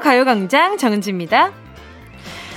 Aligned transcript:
가요광장 0.00 0.78
정은지입니다. 0.78 1.52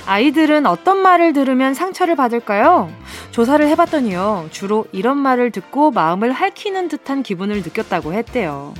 아이들은 0.06 0.66
어떤 0.66 0.98
말을 0.98 1.32
들으면 1.32 1.74
상처를 1.74 2.16
받을까요? 2.16 2.90
조사를 3.30 3.66
해봤더니요. 3.68 4.48
주로 4.50 4.86
이런 4.92 5.18
말을 5.18 5.50
듣고 5.50 5.90
마음을 5.90 6.32
핥히는 6.32 6.88
듯한 6.88 7.22
기분을 7.22 7.56
느꼈다고 7.56 8.14
했대요. 8.14 8.72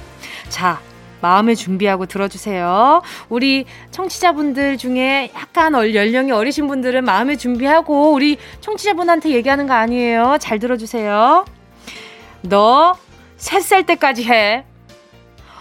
자, 0.49 0.81
마음을 1.21 1.55
준비하고 1.55 2.07
들어주세요. 2.07 3.03
우리 3.29 3.67
청취자분들 3.91 4.79
중에 4.79 5.31
약간 5.35 5.75
연령이 5.75 6.33
어리신 6.33 6.67
분들은 6.69 7.05
마음을 7.05 7.37
준비하고 7.37 8.13
우리 8.13 8.39
청취자분한테 8.61 9.31
얘기하는 9.31 9.67
거 9.67 9.75
아니에요. 9.75 10.39
잘 10.41 10.59
들어주세요. 10.59 11.45
너 12.43 12.97
셋 13.39 13.63
살 13.63 13.87
때까지 13.87 14.25
해. 14.25 14.65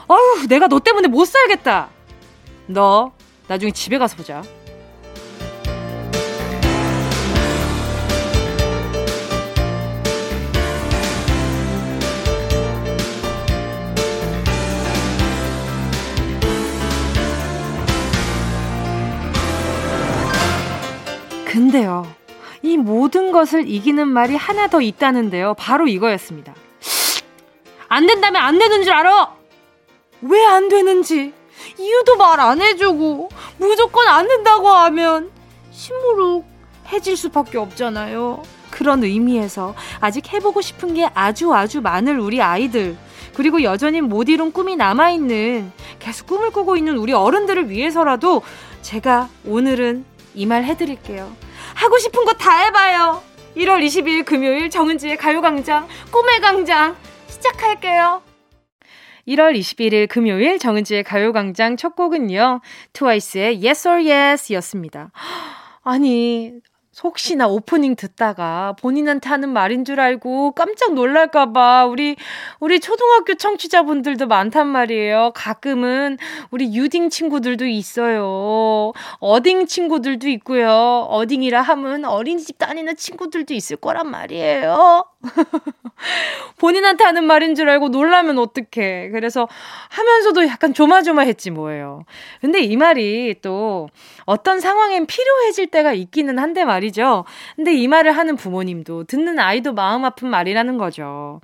어휴, 0.08 0.48
내가 0.48 0.68
너 0.68 0.80
때문에 0.80 1.08
못 1.08 1.26
살겠다. 1.26 1.90
너 2.68 3.12
나중에 3.48 3.72
집에 3.72 3.98
가서 3.98 4.16
보자. 4.18 4.44
근데요, 21.46 22.06
이 22.62 22.78
모든 22.78 23.32
것을 23.32 23.68
이기는 23.68 24.08
말이 24.08 24.36
하나 24.36 24.68
더 24.68 24.80
있다는데요. 24.80 25.56
바로 25.56 25.88
이거였습니다. 25.88 26.54
안 27.88 28.06
된다면 28.06 28.42
안 28.42 28.60
되는 28.60 28.84
줄 28.84 28.94
알아! 28.94 29.34
왜 30.22 30.46
안 30.46 30.70
되는지, 30.70 31.34
이유도 31.80 32.16
말 32.18 32.40
안 32.40 32.62
해주고 32.62 33.30
무조건 33.58 34.08
안 34.08 34.28
된다고 34.28 34.70
하면 34.70 35.32
심무룩 35.72 36.46
해질 36.90 37.18
수밖에 37.18 37.58
없잖아요. 37.58 38.44
그런 38.72 39.04
의미에서 39.04 39.76
아직 40.00 40.32
해보고 40.34 40.62
싶은 40.62 40.94
게 40.94 41.10
아주 41.14 41.54
아주 41.54 41.82
많을 41.82 42.20
우리 42.20 42.42
아이들 42.42 42.96
그리고 43.34 43.62
여전히 43.64 44.02
못 44.02 44.30
이룬 44.30 44.52
꿈이 44.52 44.76
남아있는 44.76 45.72
계속 46.00 46.28
꿈을 46.28 46.52
꾸고 46.52 46.76
있는 46.78 46.98
우리 46.98 47.14
어른들을 47.14 47.70
위해서라도 47.70 48.42
제가 48.82 49.30
오늘은 49.46 50.06
이 50.36 50.46
말 50.46 50.64
해드릴게요. 50.64 51.32
하고 51.76 51.98
싶은 51.98 52.24
거 52.26 52.34
다 52.34 52.58
해봐요. 52.60 53.22
1월 53.56 53.84
22일 53.86 54.24
금요일 54.26 54.70
정은지의 54.70 55.18
가요광장 55.18 55.88
꿈의 56.12 56.42
광장 56.42 56.96
시작할게요. 57.28 58.22
1월 59.28 59.58
21일 59.58 60.08
금요일 60.08 60.58
정은지의 60.58 61.04
가요광장 61.04 61.76
첫 61.78 61.96
곡은요. 61.96 62.62
트와이스의 62.94 63.66
Yes 63.66 63.88
or 63.88 64.10
Yes 64.10 64.54
였습니다. 64.54 65.12
아니, 65.84 66.54
혹시나 67.04 67.48
오프닝 67.48 67.96
듣다가 67.96 68.76
본인한테 68.80 69.30
하는 69.30 69.50
말인 69.50 69.86
줄 69.86 70.00
알고 70.00 70.52
깜짝 70.52 70.94
놀랄까봐 70.94 71.86
우리, 71.86 72.16
우리 72.60 72.80
초등학교 72.80 73.36
청취자분들도 73.36 74.28
많단 74.28 74.68
말이에요. 74.68 75.32
가끔은 75.36 76.18
우리 76.50 76.76
유딩 76.76 77.10
친구들도 77.10 77.68
있어요. 77.68 78.94
어딩 79.20 79.68
친구들도 79.68 80.28
있고요. 80.30 81.08
어딩이라 81.10 81.62
하면 81.62 82.06
어린이집 82.06 82.58
다니는 82.58 82.96
친구들도 82.96 83.54
있을 83.54 83.78
거란 83.78 84.10
말이에요. 84.10 85.06
본인한테 86.58 87.04
하는 87.04 87.26
말인 87.26 87.56
줄 87.56 87.70
알고 87.70 87.90
놀라면 87.90 88.40
어떡해. 88.40 89.10
그래서 89.10 89.48
하면서도 89.90 90.48
약간 90.48 90.74
조마조마했지 90.74 91.52
뭐예요. 91.52 92.04
근데 92.42 92.60
이 92.62 92.76
말이 92.76 93.36
또 93.42 93.90
어떤 94.28 94.60
상황엔 94.60 95.06
필요해질 95.06 95.68
때가 95.68 95.94
있기는 95.94 96.38
한데 96.38 96.66
말이죠. 96.66 97.24
근데 97.56 97.74
이 97.74 97.88
말을 97.88 98.12
하는 98.12 98.36
부모님도 98.36 99.06
듣는 99.06 99.40
아이도 99.40 99.74
마음 99.74 100.04
아픈 100.04 100.30
말이라는 100.30 100.78
거죠. 100.78 101.40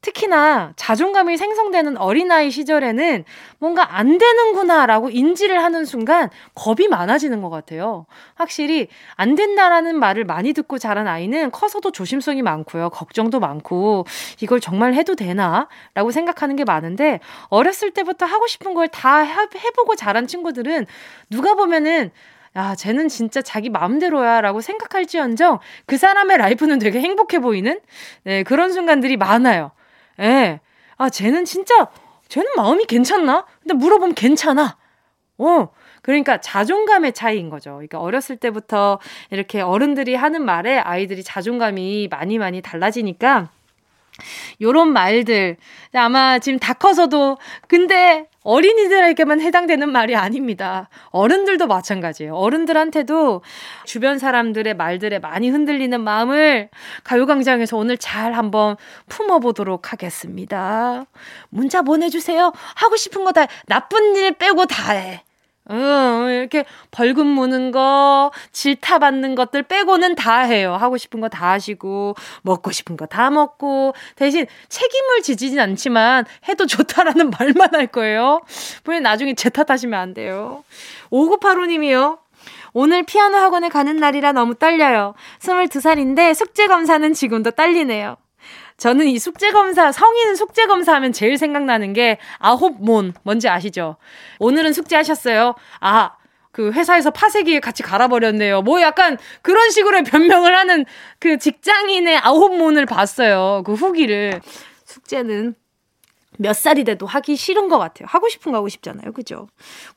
특히나 0.00 0.72
자존감이 0.76 1.36
생성되는 1.36 1.96
어린아이 1.96 2.50
시절에는 2.50 3.24
뭔가 3.58 3.96
안 3.96 4.18
되는구나라고 4.18 5.10
인지를 5.10 5.62
하는 5.62 5.84
순간 5.84 6.30
겁이 6.54 6.88
많아지는 6.88 7.42
것 7.42 7.50
같아요. 7.50 8.06
확실히 8.34 8.88
안 9.16 9.34
된다라는 9.34 9.98
말을 9.98 10.24
많이 10.24 10.52
듣고 10.52 10.78
자란 10.78 11.08
아이는 11.08 11.50
커서도 11.50 11.90
조심성이 11.90 12.42
많고요. 12.42 12.90
걱정도 12.90 13.40
많고 13.40 14.06
이걸 14.40 14.60
정말 14.60 14.94
해도 14.94 15.14
되나? 15.14 15.68
라고 15.94 16.10
생각하는 16.10 16.56
게 16.56 16.64
많은데 16.64 17.20
어렸을 17.48 17.90
때부터 17.90 18.26
하고 18.26 18.46
싶은 18.46 18.74
걸 18.74 18.88
다 18.88 19.18
해보고 19.20 19.96
자란 19.96 20.26
친구들은 20.26 20.86
누가 21.30 21.54
보면은 21.54 22.10
야, 22.56 22.74
쟤는 22.74 23.08
진짜 23.08 23.42
자기 23.42 23.68
마음대로야 23.68 24.40
라고 24.40 24.60
생각할지언정 24.60 25.58
그 25.86 25.96
사람의 25.98 26.38
라이프는 26.38 26.78
되게 26.78 27.00
행복해 27.00 27.38
보이는 27.38 27.78
네, 28.24 28.42
그런 28.42 28.72
순간들이 28.72 29.16
많아요. 29.16 29.70
예. 30.20 30.60
아, 30.96 31.08
쟤는 31.08 31.44
진짜, 31.44 31.88
쟤는 32.28 32.48
마음이 32.56 32.86
괜찮나? 32.86 33.46
근데 33.60 33.74
물어보면 33.74 34.14
괜찮아. 34.14 34.76
어. 35.38 35.68
그러니까 36.02 36.40
자존감의 36.40 37.12
차이인 37.12 37.50
거죠. 37.50 37.72
그러니까 37.72 38.00
어렸을 38.00 38.36
때부터 38.36 38.98
이렇게 39.30 39.60
어른들이 39.60 40.14
하는 40.14 40.44
말에 40.44 40.78
아이들이 40.78 41.22
자존감이 41.22 42.08
많이 42.10 42.38
많이 42.38 42.62
달라지니까 42.62 43.50
요런 44.60 44.92
말들. 44.92 45.56
아마 45.92 46.38
지금 46.38 46.58
다 46.58 46.72
커서도, 46.72 47.38
근데 47.66 48.26
어린이들에게만 48.42 49.40
해당되는 49.40 49.90
말이 49.90 50.16
아닙니다. 50.16 50.88
어른들도 51.10 51.66
마찬가지예요. 51.66 52.34
어른들한테도 52.34 53.42
주변 53.84 54.18
사람들의 54.18 54.74
말들에 54.74 55.18
많이 55.18 55.50
흔들리는 55.50 56.00
마음을 56.00 56.68
가요광장에서 57.04 57.76
오늘 57.76 57.98
잘 57.98 58.32
한번 58.32 58.76
품어보도록 59.08 59.92
하겠습니다. 59.92 61.04
문자 61.50 61.82
보내주세요. 61.82 62.52
하고 62.76 62.96
싶은 62.96 63.24
거 63.24 63.32
다, 63.32 63.46
나쁜 63.66 64.16
일 64.16 64.32
빼고 64.32 64.66
다 64.66 64.92
해. 64.92 65.22
응, 65.70 66.28
이렇게 66.30 66.64
벌금 66.90 67.26
무는 67.26 67.70
거, 67.70 68.30
질타 68.52 68.98
받는 69.00 69.34
것들 69.34 69.64
빼고는 69.64 70.14
다 70.14 70.40
해요. 70.40 70.74
하고 70.74 70.96
싶은 70.96 71.20
거 71.20 71.28
다 71.28 71.50
하시고, 71.50 72.14
먹고 72.42 72.72
싶은 72.72 72.96
거 72.96 73.06
다 73.06 73.30
먹고, 73.30 73.94
대신 74.16 74.46
책임을 74.68 75.22
지지진 75.22 75.60
않지만, 75.60 76.24
해도 76.48 76.66
좋다라는 76.66 77.30
말만 77.38 77.74
할 77.74 77.86
거예요. 77.88 78.40
분명 78.84 79.02
나중에 79.02 79.34
제 79.34 79.50
탓하시면 79.50 79.98
안 79.98 80.14
돼요. 80.14 80.64
5985님이요. 81.10 82.18
오늘 82.72 83.02
피아노 83.02 83.36
학원에 83.38 83.68
가는 83.68 83.96
날이라 83.96 84.32
너무 84.32 84.54
떨려요. 84.54 85.14
22살인데 85.40 86.34
숙제 86.34 86.66
검사는 86.66 87.12
지금도 87.12 87.50
떨리네요. 87.52 88.16
저는 88.76 89.06
이 89.06 89.18
숙제 89.18 89.50
검사, 89.50 89.90
성인 89.92 90.34
숙제 90.34 90.66
검사 90.66 90.94
하면 90.94 91.12
제일 91.12 91.38
생각나는 91.38 91.92
게 91.92 92.18
아홉 92.38 92.82
몬, 92.82 93.12
뭔지 93.22 93.48
아시죠? 93.48 93.96
오늘은 94.38 94.72
숙제하셨어요. 94.72 95.54
아, 95.80 96.12
그 96.52 96.72
회사에서 96.72 97.10
파쇄기에 97.10 97.60
같이 97.60 97.82
갈아버렸네요. 97.82 98.62
뭐 98.62 98.80
약간 98.80 99.16
그런 99.42 99.70
식으로 99.70 100.02
변명을 100.02 100.56
하는 100.56 100.84
그 101.18 101.38
직장인의 101.38 102.18
아홉 102.18 102.56
몬을 102.56 102.86
봤어요. 102.86 103.62
그 103.64 103.74
후기를. 103.74 104.40
숙제는 104.84 105.54
몇 106.38 106.54
살이 106.54 106.84
돼도 106.84 107.06
하기 107.06 107.36
싫은 107.36 107.68
것 107.68 107.78
같아요. 107.78 108.06
하고 108.08 108.28
싶은 108.28 108.52
거 108.52 108.58
하고 108.58 108.68
싶잖아요. 108.68 109.12
그죠? 109.12 109.48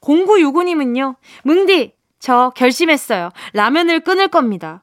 0965님은요, 0.02 1.16
뭉디, 1.44 1.94
저 2.20 2.52
결심했어요. 2.56 3.30
라면을 3.54 4.02
끊을 4.02 4.28
겁니다. 4.28 4.82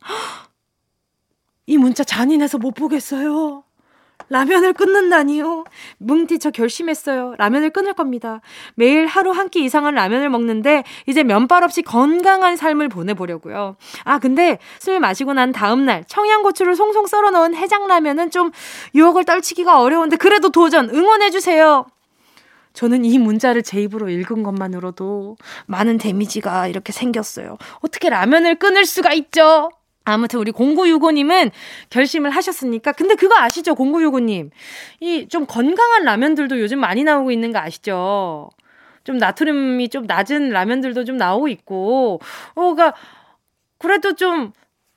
이 1.68 1.76
문자 1.76 2.02
잔인해서 2.02 2.58
못 2.58 2.72
보겠어요. 2.74 3.62
라면을 4.30 4.72
끊는다니요? 4.72 5.64
뭉디 5.98 6.38
저 6.38 6.50
결심했어요. 6.50 7.34
라면을 7.38 7.70
끊을 7.70 7.92
겁니다. 7.94 8.40
매일 8.74 9.06
하루 9.06 9.30
한 9.30 9.48
끼 9.48 9.64
이상은 9.64 9.94
라면을 9.94 10.28
먹는데 10.28 10.82
이제 11.06 11.22
면발 11.22 11.62
없이 11.64 11.82
건강한 11.82 12.56
삶을 12.56 12.88
보내보려고요. 12.88 13.76
아 14.04 14.18
근데 14.18 14.58
술 14.80 14.98
마시고 15.00 15.34
난 15.34 15.52
다음 15.52 15.84
날 15.86 16.04
청양고추를 16.06 16.74
송송 16.74 17.06
썰어 17.06 17.30
넣은 17.30 17.54
해장라면은 17.54 18.30
좀 18.30 18.50
유혹을 18.94 19.24
떨치기가 19.24 19.80
어려운데 19.80 20.16
그래도 20.16 20.50
도전 20.50 20.90
응원해 20.90 21.30
주세요. 21.30 21.86
저는 22.74 23.04
이 23.04 23.18
문자를 23.18 23.62
제 23.62 23.80
입으로 23.80 24.08
읽은 24.08 24.42
것만으로도 24.42 25.36
많은 25.66 25.98
데미지가 25.98 26.66
이렇게 26.68 26.92
생겼어요. 26.92 27.56
어떻게 27.80 28.08
라면을 28.10 28.56
끊을 28.56 28.84
수가 28.84 29.12
있죠? 29.14 29.70
아무튼 30.12 30.40
우리 30.40 30.52
0965님은 30.52 31.50
결심을 31.90 32.30
하셨으니까. 32.30 32.92
근데 32.92 33.14
그거 33.14 33.36
아시죠? 33.38 33.74
0965님. 33.74 34.50
이 35.00 35.26
좀 35.28 35.46
건강한 35.46 36.04
라면들도 36.04 36.58
요즘 36.60 36.80
많이 36.80 37.04
나오고 37.04 37.30
있는 37.30 37.52
거 37.52 37.58
아시죠? 37.58 38.48
좀 39.04 39.18
나트륨이 39.18 39.88
좀 39.88 40.04
낮은 40.06 40.50
라면들도 40.50 41.04
좀 41.04 41.16
나오고 41.16 41.48
있고. 41.48 42.20
어, 42.54 42.74
가 42.74 42.94
그래도 43.78 44.14
좀, 44.14 44.52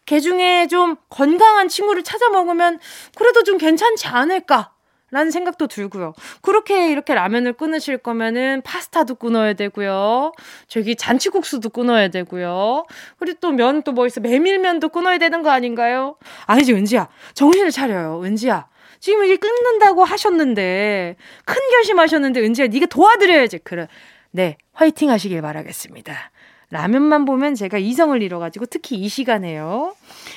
개 0.05 0.19
중에 0.19 0.67
좀 0.67 0.95
건강한 1.09 1.67
친구를 1.67 2.03
찾아 2.03 2.29
먹으면 2.29 2.79
그래도 3.15 3.43
좀 3.43 3.57
괜찮지 3.57 4.07
않을까? 4.07 4.73
라는 5.11 5.29
생각도 5.29 5.67
들고요. 5.67 6.13
그렇게 6.41 6.89
이렇게 6.89 7.13
라면을 7.13 7.53
끊으실 7.53 7.97
거면은 7.97 8.61
파스타도 8.63 9.15
끊어야 9.15 9.53
되고요. 9.53 10.31
저기 10.67 10.95
잔치국수도 10.95 11.69
끊어야 11.69 12.07
되고요. 12.07 12.85
그리고 13.19 13.37
또 13.41 13.51
면 13.51 13.83
또 13.83 13.91
뭐 13.91 14.07
있어? 14.07 14.21
메밀면도 14.21 14.89
끊어야 14.89 15.17
되는 15.17 15.43
거 15.43 15.49
아닌가요? 15.51 16.15
아니지, 16.45 16.73
은지야. 16.73 17.09
정신을 17.33 17.71
차려요, 17.71 18.21
은지야. 18.23 18.67
지금 19.01 19.23
이게 19.25 19.35
끊는다고 19.35 20.03
하셨는데 20.05 21.15
큰 21.45 21.55
결심하셨는데 21.71 22.39
은지야 22.41 22.67
네가 22.67 22.85
도와드려야지. 22.85 23.59
그래. 23.59 23.87
네, 24.31 24.57
화이팅 24.73 25.09
하시길 25.09 25.41
바라겠습니다. 25.41 26.31
라면만 26.69 27.25
보면 27.25 27.53
제가 27.55 27.77
이성을 27.79 28.21
잃어가지고 28.23 28.67
특히 28.67 28.95
이 28.95 29.09
시간에요. 29.09 29.93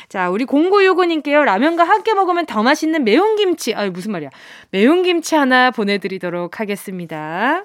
자, 0.08 0.30
우리 0.30 0.44
0965님께요. 0.44 1.44
라면과 1.44 1.84
함께 1.84 2.14
먹으면 2.14 2.46
더 2.46 2.62
맛있는 2.62 3.04
매운 3.04 3.36
김치. 3.36 3.74
아유, 3.74 3.90
무슨 3.90 4.12
말이야. 4.12 4.30
매운 4.70 5.02
김치 5.02 5.34
하나 5.34 5.70
보내드리도록 5.70 6.60
하겠습니다. 6.60 7.64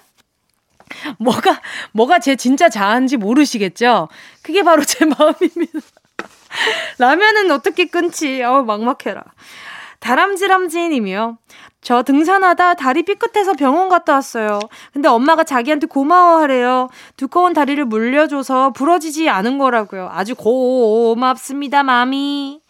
뭐가, 1.19 1.61
뭐가 1.91 2.19
제 2.19 2.35
진짜 2.35 2.69
자아인지 2.69 3.17
모르시겠죠? 3.17 4.09
그게 4.41 4.63
바로 4.63 4.83
제 4.83 5.05
마음입니다. 5.05 5.79
라면은 6.97 7.51
어떻게 7.51 7.85
끊지? 7.85 8.43
어우, 8.43 8.63
막막해라. 8.63 9.23
다람쥐람쥐님이요. 9.99 11.37
저 11.81 12.03
등산하다 12.03 12.73
다리 12.75 13.03
삐끗해서 13.03 13.53
병원 13.53 13.87
갔다 13.89 14.13
왔어요. 14.13 14.59
근데 14.91 15.07
엄마가 15.07 15.43
자기한테 15.43 15.87
고마워하래요. 15.87 16.89
두꺼운 17.15 17.53
다리를 17.53 17.83
물려줘서 17.85 18.73
부러지지 18.73 19.29
않은 19.29 19.57
거라고요. 19.57 20.09
아주 20.11 20.35
고맙습니다, 20.35 21.83
마미. 21.83 22.61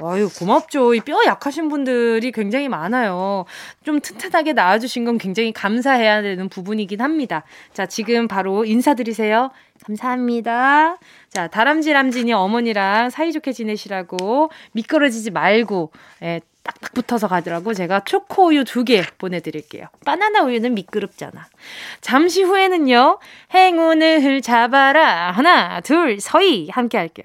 아유, 0.00 0.28
고맙죠. 0.38 0.94
이 0.94 1.00
뼈 1.00 1.24
약하신 1.26 1.68
분들이 1.68 2.30
굉장히 2.30 2.68
많아요. 2.68 3.46
좀 3.82 4.00
튼튼하게 4.00 4.52
나와주신 4.52 5.04
건 5.04 5.18
굉장히 5.18 5.52
감사해야 5.52 6.22
되는 6.22 6.48
부분이긴 6.48 7.00
합니다. 7.00 7.42
자, 7.72 7.86
지금 7.86 8.28
바로 8.28 8.64
인사드리세요. 8.64 9.50
감사합니다. 9.84 10.98
자, 11.30 11.48
다람쥐람쥐니 11.48 12.32
어머니랑 12.32 13.10
사이좋게 13.10 13.52
지내시라고 13.52 14.50
미끄러지지 14.72 15.32
말고, 15.32 15.90
예, 16.22 16.40
딱딱 16.62 16.92
붙어서 16.94 17.28
가더라고. 17.28 17.74
제가 17.74 18.00
초코 18.00 18.48
우유 18.48 18.64
두 18.64 18.84
개 18.84 19.02
보내드릴게요. 19.18 19.86
바나나 20.04 20.42
우유는 20.42 20.74
미끄럽잖아. 20.74 21.46
잠시 22.00 22.42
후에는요, 22.42 23.18
행운을 23.54 24.42
잡아라. 24.42 25.30
하나, 25.30 25.80
둘, 25.80 26.20
서희. 26.20 26.68
함께 26.70 26.98
할게요. 26.98 27.24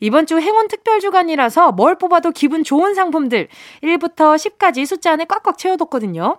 이번 0.00 0.26
주 0.26 0.38
행운 0.38 0.68
특별 0.68 1.00
주간이라서 1.00 1.72
뭘 1.72 1.96
뽑아도 1.96 2.30
기분 2.32 2.64
좋은 2.64 2.94
상품들 2.94 3.48
1부터 3.82 4.36
10까지 4.36 4.86
숫자 4.86 5.12
안에 5.12 5.24
꽉꽉 5.26 5.58
채워뒀거든요. 5.58 6.38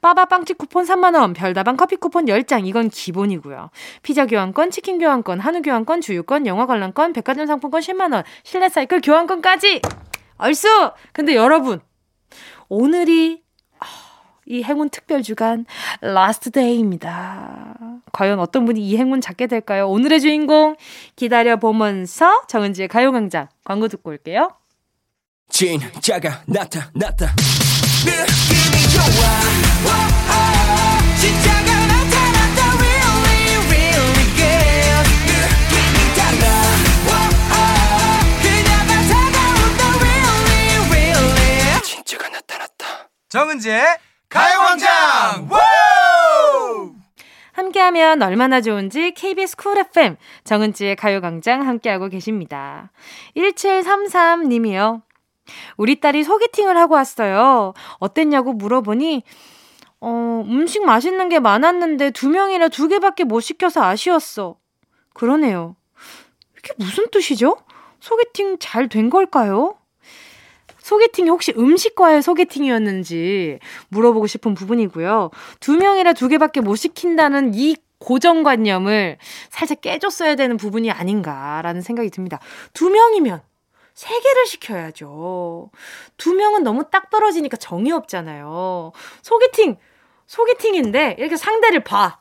빠바 0.00 0.24
빵집 0.24 0.58
쿠폰 0.58 0.84
3만원, 0.84 1.34
별다방 1.34 1.76
커피 1.76 1.94
쿠폰 1.96 2.26
10장, 2.26 2.66
이건 2.66 2.88
기본이고요. 2.90 3.70
피자 4.02 4.26
교환권, 4.26 4.72
치킨 4.72 4.98
교환권, 4.98 5.38
한우 5.38 5.62
교환권, 5.62 6.00
주유권, 6.00 6.46
영화 6.48 6.66
관람권, 6.66 7.12
백화점 7.12 7.46
상품권 7.46 7.80
10만원, 7.80 8.24
실내 8.42 8.68
사이클 8.68 9.00
교환권까지! 9.02 9.80
얼쑤! 10.42 10.92
근데 11.12 11.36
여러분, 11.36 11.80
오늘이 12.68 13.42
아, 13.78 13.86
이 14.46 14.62
행운 14.62 14.90
특별 14.90 15.22
주간 15.22 15.64
last 16.00 16.50
day입니다. 16.50 17.74
과연 18.12 18.40
어떤 18.40 18.64
분이 18.64 18.80
이 18.80 18.96
행운 18.96 19.20
잡게 19.20 19.46
될까요? 19.46 19.88
오늘의 19.88 20.20
주인공 20.20 20.76
기다려 21.14 21.56
보면서 21.56 22.42
정은지의 22.48 22.88
가요광장 22.88 23.48
광고 23.64 23.86
듣고 23.88 24.10
올게요. 24.10 24.50
진짜가 25.48 26.42
나타났다. 26.46 27.34
느낌이 28.04 28.88
좋아. 28.92 30.21
정은지의 43.32 43.82
가요광장 44.28 45.48
함께하면 47.52 48.20
얼마나 48.20 48.60
좋은지 48.60 49.12
KBS 49.12 49.56
쿨 49.56 49.78
FM 49.78 50.16
정은지의 50.44 50.96
가요광장 50.96 51.66
함께하고 51.66 52.10
계십니다. 52.10 52.92
1733님이요. 53.34 55.00
우리 55.78 55.98
딸이 55.98 56.24
소개팅을 56.24 56.76
하고 56.76 56.96
왔어요. 56.96 57.72
어땠냐고 58.00 58.52
물어보니 58.52 59.22
어, 60.02 60.44
음식 60.46 60.84
맛있는 60.84 61.30
게 61.30 61.40
많았는데 61.40 62.10
두 62.10 62.28
명이라 62.28 62.68
두 62.68 62.86
개밖에 62.86 63.24
못 63.24 63.40
시켜서 63.40 63.82
아쉬웠어. 63.82 64.58
그러네요. 65.14 65.74
이게 66.58 66.74
무슨 66.76 67.08
뜻이죠? 67.10 67.56
소개팅 67.98 68.58
잘 68.58 68.88
된 68.90 69.08
걸까요? 69.08 69.78
소개팅이 70.82 71.30
혹시 71.30 71.52
음식과의 71.56 72.22
소개팅이었는지 72.22 73.60
물어보고 73.88 74.26
싶은 74.26 74.54
부분이고요. 74.54 75.30
두 75.60 75.76
명이라 75.76 76.12
두 76.12 76.28
개밖에 76.28 76.60
못 76.60 76.76
시킨다는 76.76 77.52
이 77.54 77.76
고정관념을 77.98 79.18
살짝 79.48 79.80
깨줬어야 79.80 80.34
되는 80.34 80.56
부분이 80.56 80.90
아닌가라는 80.90 81.82
생각이 81.82 82.10
듭니다. 82.10 82.40
두 82.72 82.90
명이면 82.90 83.40
세 83.94 84.08
개를 84.18 84.46
시켜야죠. 84.46 85.70
두 86.16 86.34
명은 86.34 86.64
너무 86.64 86.84
딱 86.90 87.10
떨어지니까 87.10 87.56
정이 87.58 87.92
없잖아요. 87.92 88.92
소개팅, 89.22 89.76
소개팅인데 90.26 91.16
이렇게 91.18 91.36
상대를 91.36 91.84
봐. 91.84 92.18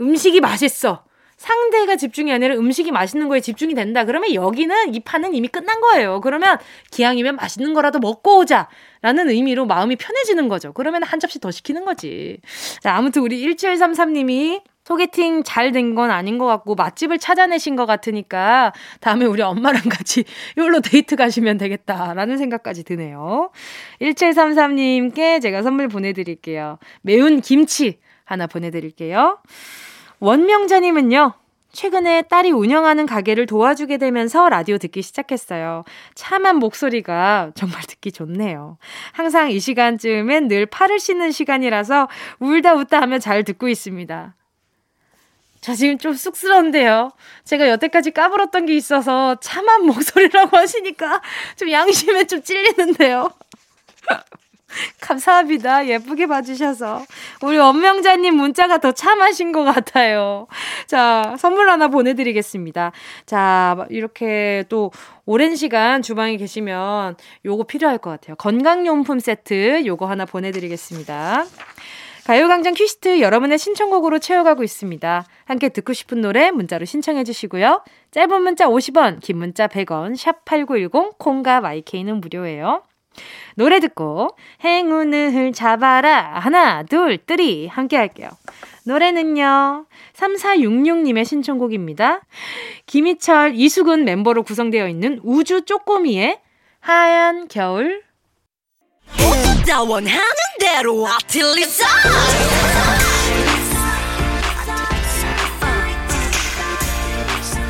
음식이 0.00 0.40
맛있어. 0.40 1.04
상대가 1.38 1.96
집중이 1.96 2.32
아니라 2.32 2.56
음식이 2.56 2.90
맛있는 2.90 3.28
거에 3.28 3.40
집중이 3.40 3.74
된다. 3.74 4.04
그러면 4.04 4.34
여기는 4.34 4.94
이 4.94 5.00
판은 5.00 5.34
이미 5.34 5.48
끝난 5.48 5.80
거예요. 5.80 6.20
그러면 6.20 6.58
기왕이면 6.90 7.36
맛있는 7.36 7.72
거라도 7.74 8.00
먹고 8.00 8.38
오자. 8.38 8.68
라는 9.00 9.30
의미로 9.30 9.64
마음이 9.64 9.94
편해지는 9.96 10.48
거죠. 10.48 10.72
그러면 10.72 11.04
한 11.04 11.20
접시 11.20 11.38
더 11.38 11.52
시키는 11.52 11.84
거지. 11.84 12.40
자, 12.82 12.96
아무튼 12.96 13.22
우리 13.22 13.40
1733님이 13.46 14.60
소개팅 14.84 15.42
잘 15.44 15.70
된 15.70 15.94
건 15.94 16.10
아닌 16.10 16.38
것 16.38 16.46
같고 16.46 16.74
맛집을 16.74 17.18
찾아내신 17.18 17.76
것 17.76 17.84
같으니까 17.86 18.72
다음에 19.00 19.26
우리 19.26 19.42
엄마랑 19.42 19.82
같이 19.90 20.24
이걸로 20.56 20.80
데이트 20.80 21.14
가시면 21.14 21.58
되겠다라는 21.58 22.38
생각까지 22.38 22.84
드네요. 22.84 23.50
1733님께 24.00 25.40
제가 25.42 25.62
선물 25.62 25.88
보내드릴게요. 25.88 26.78
매운 27.02 27.40
김치 27.40 27.98
하나 28.24 28.46
보내드릴게요. 28.46 29.38
원명자님은요, 30.20 31.34
최근에 31.72 32.22
딸이 32.22 32.50
운영하는 32.50 33.06
가게를 33.06 33.46
도와주게 33.46 33.98
되면서 33.98 34.48
라디오 34.48 34.78
듣기 34.78 35.02
시작했어요. 35.02 35.84
참한 36.14 36.56
목소리가 36.56 37.52
정말 37.54 37.82
듣기 37.82 38.10
좋네요. 38.10 38.78
항상 39.12 39.50
이 39.50 39.60
시간쯤엔 39.60 40.48
늘 40.48 40.66
팔을 40.66 40.98
씻는 40.98 41.30
시간이라서 41.30 42.08
울다 42.40 42.74
웃다 42.74 43.00
하며 43.00 43.18
잘 43.18 43.44
듣고 43.44 43.68
있습니다. 43.68 44.34
저 45.60 45.74
지금 45.74 45.98
좀 45.98 46.14
쑥스러운데요. 46.14 47.10
제가 47.44 47.68
여태까지 47.68 48.12
까불었던 48.12 48.66
게 48.66 48.74
있어서 48.74 49.36
참한 49.40 49.84
목소리라고 49.86 50.56
하시니까 50.56 51.20
좀 51.56 51.70
양심에 51.70 52.24
좀 52.24 52.42
찔리는데요. 52.42 53.30
감사합니다. 55.00 55.86
예쁘게 55.86 56.26
봐주셔서. 56.26 57.04
우리 57.42 57.58
원명자님 57.58 58.34
문자가 58.34 58.78
더 58.78 58.92
참하신 58.92 59.52
것 59.52 59.64
같아요. 59.64 60.46
자, 60.86 61.36
선물 61.38 61.70
하나 61.70 61.88
보내드리겠습니다. 61.88 62.92
자, 63.26 63.86
이렇게 63.90 64.64
또 64.68 64.92
오랜 65.26 65.56
시간 65.56 66.02
주방에 66.02 66.36
계시면 66.36 67.16
요거 67.44 67.64
필요할 67.64 67.98
것 67.98 68.10
같아요. 68.10 68.36
건강용품 68.36 69.20
세트 69.20 69.84
요거 69.86 70.06
하나 70.06 70.24
보내드리겠습니다. 70.24 71.44
가요광장 72.24 72.74
퀴스트 72.74 73.20
여러분의 73.20 73.56
신청곡으로 73.56 74.18
채워가고 74.18 74.62
있습니다. 74.62 75.24
함께 75.46 75.70
듣고 75.70 75.94
싶은 75.94 76.20
노래 76.20 76.50
문자로 76.50 76.84
신청해 76.84 77.24
주시고요. 77.24 77.82
짧은 78.10 78.42
문자 78.42 78.66
50원, 78.66 79.20
긴 79.22 79.38
문자 79.38 79.66
100원, 79.66 80.14
샵 80.14 80.44
8910, 80.44 81.16
콩과 81.16 81.62
마이케이는 81.62 82.20
무료예요. 82.20 82.82
노래 83.54 83.80
듣고 83.80 84.36
행운을 84.64 85.52
잡아라 85.52 86.38
하나 86.40 86.82
둘 86.82 87.18
뜨리 87.18 87.66
함께 87.66 87.96
할게요. 87.96 88.28
노래는요. 88.84 89.86
3466님의 90.14 91.24
신청곡입니다. 91.24 92.22
김희철, 92.86 93.52
이수근 93.54 94.04
멤버로 94.04 94.42
구성되어 94.42 94.88
있는 94.88 95.20
우주 95.22 95.62
쪼꼬미의 95.62 96.40
하얀 96.80 97.48
겨울 97.48 98.02
원하는 99.86 100.20
대로 100.58 101.06
아틀리사 101.06 101.86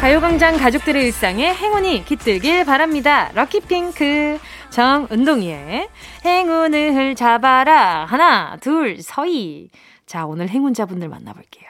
가요광장 0.00 0.56
가족들의 0.58 1.04
일상에 1.04 1.52
행운이 1.52 2.04
깃들길 2.04 2.64
바랍니다. 2.64 3.30
럭키핑크 3.34 4.38
정은동이의 4.78 5.88
행운을 6.24 7.16
잡아라. 7.16 8.04
하나, 8.04 8.56
둘, 8.60 9.02
서희. 9.02 9.70
자, 10.06 10.24
오늘 10.24 10.48
행운자분들 10.48 11.08
만나볼게요. 11.08 11.68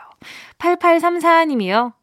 8834님이요. 0.58 1.94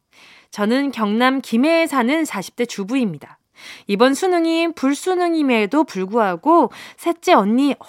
저는 0.50 0.90
경남 0.90 1.40
김해에 1.42 1.86
사는 1.86 2.24
40대 2.24 2.68
주부입니다. 2.68 3.38
이번 3.86 4.14
수능이 4.14 4.72
불수능임에도 4.72 5.84
불구하고 5.84 6.72
셋째 6.96 7.34
언니, 7.34 7.76
와, 7.78 7.86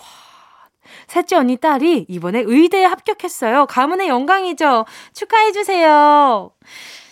셋째 1.08 1.38
언니 1.38 1.58
딸이 1.58 2.06
이번에 2.08 2.44
의대에 2.46 2.86
합격했어요. 2.86 3.66
가문의 3.66 4.10
영광이죠. 4.10 4.86
축하해주세요. 5.14 6.52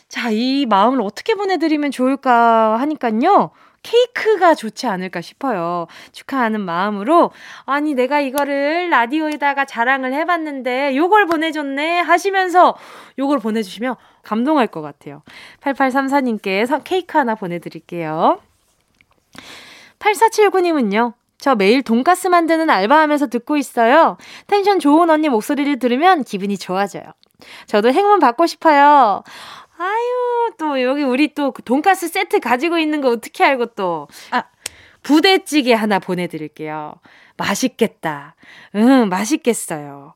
자, 0.07 0.29
이 0.29 0.67
마음을 0.67 1.01
어떻게 1.01 1.33
보내드리면 1.33 1.89
좋을까 1.89 2.79
하니깐요. 2.79 3.49
케이크가 3.85 4.55
좋지 4.55 4.87
않을까 4.87 5.21
싶어요. 5.21 5.85
축하하는 6.11 6.59
마음으로 6.61 7.31
아니 7.65 7.93
내가 7.93 8.19
이거를 8.19 8.89
라디오에다가 8.89 9.65
자랑을 9.65 10.11
해봤는데 10.11 10.95
요걸 10.95 11.27
보내줬네 11.27 11.99
하시면서 11.99 12.75
요걸 13.19 13.39
보내주시면 13.39 13.95
감동할 14.23 14.65
것 14.67 14.81
같아요. 14.81 15.21
8834님께 15.61 16.81
케이크 16.83 17.17
하나 17.17 17.35
보내드릴게요. 17.35 18.39
8479님은요. 19.99 21.13
저 21.37 21.53
매일 21.53 21.83
돈가스 21.83 22.27
만드는 22.27 22.71
알바하면서 22.71 23.27
듣고 23.27 23.55
있어요. 23.57 24.17
텐션 24.47 24.79
좋은 24.79 25.11
언니 25.11 25.29
목소리를 25.29 25.77
들으면 25.77 26.23
기분이 26.23 26.57
좋아져요. 26.57 27.03
저도 27.67 27.91
행운 27.91 28.19
받고 28.19 28.47
싶어요. 28.47 29.23
아유, 29.77 30.51
또 30.57 30.81
여기 30.81 31.03
우리 31.03 31.33
또그 31.33 31.63
돈가스 31.63 32.07
세트 32.07 32.39
가지고 32.39 32.77
있는 32.77 33.01
거 33.01 33.09
어떻게 33.09 33.43
알고 33.43 33.67
또. 33.67 34.07
아, 34.31 34.43
부대찌개 35.03 35.73
하나 35.73 35.99
보내드릴게요. 35.99 36.95
맛있겠다. 37.37 38.35
응, 38.75 39.09
맛있겠어요. 39.09 40.15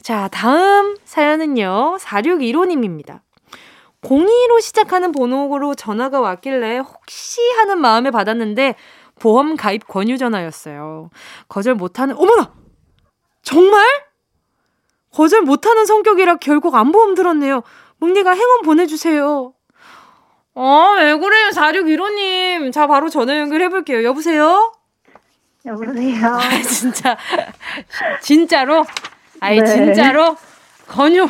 자, 0.00 0.28
다음 0.28 0.96
사연은요. 1.04 1.96
4615님입니다. 2.00 3.20
02로 4.02 4.60
시작하는 4.60 5.12
번호로 5.12 5.74
전화가 5.74 6.20
왔길래 6.20 6.78
혹시 6.78 7.40
하는 7.56 7.78
마음에 7.78 8.10
받았는데 8.10 8.74
보험 9.20 9.56
가입 9.56 9.86
권유 9.86 10.18
전화였어요. 10.18 11.10
거절 11.48 11.74
못하는, 11.74 12.16
어머나! 12.16 12.52
정말? 13.42 13.82
거절 15.12 15.42
못하는 15.42 15.84
성격이라 15.86 16.36
결국 16.36 16.74
안 16.74 16.90
보험 16.92 17.14
들었네요. 17.14 17.62
묵니가 17.98 18.32
행운 18.32 18.62
보내주세요. 18.62 19.52
어, 20.54 20.86
왜 20.98 21.16
그래요, 21.16 21.50
4615님. 21.54 22.72
자, 22.72 22.86
바로 22.86 23.08
전화 23.08 23.38
연결해볼게요. 23.38 24.02
여보세요? 24.04 24.72
여보세요? 25.64 26.26
아, 26.26 26.40
진짜. 26.62 27.16
진짜로? 28.20 28.84
아이, 29.40 29.60
네. 29.60 29.66
진짜로? 29.66 30.36
권유, 30.88 31.28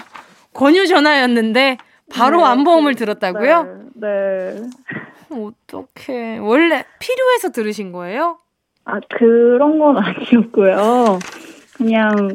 권유 0.55 0.87
전화였는데, 0.87 1.79
바로 2.13 2.39
네. 2.39 2.45
안보험을 2.45 2.95
들었다고요? 2.95 3.83
네. 3.95 4.55
네. 4.55 4.63
어떡해. 5.31 6.39
원래 6.39 6.85
필요해서 6.99 7.51
들으신 7.51 7.93
거예요? 7.93 8.39
아, 8.85 8.99
그런 9.09 9.79
건 9.79 9.97
아니었고요. 9.99 11.19
그냥 11.77 12.33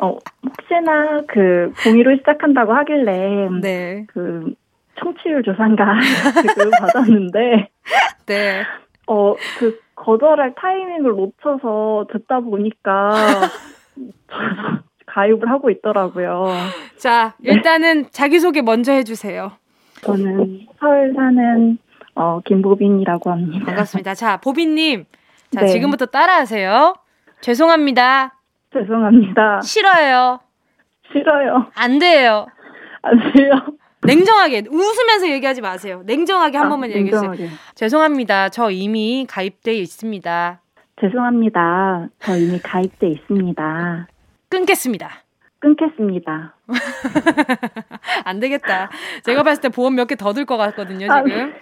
어, 0.00 0.18
혹시나 0.44 1.22
그 1.28 1.72
공의로 1.84 2.16
시작한다고 2.16 2.72
하길래 2.72 3.48
네. 3.60 4.04
그 4.08 4.54
청취율 4.98 5.42
조사인가 5.42 5.84
그 6.56 6.70
받았는데 6.70 7.68
네. 8.26 8.62
어, 9.06 9.34
그 9.58 9.80
거절할 9.94 10.54
타이밍을 10.56 11.10
놓쳐서 11.10 12.06
듣다 12.12 12.40
보니까 12.40 13.12
가입을 15.06 15.48
하고 15.48 15.70
있더라고요. 15.70 16.48
자, 16.96 17.34
네. 17.38 17.52
일단은 17.52 18.02
네. 18.04 18.08
자기소개 18.10 18.62
먼저 18.62 18.92
해주세요. 18.92 19.52
저는 20.00 20.66
서울 20.80 21.12
사는 21.14 21.78
어, 22.16 22.40
김보빈이라고 22.44 23.30
합니다. 23.30 23.66
반갑습니다. 23.66 24.14
자, 24.14 24.38
보빈님. 24.38 25.04
자, 25.52 25.60
네. 25.62 25.66
지금부터 25.68 26.06
따라하세요. 26.06 26.94
죄송합니다. 27.40 28.33
죄송합니다. 28.74 29.60
싫어요. 29.62 30.40
싫어요. 31.12 31.70
안 31.74 31.98
돼요. 31.98 32.46
안 33.02 33.18
돼요. 33.32 33.52
냉정하게 34.02 34.64
웃으면서 34.70 35.28
얘기하지 35.30 35.60
마세요. 35.62 36.02
냉정하게 36.04 36.58
한 36.58 36.66
아, 36.66 36.70
번만 36.70 36.90
얘기해 36.90 37.10
주세요. 37.10 37.32
죄송합니다. 37.74 38.50
저 38.50 38.70
이미 38.70 39.26
가입돼 39.28 39.72
있습니다. 39.74 40.60
죄송합니다. 41.00 42.08
저 42.18 42.36
이미 42.36 42.58
가입돼 42.60 43.08
있습니다. 43.08 44.08
끊겠습니다. 44.50 45.10
끊겠습니다. 45.60 46.54
안 48.24 48.40
되겠다. 48.40 48.90
제가 49.24 49.42
봤을 49.42 49.62
때 49.62 49.68
보험 49.70 49.94
몇 49.94 50.06
개 50.06 50.14
더 50.16 50.32
들 50.34 50.44
것 50.44 50.56
같거든요, 50.58 51.06
지금. 51.26 51.54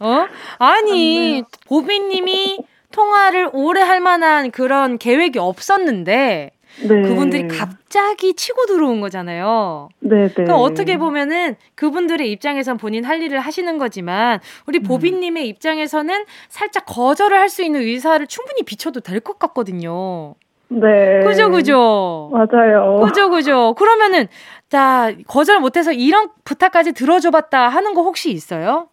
어? 0.00 0.26
아니, 0.58 1.42
보비님이 1.66 2.58
통화를 2.98 3.50
오래 3.52 3.80
할 3.80 4.00
만한 4.00 4.50
그런 4.50 4.98
계획이 4.98 5.38
없었는데 5.38 6.50
네. 6.88 7.02
그분들이 7.02 7.46
갑자기 7.46 8.34
치고 8.34 8.66
들어온 8.66 9.00
거잖아요. 9.00 9.88
네, 10.00 10.26
네. 10.28 10.34
그럼 10.34 10.60
어떻게 10.60 10.96
보면은 10.96 11.54
그분들의 11.76 12.28
입장에선 12.32 12.76
본인 12.76 13.04
할 13.04 13.22
일을 13.22 13.38
하시는 13.38 13.78
거지만 13.78 14.40
우리 14.66 14.78
음. 14.80 14.82
보빈님의 14.82 15.44
음. 15.44 15.46
입장에서는 15.46 16.24
살짝 16.48 16.86
거절을 16.86 17.36
할 17.38 17.48
수 17.48 17.62
있는 17.62 17.80
의사를 17.80 18.24
충분히 18.26 18.62
비춰도 18.64 19.00
될 19.00 19.20
것 19.20 19.38
같거든요. 19.38 20.34
네. 20.68 21.20
그죠, 21.24 21.50
그죠. 21.50 22.30
맞아요. 22.32 23.00
그죠, 23.04 23.30
그죠. 23.30 23.74
그러면은 23.78 24.26
자 24.68 25.12
거절 25.28 25.60
못해서 25.60 25.92
이런 25.92 26.28
부탁까지 26.44 26.92
들어줘봤다 26.92 27.68
하는 27.68 27.94
거 27.94 28.02
혹시 28.02 28.30
있어요? 28.32 28.88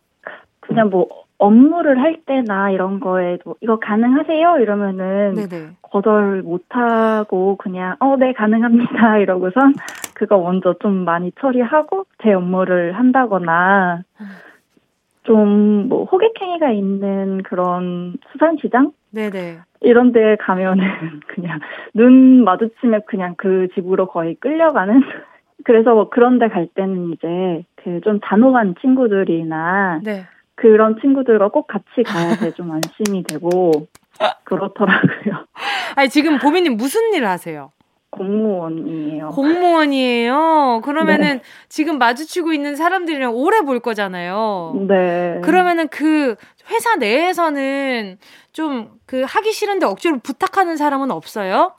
그냥 0.62 0.90
뭐 0.90 1.08
업무를 1.38 2.01
할 2.01 2.22
때나 2.25 2.72
이런 2.72 3.00
거에도 3.00 3.56
이거 3.62 3.77
가능하세요? 3.80 4.58
이러면은 4.60 5.34
네네. 5.36 5.72
거절 5.82 6.42
못 6.44 6.63
하고 6.70 7.58
그냥 7.58 7.96
어 8.00 8.15
네 8.18 8.34
가능합니다 8.34 9.18
이러고선 9.20 9.74
그거 10.13 10.38
먼저 10.39 10.74
좀 10.82 11.04
많이 11.06 11.32
처리하고 11.39 12.06
제 12.24 12.34
업무를 12.34 12.94
한다거나 12.94 14.04
좀 15.24 15.88
뭐 15.89 16.06
호객행위가 16.06 16.72
있는 16.72 17.44
그런 17.44 18.15
수산시장 18.32 18.92
네네. 19.12 19.60
이런 19.82 20.12
데 20.12 20.36
가면은 20.39 20.84
그냥 21.27 21.60
눈 21.94 22.44
마주치면 22.44 23.01
그냥 23.08 23.36
그 23.38 23.68
집으로 23.75 24.08
거의 24.08 24.36
끌려가는 24.36 25.01
그래서 25.65 25.94
뭐 25.96 26.10
그런 26.10 26.39
데 26.39 26.48
갈 26.48 26.68
때는 26.68 27.12
이제 27.13 27.63
그 27.84 28.00
좀 28.04 28.20
단호한 28.20 28.75
친구들이나 28.82 30.00
네. 30.04 30.24
그런 30.56 30.98
친구들과 31.02 31.50
꼭 31.50 31.68
같이 31.68 32.04
가야 32.06 32.36
돼 32.38 32.52
좀 32.52 32.72
안심이 32.72 33.24
되고 33.24 33.72
그렇더라고요. 34.46 35.46
아니 35.96 36.10
지금 36.10 36.40
보미님 36.40 36.78
무슨 36.78 37.14
일을 37.14 37.28
하세요? 37.28 37.72
공무원이에요. 38.12 39.30
공무원이에요. 39.30 40.82
그러면은 40.86 41.38
네. 41.40 41.42
지금 41.68 41.98
마주치고 41.98 42.54
있는 42.54 42.78
사람들이랑 42.78 43.34
오래 43.36 43.60
볼 43.62 43.82
거잖아요. 43.82 44.74
네. 44.88 45.42
그러면은 45.44 45.90
그 45.90 46.36
회사 46.70 46.96
내에서는 46.96 48.18
좀 48.54 48.96
그 49.06 49.22
하기 49.24 49.52
싫은데 49.52 49.86
억지로 49.86 50.18
부탁하는 50.18 50.78
사람은 50.78 51.12
없어요? 51.12 51.74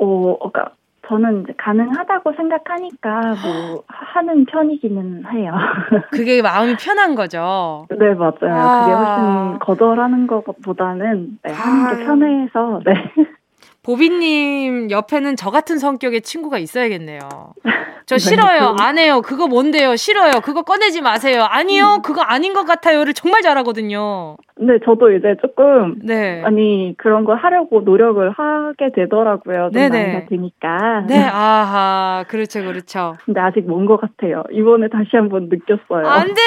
어, 0.00 0.38
그러니까 0.38 0.74
저는 1.10 1.44
가능하다고 1.56 2.34
생각하니까 2.34 3.34
뭐 3.42 3.82
하는 3.88 4.44
편이기는 4.44 5.24
해요. 5.32 5.52
그게 6.12 6.40
마음이 6.40 6.76
편한 6.76 7.16
거죠. 7.16 7.86
네 7.90 8.14
맞아요. 8.14 8.36
아. 8.42 8.80
그게 8.80 8.92
훨씬 8.92 9.58
거절하는 9.58 10.28
것보다는 10.28 11.38
네, 11.42 11.52
하는 11.52 11.98
게 11.98 12.04
편해서 12.04 12.80
네. 12.84 12.94
보비님 13.82 14.90
옆에는 14.90 15.36
저 15.36 15.50
같은 15.50 15.78
성격의 15.78 16.22
친구가 16.22 16.58
있어야겠네요. 16.58 17.20
저 18.06 18.16
네, 18.16 18.18
싫어요. 18.18 18.74
안 18.80 18.98
해요. 18.98 19.22
그거 19.22 19.46
뭔데요? 19.46 19.94
싫어요. 19.94 20.40
그거 20.42 20.62
꺼내지 20.62 21.00
마세요. 21.00 21.44
아니요. 21.48 21.96
음. 21.98 22.02
그거 22.02 22.22
아닌 22.22 22.54
것 22.54 22.64
같아요를 22.64 23.14
정말 23.14 23.40
잘하거든요. 23.42 24.36
네, 24.56 24.74
저도 24.84 25.12
이제 25.12 25.36
조금 25.40 25.96
네. 26.02 26.42
아니 26.44 26.94
그런 26.98 27.24
거 27.24 27.34
하려고 27.34 27.80
노력을 27.82 28.28
하게 28.30 28.90
되더라고요. 28.94 29.70
좀 29.72 29.88
나이가 29.88 30.26
드니까. 30.26 31.04
네, 31.06 31.22
아하, 31.22 32.24
그렇죠, 32.28 32.62
그렇죠. 32.64 33.14
근데 33.24 33.40
아직 33.40 33.66
먼 33.66 33.86
것 33.86 34.00
같아요. 34.00 34.42
이번에 34.52 34.88
다시 34.88 35.10
한번 35.12 35.48
느꼈어요. 35.48 36.06
안 36.06 36.26
돼. 36.26 36.40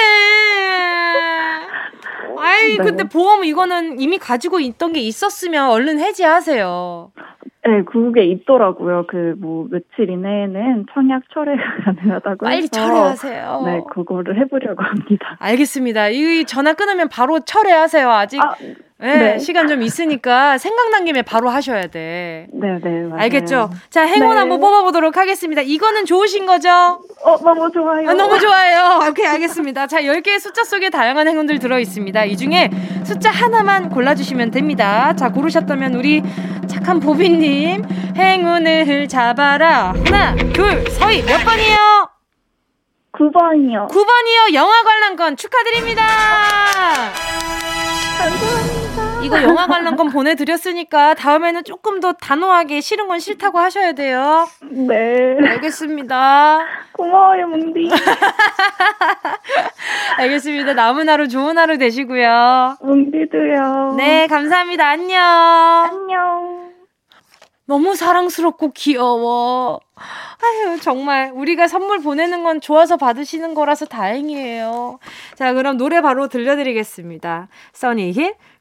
아이, 2.38 2.76
네. 2.76 2.84
근데 2.84 3.04
보험 3.04 3.44
이거는 3.44 4.00
이미 4.00 4.18
가지고 4.18 4.60
있던 4.60 4.92
게 4.92 5.00
있었으면 5.00 5.70
얼른 5.70 5.98
해지하세요. 6.00 7.12
네, 7.66 7.82
그게 7.90 8.24
있더라고요. 8.24 9.06
그 9.06 9.34
뭐 9.38 9.66
며칠 9.70 10.10
이내에는 10.10 10.86
청약 10.92 11.22
철회가 11.32 11.62
가능하다고 11.84 12.44
빨리 12.44 12.68
철회하세요. 12.68 13.62
네, 13.64 13.80
그거를 13.92 14.38
해보려고 14.38 14.82
합니다. 14.82 15.36
알겠습니다. 15.40 16.08
이 16.10 16.44
전화 16.44 16.74
끊으면 16.74 17.08
바로 17.08 17.40
철회하세요. 17.40 18.10
아직 18.10 18.40
아, 18.42 18.54
네, 19.04 19.16
네. 19.18 19.38
시간 19.38 19.68
좀 19.68 19.82
있으니까 19.82 20.56
생각난 20.56 21.04
김에 21.04 21.20
바로 21.20 21.50
하셔야 21.50 21.88
돼. 21.88 22.46
네, 22.50 22.78
네, 22.82 23.02
맞아요. 23.02 23.22
알겠죠? 23.22 23.70
자, 23.90 24.06
행운 24.06 24.30
네. 24.30 24.36
한번 24.40 24.60
뽑아보도록 24.60 25.18
하겠습니다. 25.18 25.60
이거는 25.60 26.06
좋으신 26.06 26.46
거죠? 26.46 26.70
어, 27.22 27.38
너무 27.42 27.70
좋아요. 27.70 28.08
아, 28.08 28.14
너무 28.14 28.38
좋아요. 28.40 29.06
오케이, 29.10 29.26
알겠습니다. 29.26 29.86
자, 29.88 30.00
10개의 30.00 30.40
숫자 30.40 30.64
속에 30.64 30.88
다양한 30.88 31.28
행운들 31.28 31.58
들어있습니다. 31.58 32.24
이 32.24 32.36
중에 32.38 32.70
숫자 33.04 33.30
하나만 33.30 33.90
골라주시면 33.90 34.50
됩니다. 34.50 35.14
자, 35.16 35.30
고르셨다면 35.30 35.94
우리 35.96 36.22
착한 36.66 36.98
보비님, 36.98 37.84
행운을 38.16 39.06
잡아라. 39.08 39.92
하나, 40.06 40.34
둘, 40.54 40.82
서희, 40.90 41.22
몇 41.24 41.44
번이요? 41.44 41.76
9번이요. 43.12 43.88
9번이요. 43.90 44.54
영화 44.54 44.82
관람권 44.82 45.36
축하드립니다. 45.36 46.02
감사합니다. 48.18 48.83
이거 49.24 49.42
영화 49.42 49.66
관람권 49.66 50.10
보내드렸으니까 50.10 51.14
다음에는 51.14 51.64
조금 51.64 52.00
더 52.00 52.12
단호하게 52.12 52.82
싫은 52.82 53.08
건 53.08 53.20
싫다고 53.20 53.58
하셔야 53.58 53.92
돼요. 53.92 54.46
네. 54.70 55.38
알겠습니다. 55.40 56.58
고마워요, 56.92 57.48
뭉디. 57.48 57.88
알겠습니다. 60.18 60.74
남은 60.74 61.08
하루 61.08 61.26
좋은 61.28 61.56
하루 61.56 61.78
되시고요. 61.78 62.76
뭉디도요. 62.82 63.94
네, 63.96 64.26
감사합니다. 64.26 64.86
안녕. 64.86 65.22
안녕. 65.22 66.64
너무 67.66 67.96
사랑스럽고 67.96 68.72
귀여워. 68.72 69.80
아유, 69.96 70.78
정말 70.82 71.32
우리가 71.34 71.66
선물 71.66 72.00
보내는 72.00 72.42
건 72.42 72.60
좋아서 72.60 72.98
받으시는 72.98 73.54
거라서 73.54 73.86
다행이에요. 73.86 74.98
자, 75.34 75.54
그럼 75.54 75.78
노래 75.78 76.02
바로 76.02 76.28
들려드리겠습니다. 76.28 77.48
써니힐 77.72 78.34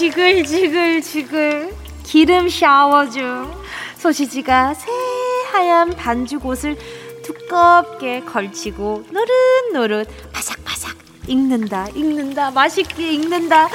지글지글지글 0.00 1.74
기름 2.04 2.48
샤워 2.48 3.10
중 3.10 3.52
소시지가 3.98 4.72
새하얀 4.72 5.90
반죽 5.90 6.46
옷을 6.46 6.78
두껍게 7.22 8.20
걸치고 8.20 9.04
노릇노릇 9.10 10.32
바삭바삭 10.32 10.96
익는다 11.26 11.88
익는다 11.94 12.50
맛있게 12.50 13.12
익는다. 13.12 13.68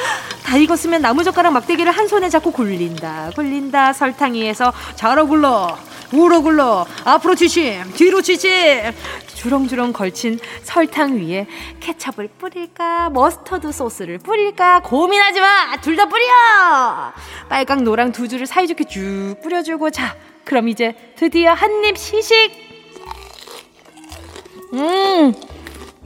다 0.43 0.57
익었으면 0.57 1.03
나무젓가락 1.03 1.53
막대기를 1.53 1.91
한 1.91 2.07
손에 2.07 2.27
잡고 2.29 2.49
굴린다. 2.51 3.29
굴린다 3.35 3.93
설탕 3.93 4.33
위에서 4.33 4.73
자러 4.95 5.27
굴러 5.27 5.77
우러 6.13 6.41
굴러 6.41 6.85
앞으로 7.03 7.35
지심 7.35 7.83
뒤로 7.93 8.21
지심 8.21 8.51
주렁주렁 9.35 9.93
걸친 9.93 10.39
설탕 10.63 11.17
위에 11.17 11.45
케첩을 11.79 12.29
뿌릴까 12.37 13.09
머스터드 13.11 13.71
소스를 13.71 14.17
뿌릴까 14.19 14.81
고민하지 14.81 15.39
마. 15.41 15.77
둘 15.81 15.95
다 15.95 16.05
뿌려. 16.07 16.23
빨강 17.49 17.83
노랑 17.83 18.11
두 18.11 18.27
줄을 18.27 18.45
사이좋게 18.45 18.85
쭉 18.85 19.35
뿌려주고 19.43 19.89
자 19.91 20.15
그럼 20.45 20.67
이제 20.69 20.95
드디어 21.15 21.53
한 21.53 21.83
입 21.85 21.97
시식. 21.97 22.51
음, 24.73 25.33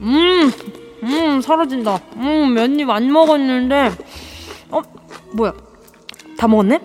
음, 0.00 0.52
음 1.02 1.40
사라진다. 1.40 2.00
음 2.16 2.52
몇 2.54 2.70
입 2.78 2.90
안 2.90 3.10
먹었는데 3.12 3.92
어 4.70 4.82
뭐야 5.32 5.52
다 6.36 6.46
먹었네? 6.48 6.78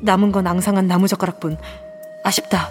남은 0.00 0.32
건 0.32 0.46
앙상한 0.46 0.86
나무젓가락뿐. 0.86 1.58
아쉽다. 2.24 2.70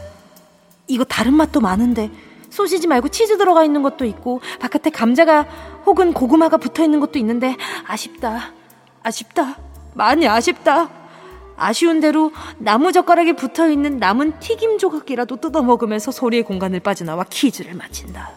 이거 0.88 1.04
다른 1.04 1.34
맛도 1.34 1.60
많은데 1.60 2.10
소시지 2.50 2.88
말고 2.88 3.10
치즈 3.10 3.38
들어가 3.38 3.64
있는 3.64 3.84
것도 3.84 4.06
있고 4.06 4.42
바깥에 4.60 4.90
감자가 4.90 5.44
혹은 5.86 6.14
고구마가 6.14 6.58
붙어 6.58 6.84
있는 6.84 7.00
것도 7.00 7.20
있는데 7.20 7.56
아쉽다. 7.86 8.54
아쉽다. 9.04 9.58
많이 9.94 10.28
아쉽다. 10.28 10.90
아쉬운 11.58 12.00
대로 12.00 12.32
나무 12.60 12.92
젓가락에 12.92 13.34
붙어 13.34 13.70
있는 13.70 13.98
남은 13.98 14.40
튀김 14.40 14.78
조각이라도 14.78 15.38
뜯어 15.38 15.64
먹으면서 15.64 16.12
소리의 16.12 16.44
공간을 16.44 16.80
빠져나와 16.82 17.26
퀴즈를 17.30 17.74
마친다. 17.74 18.32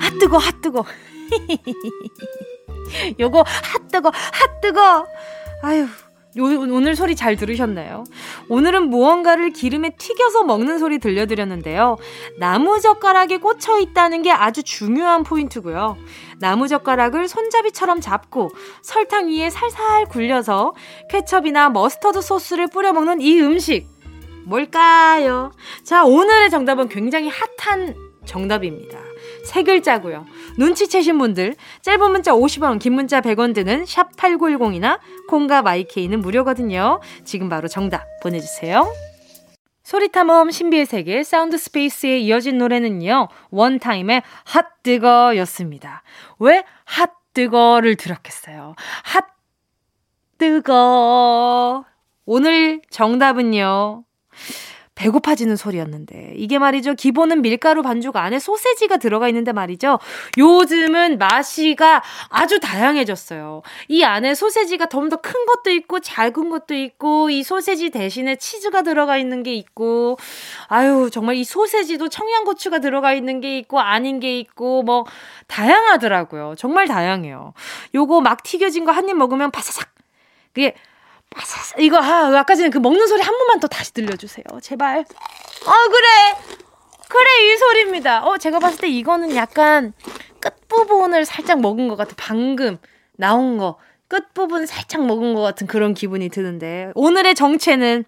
아 0.00 0.10
뜨거, 0.20 0.38
아 0.38 0.50
뜨거. 0.60 0.84
요거 3.18 3.44
hot뜨거 3.46 4.12
hot뜨거 4.12 5.06
아유 5.62 5.86
요, 6.38 6.44
오늘 6.44 6.96
소리 6.96 7.14
잘 7.14 7.36
들으셨나요? 7.36 8.04
오늘은 8.48 8.88
무언가를 8.88 9.50
기름에 9.50 9.90
튀겨서 9.98 10.44
먹는 10.44 10.78
소리 10.78 10.98
들려드렸는데요. 10.98 11.98
나무젓가락에 12.38 13.36
꽂혀 13.36 13.78
있다는 13.78 14.22
게 14.22 14.30
아주 14.30 14.62
중요한 14.62 15.24
포인트고요. 15.24 15.98
나무젓가락을 16.38 17.28
손잡이처럼 17.28 18.00
잡고 18.00 18.50
설탕 18.80 19.28
위에 19.28 19.50
살살 19.50 20.06
굴려서 20.06 20.72
케첩이나 21.10 21.68
머스터드 21.68 22.22
소스를 22.22 22.66
뿌려 22.68 22.94
먹는 22.94 23.20
이 23.20 23.38
음식. 23.42 23.86
뭘까요? 24.44 25.52
자, 25.84 26.04
오늘의 26.04 26.48
정답은 26.50 26.88
굉장히 26.88 27.30
핫한 27.58 27.94
정답입니다. 28.24 29.11
세 29.44 29.62
글자고요. 29.62 30.26
눈치채신 30.58 31.18
분들 31.18 31.56
짧은 31.82 32.10
문자 32.10 32.32
50원, 32.32 32.78
긴 32.78 32.94
문자 32.94 33.20
100원 33.20 33.54
드는 33.54 33.84
샵 33.86 34.14
8910이나 34.16 34.98
콩과 35.28 35.62
마이케이는 35.62 36.20
무료거든요. 36.20 37.00
지금 37.24 37.48
바로 37.48 37.68
정답 37.68 38.04
보내 38.22 38.40
주세요. 38.40 38.86
소리탐험 39.82 40.50
신비의 40.50 40.86
세계 40.86 41.22
sound 41.24 41.58
space에 41.58 42.18
이어진 42.20 42.58
노래는요. 42.58 43.28
원타임의 43.50 44.22
핫 44.44 44.82
뜨거였습니다. 44.82 46.02
왜 46.38 46.62
핫 46.84 47.10
뜨거를 47.34 47.96
들었겠어요? 47.96 48.74
핫 49.04 49.26
뜨거 50.38 51.84
오늘 52.26 52.80
정답은요. 52.90 54.04
배고파지는 54.94 55.56
소리였는데. 55.56 56.34
이게 56.36 56.58
말이죠. 56.58 56.94
기본은 56.94 57.40
밀가루 57.42 57.82
반죽 57.82 58.16
안에 58.16 58.38
소세지가 58.38 58.98
들어가 58.98 59.26
있는데 59.28 59.52
말이죠. 59.52 59.98
요즘은 60.38 61.18
맛이가 61.18 62.02
아주 62.28 62.60
다양해졌어요. 62.60 63.62
이 63.88 64.04
안에 64.04 64.34
소세지가 64.34 64.86
좀 64.86 65.08
더 65.08 65.16
큰 65.16 65.32
것도 65.46 65.70
있고 65.70 66.00
작은 66.00 66.50
것도 66.50 66.74
있고 66.74 67.30
이 67.30 67.42
소세지 67.42 67.90
대신에 67.90 68.36
치즈가 68.36 68.82
들어가 68.82 69.16
있는 69.16 69.42
게 69.42 69.54
있고 69.54 70.18
아유 70.68 71.08
정말 71.12 71.36
이 71.36 71.44
소세지도 71.44 72.08
청양고추가 72.08 72.78
들어가 72.80 73.12
있는 73.14 73.40
게 73.40 73.58
있고 73.58 73.80
아닌 73.80 74.20
게 74.20 74.38
있고 74.38 74.82
뭐 74.82 75.04
다양하더라고요. 75.48 76.54
정말 76.58 76.86
다양해요. 76.86 77.54
요거 77.94 78.20
막 78.20 78.42
튀겨진 78.42 78.84
거 78.84 78.92
한 78.92 79.08
입 79.08 79.16
먹으면 79.16 79.50
바사삭. 79.50 79.88
그게 80.52 80.74
이거 81.78 81.98
아 81.98 82.38
아까 82.38 82.54
전에 82.54 82.68
그 82.68 82.78
먹는 82.78 83.06
소리 83.06 83.22
한 83.22 83.36
번만 83.36 83.60
더 83.60 83.66
다시 83.66 83.92
들려주세요 83.94 84.44
제발 84.60 84.98
어 84.98 85.88
그래 85.90 86.62
그래, 87.12 87.52
이 87.52 87.56
소리입니다. 87.58 88.24
어, 88.24 88.38
제가 88.38 88.58
봤을 88.58 88.78
때 88.78 88.88
이거는 88.88 89.36
약간 89.36 89.92
끝 90.40 90.66
부분을 90.66 91.26
살짝 91.26 91.60
먹은 91.60 91.88
것 91.88 91.96
같아. 91.96 92.14
방금 92.16 92.78
나온 93.18 93.58
거. 93.58 93.78
끝 94.08 94.32
부분 94.32 94.64
살짝 94.64 95.04
먹은 95.04 95.34
것 95.34 95.42
같은 95.42 95.66
그런 95.66 95.92
기분이 95.92 96.30
드는데. 96.30 96.90
오늘의 96.94 97.34
정체는 97.34 98.06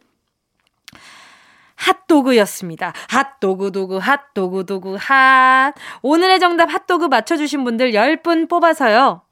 핫도그였습니다. 1.77 2.93
핫도그 3.11 3.73
도그 3.73 3.99
핫도그 3.99 4.67
도그 4.67 4.97
핫. 4.99 5.75
오늘의 6.03 6.41
정답 6.41 6.73
핫도그 6.73 7.07
맞춰주신 7.07 7.65
분들 7.65 7.93
10분 7.93 8.49
뽑아서요. 8.49 9.23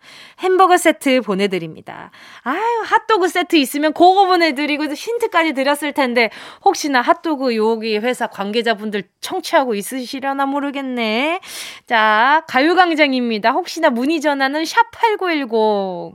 햄버거 0.41 0.77
세트 0.77 1.21
보내드립니다. 1.21 2.11
아유, 2.43 2.83
핫도그 2.85 3.29
세트 3.29 3.57
있으면 3.57 3.93
그거 3.93 4.27
보내드리고 4.27 4.87
힌트까지 4.87 5.53
드렸을 5.53 5.93
텐데, 5.93 6.31
혹시나 6.65 7.01
핫도그 7.01 7.57
여기 7.57 7.97
회사 7.99 8.27
관계자분들 8.27 9.05
청취하고 9.21 9.75
있으시려나 9.75 10.47
모르겠네. 10.47 11.41
자, 11.87 12.43
가요광장입니다. 12.49 13.51
혹시나 13.51 13.91
문의 13.91 14.21
전화는 14.21 14.65
샵8910. 14.65 16.15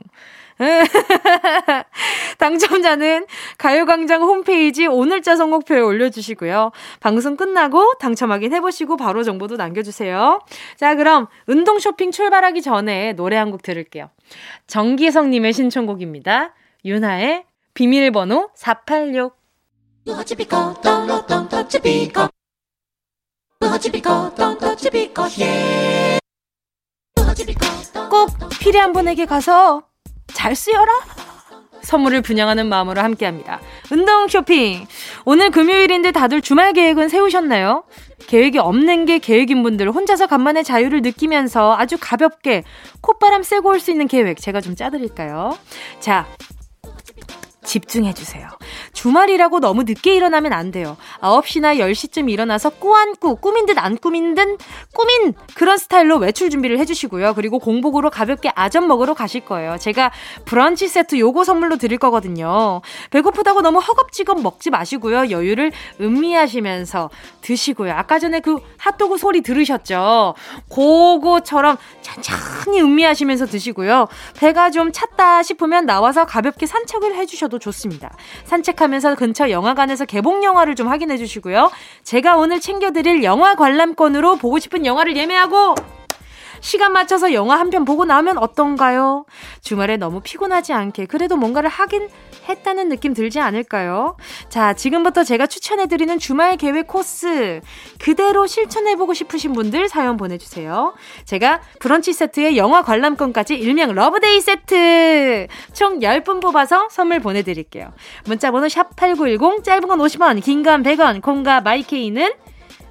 당첨자는 2.38 3.26
가요광장 3.58 4.22
홈페이지 4.24 4.86
오늘자 4.88 5.36
선곡표에 5.36 5.80
올려주시고요. 5.80 6.72
방송 7.00 7.36
끝나고 7.38 7.94
당첨 8.00 8.32
확인해보시고 8.32 8.98
바로 8.98 9.24
정보도 9.24 9.56
남겨주세요. 9.56 10.40
자, 10.78 10.96
그럼 10.96 11.28
운동 11.48 11.80
쇼핑 11.80 12.12
출발하기 12.12 12.62
전에 12.62 13.14
노래 13.14 13.36
한 13.36 13.48
곡 13.48 13.62
들을게요. 13.64 14.10
정기성님의 14.68 15.54
신청곡입니다. 15.54 16.54
윤하의 16.84 17.46
비밀번호 17.74 18.50
486. 18.56 19.38
꼭 28.10 28.30
필요한 28.60 28.92
분에게 28.94 29.26
가서 29.26 29.84
잘 30.38 30.56
쓰여라! 30.56 30.86
선물을 31.82 32.22
분양하는 32.22 32.68
마음으로 32.68 33.02
함께 33.02 33.26
합니다. 33.26 33.60
운동 33.92 34.28
쇼핑! 34.28 34.86
오늘 35.26 35.50
금요일인데 35.50 36.12
다들 36.12 36.42
주말 36.44 36.74
계획은 36.74 37.10
세우셨나요? 37.10 37.84
계획이 38.28 38.60
없는 38.60 39.06
게 39.06 39.18
계획인 39.18 39.64
분들 39.64 39.90
혼자서 39.90 40.28
간만에 40.28 40.62
자유를 40.62 41.02
느끼면서 41.02 41.76
아주 41.76 41.98
가볍게 42.00 42.64
콧바람 43.02 43.42
쐬고 43.42 43.70
올 43.70 43.80
수 43.80 43.90
있는 43.90 44.08
계획 44.08 44.40
제가 44.40 44.62
좀 44.62 44.76
짜드릴까요? 44.76 45.58
자, 46.00 46.28
집중해주세요. 47.68 48.48
주말이라고 48.94 49.60
너무 49.60 49.84
늦게 49.84 50.16
일어나면 50.16 50.54
안 50.54 50.72
돼요. 50.72 50.98
9시나 51.22 51.78
10시쯤 51.78 52.32
일어나서 52.32 52.72
꾸안꾸, 52.72 53.36
꾸민 53.36 53.66
듯 53.66 53.78
안 53.78 53.98
꾸민 53.98 54.34
듯 54.34 54.58
꾸민 54.94 55.34
그런 55.54 55.78
스타일로 55.78 56.18
외출 56.18 56.50
준비를 56.50 56.80
해주시고요. 56.80 57.34
그리고 57.36 57.60
공복으로 57.60 58.10
가볍게 58.10 58.52
아점 58.56 58.88
먹으러 58.88 59.14
가실 59.14 59.42
거예요. 59.42 59.78
제가 59.78 60.12
브런치 60.46 60.88
세트 60.88 61.20
요거 61.20 61.44
선물로 61.44 61.78
드릴 61.78 61.98
거거든요. 61.98 62.82
배고프다고 63.12 63.62
너무 63.62 63.80
허겁지겁 63.80 64.42
먹지 64.42 64.70
마시고요. 64.70 65.30
여유를 65.30 65.72
음미하시면서 66.00 67.10
드시고요. 67.42 67.92
아까 67.92 68.18
전에 68.18 68.40
그 68.40 68.60
핫도그 68.78 69.18
소리 69.18 69.42
들으셨죠? 69.42 70.34
그거처럼 70.74 71.78
천천히 72.02 72.82
음미하시면서 72.82 73.46
드시고요. 73.48 74.08
배가 74.38 74.72
좀 74.72 74.92
찼다 74.92 75.44
싶으면 75.44 75.86
나와서 75.86 76.26
가볍게 76.26 76.66
산책을 76.66 77.16
해주셔도 77.16 77.57
좋습니다. 77.60 78.12
산책하면서 78.46 79.16
근처 79.16 79.50
영화관에서 79.50 80.06
개봉 80.06 80.44
영화를 80.44 80.76
좀 80.76 80.88
확인해 80.88 81.18
주시고요. 81.18 81.72
제가 82.04 82.38
오늘 82.38 82.60
챙겨드릴 82.60 83.24
영화 83.24 83.56
관람권으로 83.56 84.38
보고 84.38 84.60
싶은 84.60 84.86
영화를 84.86 85.16
예매하고 85.18 85.76
시간 86.62 86.92
맞춰서 86.94 87.34
영화 87.34 87.58
한 87.60 87.68
편 87.70 87.84
보고 87.84 88.06
나면 88.06 88.38
어떤가요? 88.38 89.26
주말에 89.62 89.98
너무 89.98 90.22
피곤하지 90.22 90.72
않게 90.74 91.06
그래도 91.08 91.36
뭔가를 91.36 91.70
하긴 91.70 92.08
했다는 92.48 92.88
느낌 92.88 93.14
들지 93.14 93.42
않을까요? 93.42 94.16
자, 94.48 94.74
지금부터 94.74 95.26
제가 95.26 95.48
추천해드리는 95.48 96.18
주말 96.18 96.56
계획 96.56 96.88
코스 96.88 97.60
그대로 98.00 98.48
실천해보고 98.48 99.14
싶으신 99.14 99.52
분들 99.52 99.90
사연 99.90 100.16
보내주세요. 100.16 100.94
제가 101.26 101.60
브런치 101.80 102.14
세트에 102.14 102.56
영화 102.56 102.82
관람권까지 102.84 103.56
일명 103.56 103.94
love 103.94 104.20
day 104.20 104.40
세트 104.40 105.48
총 105.74 106.00
10분 106.00 106.42
뽑아서 106.42 106.88
선물 106.90 107.20
보내드릴게요. 107.20 107.92
문자번호 108.26 108.68
샵8910 108.68 109.64
짧은 109.66 109.88
건 109.90 110.00
50원, 110.00 110.42
긴 110.42 110.64
건 110.64 110.84
100원, 110.84 111.22
콩과 111.22 111.62
마이케이는 111.62 112.32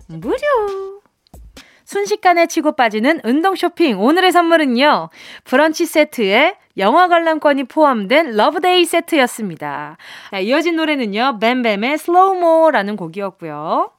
무료! 0.08 0.95
순식간에 1.86 2.46
치고 2.46 2.72
빠지는 2.72 3.20
운동 3.24 3.54
쇼핑. 3.54 4.00
오늘의 4.00 4.32
선물은요. 4.32 5.08
브런치 5.44 5.86
세트에 5.86 6.56
영화 6.76 7.08
관람권이 7.08 7.64
포함된 7.64 8.36
love 8.36 8.64
day 8.64 8.84
세트였습니다. 8.84 9.96
이어진 10.42 10.76
노래는요. 10.76 11.38
뱀뱀의 11.40 11.96
slo 11.96 12.24
mo라는 12.24 12.96
곡이었고요. 12.96 13.92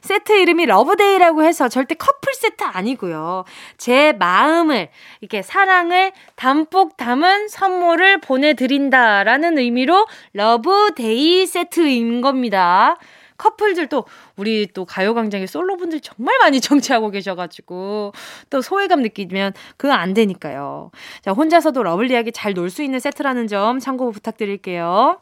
세트 0.00 0.32
이름이 0.32 0.66
love 0.66 0.94
day라고 0.94 1.42
해서 1.42 1.68
절대 1.68 1.96
커플 1.96 2.32
세트 2.32 2.62
아니고요. 2.62 3.44
제 3.76 4.12
마음을, 4.12 4.88
이렇게 5.20 5.42
사랑을 5.42 6.12
담뿍 6.36 6.96
담은 6.96 7.48
선물을 7.48 8.20
보내드린다라는 8.20 9.58
의미로 9.58 10.06
love 10.34 10.98
day 10.98 11.46
세트인 11.46 12.20
겁니다. 12.20 12.96
커플들도 13.38 14.04
우리 14.36 14.66
또 14.72 14.84
가요광장의 14.84 15.46
솔로분들 15.46 16.00
정말 16.00 16.36
많이 16.38 16.60
청취하고 16.60 17.10
계셔가지고 17.10 18.12
또 18.50 18.62
소외감 18.62 19.02
느끼면 19.02 19.52
그거 19.76 19.92
안 19.92 20.14
되니까요. 20.14 20.90
자, 21.22 21.32
혼자서도 21.32 21.82
lovely하게 21.82 22.30
잘 22.32 22.54
놀 22.56 22.66
수 22.70 22.82
있는 22.82 22.98
세트라는 23.00 23.46
점 23.48 23.78
참고 23.78 24.10
부탁드릴게요. 24.10 25.20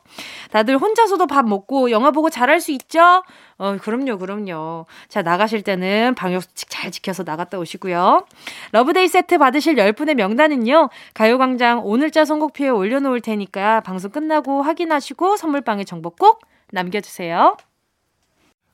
다들 0.50 0.79
혼자서도 0.79 1.27
밥 1.27 1.46
먹고 1.46 1.90
영화 1.90 2.11
보고 2.11 2.31
잘할 2.31 2.61
수 2.61 2.70
있죠? 2.72 3.22
어, 3.59 3.77
그럼요, 3.81 4.18
그럼요. 4.18 4.87
자, 5.09 5.22
나가실 5.22 5.62
때는 5.62 6.14
방역수칙 6.14 6.70
잘 6.70 6.90
지켜서 6.90 7.22
나갔다 7.22 7.59
오시고요. 7.59 8.27
love 8.72 8.93
day 8.93 9.09
세트 9.09 9.38
받으실 9.38 9.74
10분의 9.74 10.14
명단은요, 10.14 10.88
가요광장 11.14 11.81
오늘자 11.85 12.24
선곡표에 12.24 12.68
올려놓을 12.68 13.20
테니까 13.20 13.81
방송 13.81 14.11
끝나고 14.11 14.62
확인하시고 14.62 15.37
선물방에 15.37 15.85
정보 15.85 16.11
꼭 16.11 16.40
남겨주세요. 16.72 17.57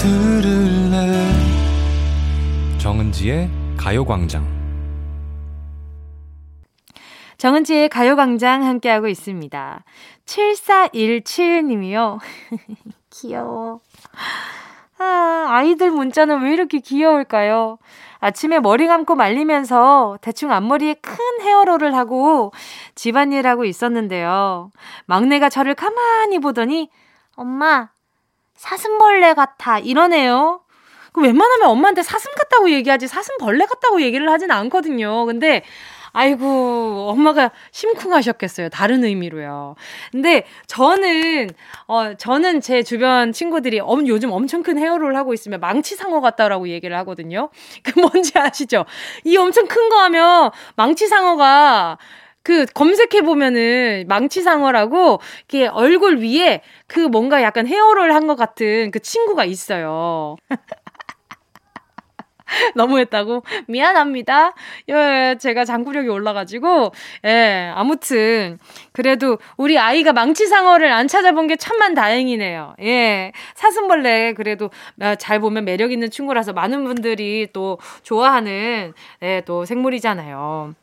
들을래 0.00 1.30
정은지의 2.78 3.50
가요광장 3.76 4.46
정은지의 7.36 7.90
가요광장 7.90 8.64
함께하고 8.64 9.08
있습니다. 9.08 9.84
7417님이요. 10.24 12.18
귀여워. 13.10 13.80
아, 14.98 15.46
아이들 15.50 15.90
문자는 15.90 16.44
왜 16.44 16.54
이렇게 16.54 16.78
귀여울까요? 16.78 17.76
아침에 18.20 18.58
머리 18.58 18.86
감고 18.86 19.16
말리면서 19.16 20.16
대충 20.22 20.50
앞머리에 20.50 20.94
큰 20.94 21.16
헤어롤을 21.42 21.94
하고 21.94 22.52
집안일 22.94 23.46
하고 23.46 23.66
있었는데요. 23.66 24.70
막내가 25.04 25.50
저를 25.50 25.74
가만히 25.74 26.38
보더니, 26.38 26.88
엄마, 27.36 27.90
사슴벌레 28.64 29.32
같아. 29.34 29.78
이러네요. 29.78 30.60
그 31.12 31.22
웬만하면 31.22 31.68
엄마한테 31.68 32.02
사슴 32.02 32.30
같다고 32.34 32.70
얘기하지 32.70 33.08
사슴벌레 33.08 33.64
같다고 33.64 34.02
얘기를 34.02 34.30
하진 34.30 34.50
않거든요. 34.50 35.24
근데 35.24 35.62
아이고, 36.12 37.06
엄마가 37.10 37.52
심쿵하셨겠어요. 37.70 38.68
다른 38.68 39.04
의미로요. 39.04 39.76
근데 40.10 40.44
저는, 40.66 41.50
어, 41.86 42.14
저는 42.14 42.60
제 42.60 42.82
주변 42.82 43.32
친구들이 43.32 43.78
엄, 43.80 44.06
요즘 44.08 44.32
엄청 44.32 44.62
큰 44.64 44.76
헤어롤 44.76 45.14
하고 45.16 45.32
있으면 45.34 45.60
망치상어 45.60 46.20
같다라고 46.20 46.68
얘기를 46.68 46.96
하거든요. 46.98 47.48
그 47.84 47.98
뭔지 48.00 48.32
아시죠? 48.38 48.84
이 49.24 49.36
엄청 49.36 49.66
큰 49.68 49.88
거 49.88 49.98
하면 50.02 50.50
망치상어가 50.76 51.96
그 52.42 52.64
검색해 52.74 53.22
보면은 53.22 54.04
망치상어라고 54.08 55.20
이렇게 55.48 55.66
얼굴 55.68 56.18
위에 56.22 56.62
그 56.86 57.00
뭔가 57.00 57.42
약간 57.42 57.66
헤어롤 57.66 58.12
한 58.12 58.20
것 58.30 58.36
같은 58.36 58.90
그 58.92 59.00
친구가 59.00 59.44
있어요. 59.46 60.36
너무했다고? 62.74 63.42
미안합니다. 63.68 64.54
예, 64.88 65.36
제가 65.40 65.64
장구력이 65.64 66.08
올라가지고, 66.08 66.92
예, 67.24 67.70
아무튼, 67.74 68.58
그래도 68.92 69.38
우리 69.56 69.78
아이가 69.78 70.12
망치상어를 70.12 70.90
안 70.92 71.08
찾아본 71.08 71.46
게 71.46 71.56
천만 71.56 71.94
다행이네요. 71.94 72.74
예, 72.82 73.32
사슴벌레, 73.54 74.34
그래도 74.34 74.70
잘 75.18 75.40
보면 75.40 75.64
매력 75.64 75.92
있는 75.92 76.10
친구라서 76.10 76.52
많은 76.52 76.84
분들이 76.84 77.48
또 77.52 77.78
좋아하는, 78.02 78.92
예, 79.22 79.42
또 79.46 79.64
생물이잖아요. 79.64 80.74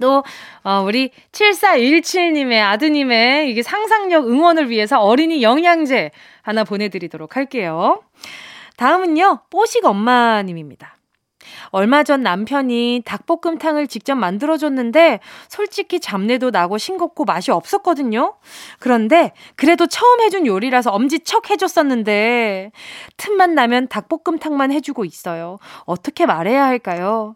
또, 0.00 0.24
어, 0.64 0.82
우리 0.84 1.10
7417님의 1.32 2.60
아드님의 2.62 3.50
이게 3.50 3.62
상상력 3.62 4.26
응원을 4.26 4.70
위해서 4.70 5.00
어린이 5.00 5.42
영양제 5.42 6.10
하나 6.42 6.64
보내드리도록 6.64 7.36
할게요. 7.36 8.02
다음은요, 8.76 9.42
뽀식 9.50 9.84
엄마님입니다. 9.84 10.96
얼마 11.70 12.02
전 12.02 12.22
남편이 12.22 13.02
닭볶음탕을 13.04 13.86
직접 13.86 14.14
만들어줬는데 14.14 15.20
솔직히 15.48 16.00
잡내도 16.00 16.50
나고 16.50 16.78
싱겁고 16.78 17.24
맛이 17.24 17.50
없었거든요. 17.50 18.34
그런데 18.78 19.32
그래도 19.56 19.86
처음 19.86 20.20
해준 20.20 20.46
요리라서 20.46 20.90
엄지척 20.90 21.50
해줬었는데 21.50 22.72
틈만 23.16 23.54
나면 23.54 23.88
닭볶음탕만 23.88 24.72
해주고 24.72 25.04
있어요. 25.04 25.58
어떻게 25.84 26.26
말해야 26.26 26.64
할까요? 26.64 27.34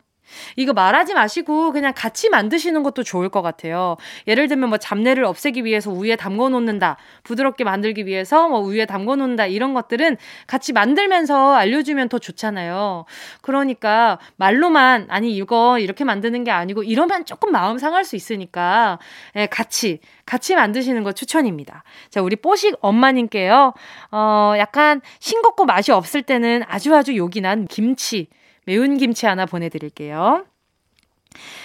이거 0.56 0.72
말하지 0.72 1.14
마시고 1.14 1.72
그냥 1.72 1.92
같이 1.94 2.28
만드시는 2.28 2.82
것도 2.82 3.02
좋을 3.02 3.28
것 3.28 3.42
같아요. 3.42 3.96
예를 4.26 4.48
들면 4.48 4.68
뭐 4.68 4.78
잡내를 4.78 5.24
없애기 5.24 5.64
위해서 5.64 5.90
우유에 5.90 6.16
담궈 6.16 6.48
놓는다. 6.50 6.96
부드럽게 7.22 7.64
만들기 7.64 8.06
위해서 8.06 8.48
뭐 8.48 8.60
우유에 8.60 8.86
담궈 8.86 9.16
놓는다. 9.16 9.46
이런 9.46 9.74
것들은 9.74 10.16
같이 10.46 10.72
만들면서 10.72 11.54
알려주면 11.54 12.08
더 12.08 12.18
좋잖아요. 12.18 13.04
그러니까 13.42 14.18
말로만 14.36 15.06
아니 15.10 15.34
이거 15.34 15.78
이렇게 15.78 16.04
만드는 16.04 16.44
게 16.44 16.50
아니고 16.50 16.82
이러면 16.82 17.24
조금 17.24 17.52
마음 17.52 17.78
상할 17.78 18.04
수 18.04 18.16
있으니까 18.16 18.98
예, 19.36 19.46
같이 19.46 20.00
같이 20.26 20.54
만드시는 20.54 21.02
거 21.02 21.12
추천입니다. 21.12 21.84
자, 22.10 22.22
우리 22.22 22.36
뽀식 22.36 22.76
엄마님께요. 22.80 23.74
어, 24.10 24.54
약간 24.58 25.00
싱겁고 25.20 25.64
맛이 25.66 25.92
없을 25.92 26.22
때는 26.22 26.62
아주 26.66 26.94
아주 26.94 27.16
요긴한 27.16 27.66
김치 27.66 28.28
매운 28.64 28.96
김치 28.96 29.26
하나 29.26 29.46
보내드릴게요. 29.46 30.44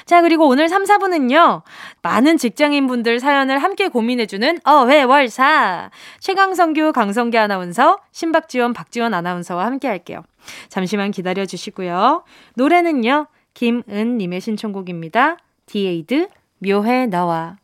자, 0.06 0.22
그리고 0.22 0.48
오늘 0.48 0.68
3, 0.68 0.84
4분은요, 0.84 1.62
많은 2.02 2.38
직장인분들 2.38 3.20
사연을 3.20 3.60
함께 3.60 3.88
고민해주는 3.88 4.60
어회월사. 4.64 5.92
최강성규, 6.20 6.94
강성기 6.94 7.38
아나운서, 7.38 8.00
신박지원, 8.12 8.74
박지원 8.74 9.14
아나운서와 9.14 9.66
함께 9.66 9.88
할게요. 9.88 10.24
잠시만 10.70 11.12
기다려주시고요. 11.12 12.24
노래는요, 12.56 13.28
김은님의 13.54 14.42
신청곡입니다. 14.42 15.38
디에이드, 15.68 16.30
묘해 16.60 17.06
너와. 17.06 17.58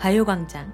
가요광장. 0.00 0.72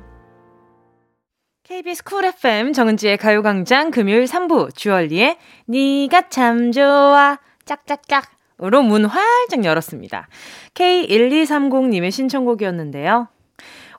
KBS 1.65 2.05
쿨 2.05 2.25
FM 2.27 2.73
정은지의 2.73 3.17
가요광장 3.17 3.91
금요일 3.91 4.27
3부 4.27 4.73
주얼리의 4.77 5.37
니가 5.69 6.29
참 6.29 6.71
좋아 6.71 7.37
짝짝짝으로 7.65 8.83
문 8.85 9.05
활짝 9.05 9.65
열었습니다. 9.65 10.29
K1230님의 10.75 12.13
신청곡이었는데요. 12.13 13.27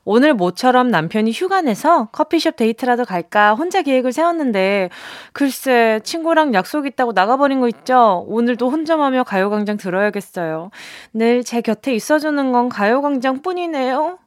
오늘 0.06 0.34
모처럼 0.34 0.88
남편이 0.88 1.34
휴가 1.34 1.60
내서 1.60 2.06
커피숍 2.14 2.56
데이트라도 2.56 3.04
갈까 3.04 3.54
혼자 3.54 3.82
계획을 3.82 4.14
세웠는데 4.14 4.90
글쎄 5.34 6.00
친구랑 6.06 6.54
약속 6.54 6.86
있다고 6.88 7.12
나가버린 7.12 7.60
거 7.60 7.68
있죠? 7.68 8.24
오늘도 8.30 8.70
혼자 8.70 8.93
놀며 8.93 9.26
가요광장 9.26 9.76
들어야겠어요. 9.76 10.72
늘 11.14 11.44
제 11.44 11.60
곁에 11.60 11.94
있어주는 11.94 12.52
건 12.54 12.70
가요광장 12.70 13.42
뿐이네요. 13.42 14.20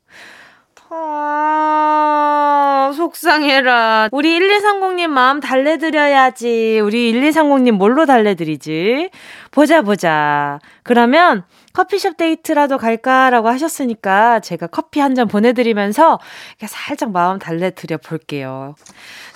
아, 0.92 2.90
속상해라. 2.96 4.08
우리 4.12 4.38
1230님 4.40 5.06
마음 5.08 5.38
달래드려야지. 5.40 6.80
우리 6.82 7.12
1230님 7.12 7.72
뭘로 7.72 8.06
달래드리지? 8.06 9.10
보자, 9.52 9.82
보자. 9.82 10.58
그러면 10.82 11.44
커피숍 11.72 12.16
데이트라도 12.16 12.76
갈까라고 12.78 13.48
하셨으니까 13.48 14.40
제가 14.40 14.66
커피 14.66 14.98
한 15.00 15.14
잔 15.14 15.26
보내드리면서 15.28 16.18
살짝 16.66 17.10
마음 17.12 17.38
달래드려 17.38 17.98
볼게요. 17.98 18.74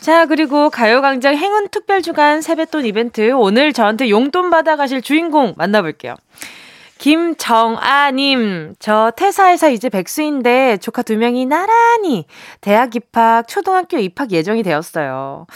자, 0.01 0.27
그리고 0.27 0.71
가요광장 0.71 1.37
행운 1.37 1.69
특별주간 1.69 2.43
세뱃돈 2.43 2.85
이벤트. 2.87 3.31
오늘 3.33 3.73
저한테 3.73 4.09
용돈 4.11 4.51
받아가실 4.51 5.03
주인공 5.03 5.55
만나볼게요. 5.57 6.15
김정아님, 6.99 8.75
저 8.79 9.13
퇴사해서 9.17 9.71
이제 9.71 9.89
백수인데 9.89 10.79
조카 10.79 11.03
두 11.03 11.17
명이 11.17 11.47
나란히 11.47 12.27
대학 12.61 12.95
입학, 12.95 13.49
초등학교 13.49 13.99
입학 13.99 14.33
예정이 14.33 14.63
되었어요. 14.63 15.47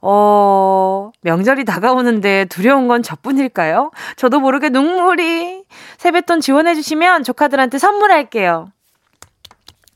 어, 0.00 1.10
명절이 1.22 1.64
다가오는데 1.64 2.44
두려운 2.46 2.86
건 2.86 3.02
저뿐일까요? 3.02 3.90
저도 4.16 4.40
모르게 4.40 4.68
눈물이. 4.68 5.64
세뱃돈 5.98 6.40
지원해주시면 6.40 7.24
조카들한테 7.24 7.78
선물할게요. 7.78 8.68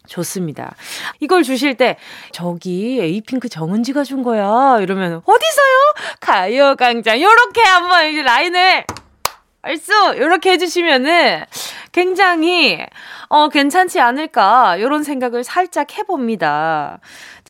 좋습니다. 0.09 0.75
이걸 1.21 1.45
주실 1.45 1.77
때, 1.77 1.97
저기 2.33 2.99
에이핑크 3.01 3.49
정은지가 3.49 4.03
준 4.03 4.25
거야. 4.25 4.81
이러면, 4.81 5.23
어디서요? 5.25 5.95
가요광장. 6.19 7.23
요렇게 7.23 7.63
한번 7.63 8.25
라인을 8.25 8.85
알수 9.63 10.15
이렇게 10.17 10.53
해주시면은 10.53 11.45
굉장히 11.93 12.87
어 13.29 13.49
괜찮지 13.49 14.01
않을까 14.01 14.81
요런 14.81 15.03
생각을 15.03 15.45
살짝 15.45 15.99
해봅니다. 15.99 17.01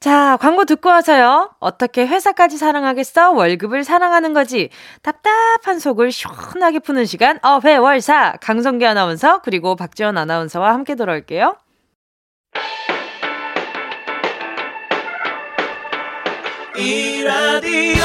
자, 0.00 0.38
광고 0.40 0.64
듣고 0.64 0.88
와서요. 0.88 1.50
어떻게 1.58 2.06
회사까지 2.06 2.56
사랑하겠어? 2.56 3.32
월급을 3.32 3.84
사랑하는 3.84 4.32
거지. 4.32 4.70
답답한 5.02 5.78
속을 5.78 6.10
시원하게 6.10 6.78
푸는 6.78 7.04
시간. 7.04 7.38
어, 7.42 7.60
회월사. 7.62 8.36
강성기 8.40 8.86
아나운서, 8.86 9.42
그리고 9.42 9.76
박지원 9.76 10.16
아나운서와 10.16 10.72
함께 10.72 10.94
돌아올게요. 10.94 11.54
이 16.78 17.22
라디오 17.22 18.04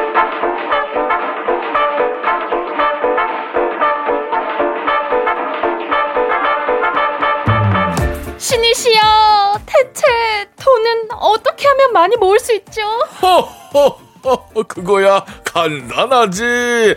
신이시여, 8.61 9.59
대체 9.65 10.03
돈은 10.63 11.11
어떻게 11.13 11.67
하면 11.67 11.93
많이 11.93 12.15
모을 12.17 12.39
수 12.39 12.53
있죠? 12.53 12.81
허허허, 13.21 14.63
그거야 14.67 15.25
간단하지. 15.43 16.95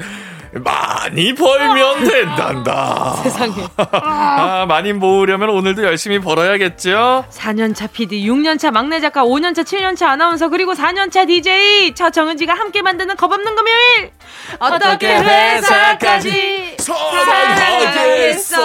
많이 0.62 1.34
벌면 1.34 2.04
된단다. 2.04 3.16
세상에. 3.22 3.54
아, 3.76 4.66
많이 4.68 4.92
모으려면 4.92 5.50
오늘도 5.50 5.82
열심히 5.84 6.20
벌어야겠죠? 6.20 7.24
4년차 7.30 7.90
PD, 7.90 8.26
6년차 8.28 8.70
막내 8.70 9.00
작가, 9.00 9.24
5년차, 9.24 9.64
7년차 9.64 10.06
아나운서, 10.06 10.48
그리고 10.48 10.74
4년차 10.74 11.26
DJ, 11.26 11.94
저 11.94 12.10
정은지가 12.10 12.54
함께 12.54 12.82
만드는 12.82 13.16
겁없는 13.16 13.54
금요일! 13.56 14.12
어떻게 14.58 15.16
회사까지 15.16 16.76
사랑하겠어? 16.78 18.56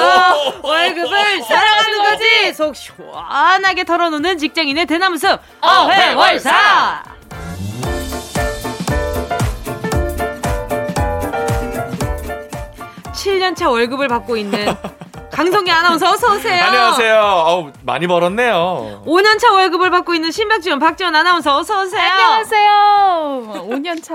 월급을 0.62 1.44
사랑하는 1.44 1.98
거지! 2.04 2.54
속 2.54 2.76
시원하게 2.76 3.84
털어놓는 3.86 4.38
직장인의 4.38 4.86
대나무 4.86 5.18
숲, 5.18 5.40
어회월사! 5.62 7.04
7년차 13.30 13.70
월급을 13.70 14.08
받고 14.08 14.36
있는 14.38 14.76
강성기 15.32 15.72
아나운서 15.72 16.12
어서 16.12 16.34
오세요. 16.34 16.64
안녕하세요. 16.66 17.22
어우, 17.22 17.72
많이 17.84 18.08
벌었네요. 18.08 19.04
5년차 19.06 19.54
월급을 19.54 19.90
받고 19.92 20.14
있는 20.16 20.32
신박지원 20.32 20.80
박지원 20.80 21.16
아나운서 21.16 21.56
어서 21.58 21.82
오세요. 21.84 22.02
안녕하세요. 22.02 23.66
5년차 23.70 24.12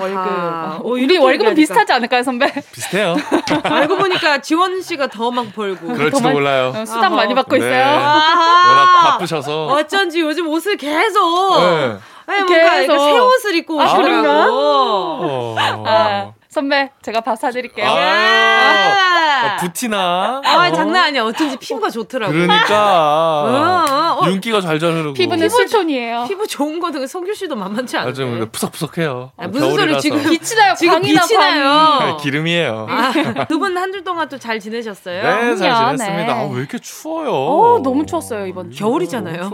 월급. 0.00 0.16
어, 0.26 0.80
우리 0.84 1.16
월급은 1.18 1.54
비슷하지 1.54 1.92
않을까요, 1.94 2.22
선배? 2.22 2.52
비슷해요. 2.72 3.16
알고 3.64 3.96
보니까 3.96 4.38
지원 4.42 4.82
씨가 4.82 5.06
더 5.08 5.30
막 5.30 5.52
벌고. 5.54 5.94
그럴지도 5.94 6.28
몰라요. 6.28 6.72
어, 6.76 6.84
수당 6.84 7.04
아하. 7.06 7.16
많이 7.16 7.34
받고 7.34 7.56
있어요. 7.56 7.70
네. 7.70 7.82
워낙 7.82 9.08
바쁘셔서. 9.12 9.66
어쩐지 9.66 10.20
요즘 10.20 10.46
옷을 10.48 10.76
계속. 10.76 11.60
네. 11.60 11.96
아니, 12.26 12.42
뭔가 12.42 12.70
계속. 12.80 12.98
새 12.98 13.18
옷을 13.18 13.54
입고 13.56 13.76
오시더라고. 13.76 14.28
아, 14.28 15.74
어. 15.78 15.84
아, 15.86 16.32
선배, 16.48 16.90
제가 17.02 17.20
밥 17.20 17.36
사드릴게요. 17.36 17.86
아, 17.86 19.35
부티나. 19.60 20.40
아, 20.44 20.72
장난 20.72 21.04
아니야. 21.04 21.24
어쩐지 21.24 21.56
피부가 21.58 21.90
좋더라고. 21.90 22.32
그러니까. 22.32 24.16
어, 24.20 24.22
어. 24.24 24.28
윤기가 24.30 24.60
잘잘 24.60 24.92
흐르고. 24.92 25.14
피부는 25.14 25.48
술톤이에요. 25.48 26.24
피부 26.28 26.46
좋은 26.46 26.78
거는 26.80 27.06
성규 27.06 27.34
씨도 27.34 27.56
만만치 27.56 27.96
않아요. 27.96 28.10
아주 28.10 28.24
근데 28.26 28.44
푸석푸석해요. 28.50 29.32
아, 29.36 29.46
무슨 29.48 29.74
소리 29.74 29.98
지금 30.00 30.18
빛이 30.22 30.54
나요. 30.58 30.74
지금 30.78 31.00
빛이 31.02 31.18
나요. 31.38 32.16
기름이에요. 32.20 32.86
아, 32.88 33.12
두분 33.48 33.76
한 33.76 33.92
주 33.92 34.02
동안 34.04 34.28
또 34.28 34.36
잘 34.38 34.60
지내셨어요? 34.60 35.22
네, 35.22 35.56
잘 35.56 35.74
지냈습니다. 35.96 36.26
네. 36.26 36.30
아, 36.32 36.48
왜 36.52 36.58
이렇게 36.58 36.78
추워요? 36.78 37.30
어, 37.32 37.80
너무 37.82 38.04
추웠어요, 38.04 38.46
이번 38.46 38.70
주. 38.70 38.78
겨울이잖아요. 38.80 39.50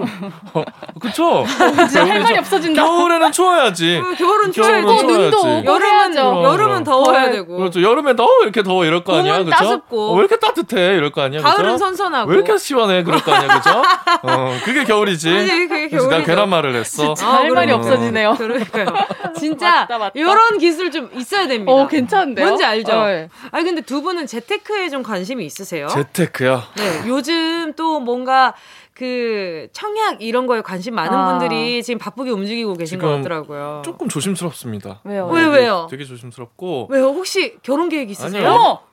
어, 0.54 0.62
그쵸? 1.00 1.44
진짜 1.88 2.04
할 2.06 2.20
말이 2.20 2.38
없어진다. 2.38 2.82
겨울에는 2.82 3.30
추워야지. 3.32 3.98
어, 4.02 4.14
겨울은 4.16 4.52
추워야지. 4.52 4.82
또 4.82 5.02
눈도 5.06 5.64
여름은. 5.64 6.16
여름은 6.16 6.84
더워야 6.84 7.30
되고. 7.30 7.56
그렇죠. 7.56 7.82
여름엔 7.82 8.16
더 8.16 8.26
이렇게 8.42 8.62
더워 8.62 8.84
이럴 8.84 9.04
거 9.04 9.18
아니야, 9.18 9.44
그렇죠? 9.44 9.71
따숩고. 9.78 10.10
어, 10.10 10.12
왜 10.14 10.20
이렇게 10.20 10.38
따뜻해 10.38 10.96
이럴 10.96 11.10
거 11.10 11.22
아니야, 11.22 11.40
그렇죠? 11.40 11.56
가을은 11.56 11.78
선선하고. 11.78 12.30
왜 12.30 12.36
이렇게 12.36 12.56
시원해 12.58 13.02
그럴 13.02 13.20
거 13.22 13.32
아니야, 13.32 13.58
그죠? 13.58 13.82
어, 14.22 14.56
그게 14.64 14.84
겨울이지. 14.84 15.30
그게, 15.30 15.66
그게 15.68 15.88
겨울이죠. 15.88 16.24
괜한 16.24 16.48
말을 16.48 16.74
했어. 16.74 17.14
진짜 17.14 17.32
할 17.32 17.50
말이 17.50 17.72
어, 17.72 17.76
없어지네요. 17.76 18.34
그러니까요. 18.38 18.86
진짜 19.38 19.70
맞다, 19.82 19.98
맞다. 19.98 20.12
이런 20.14 20.58
기술 20.58 20.90
좀 20.90 21.10
있어야 21.14 21.46
됩니다. 21.46 21.72
어, 21.72 21.86
괜찮은데요? 21.88 22.46
뭔지 22.46 22.64
알죠? 22.64 22.92
어, 22.92 23.06
네. 23.06 23.28
아니 23.50 23.64
근데 23.64 23.80
두 23.80 24.02
분은 24.02 24.26
재테크에 24.26 24.88
좀 24.88 25.02
관심이 25.02 25.44
있으세요? 25.44 25.88
재테크요? 25.88 26.62
네, 26.76 27.02
요즘 27.08 27.72
또 27.76 28.00
뭔가 28.00 28.54
그 28.94 29.68
청약 29.72 30.20
이런 30.20 30.46
거에 30.46 30.60
관심 30.60 30.94
많은 30.94 31.12
아. 31.16 31.30
분들이 31.30 31.82
지금 31.82 31.98
바쁘게 31.98 32.30
움직이고 32.30 32.74
계신 32.74 32.98
것 32.98 33.08
같더라고요. 33.08 33.82
조금 33.84 34.08
조심스럽습니다. 34.08 35.00
왜요? 35.04 35.26
왜 35.28 35.44
왜요? 35.46 35.88
되게 35.90 36.04
조심스럽고. 36.04 36.88
왜요? 36.90 37.06
혹시 37.06 37.56
결혼 37.62 37.88
계획 37.88 38.10
있으세요? 38.10 38.46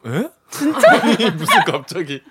아니요. 0.05 0.19
에? 0.23 0.29
진짜? 0.49 0.79
무슨 1.37 1.59
갑자기? 1.63 2.21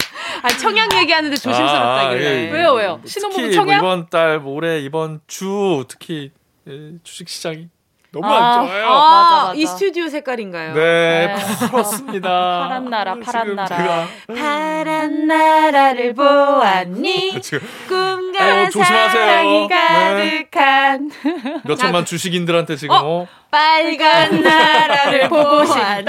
아 0.42 0.48
청약 0.48 0.92
얘기하는데 0.94 1.36
조심스럽다길래. 1.36 2.26
아, 2.28 2.32
예. 2.32 2.50
왜요, 2.50 2.72
왜요? 2.74 3.00
신혼부부? 3.04 3.64
뭐 3.64 3.74
이번 3.74 4.08
달, 4.08 4.40
올해 4.44 4.80
이번 4.80 5.20
주 5.26 5.84
특히 5.88 6.32
예, 6.68 6.92
주식 7.02 7.28
시장이 7.28 7.68
너무 8.10 8.26
아. 8.26 8.60
안 8.60 8.66
좋아요. 8.66 8.86
아, 8.86 8.90
맞아, 8.90 9.36
맞아. 9.48 9.52
이 9.54 9.66
스튜디오 9.66 10.08
색깔인가요? 10.08 10.72
네, 10.74 11.26
네. 11.26 11.66
그렇습니다. 11.70 12.28
파란 12.68 12.88
나라, 12.88 13.16
파란 13.22 13.54
나라. 13.54 13.66
제가 13.68 14.06
파란 14.34 15.26
나라를 15.26 16.14
보았니? 16.14 17.40
지금 17.42 17.60
꿈과 17.86 18.62
어. 18.62 18.70
사랑이 18.70 19.68
네. 19.68 20.48
가득한 20.48 21.10
몇 21.64 21.76
천만 21.76 22.04
주식인들한테 22.06 22.76
지금 22.76 22.96
어? 22.98 23.26
빨간 23.50 24.42
나라를 24.42 25.28
보고 25.30 25.64
싶니? 25.64 26.04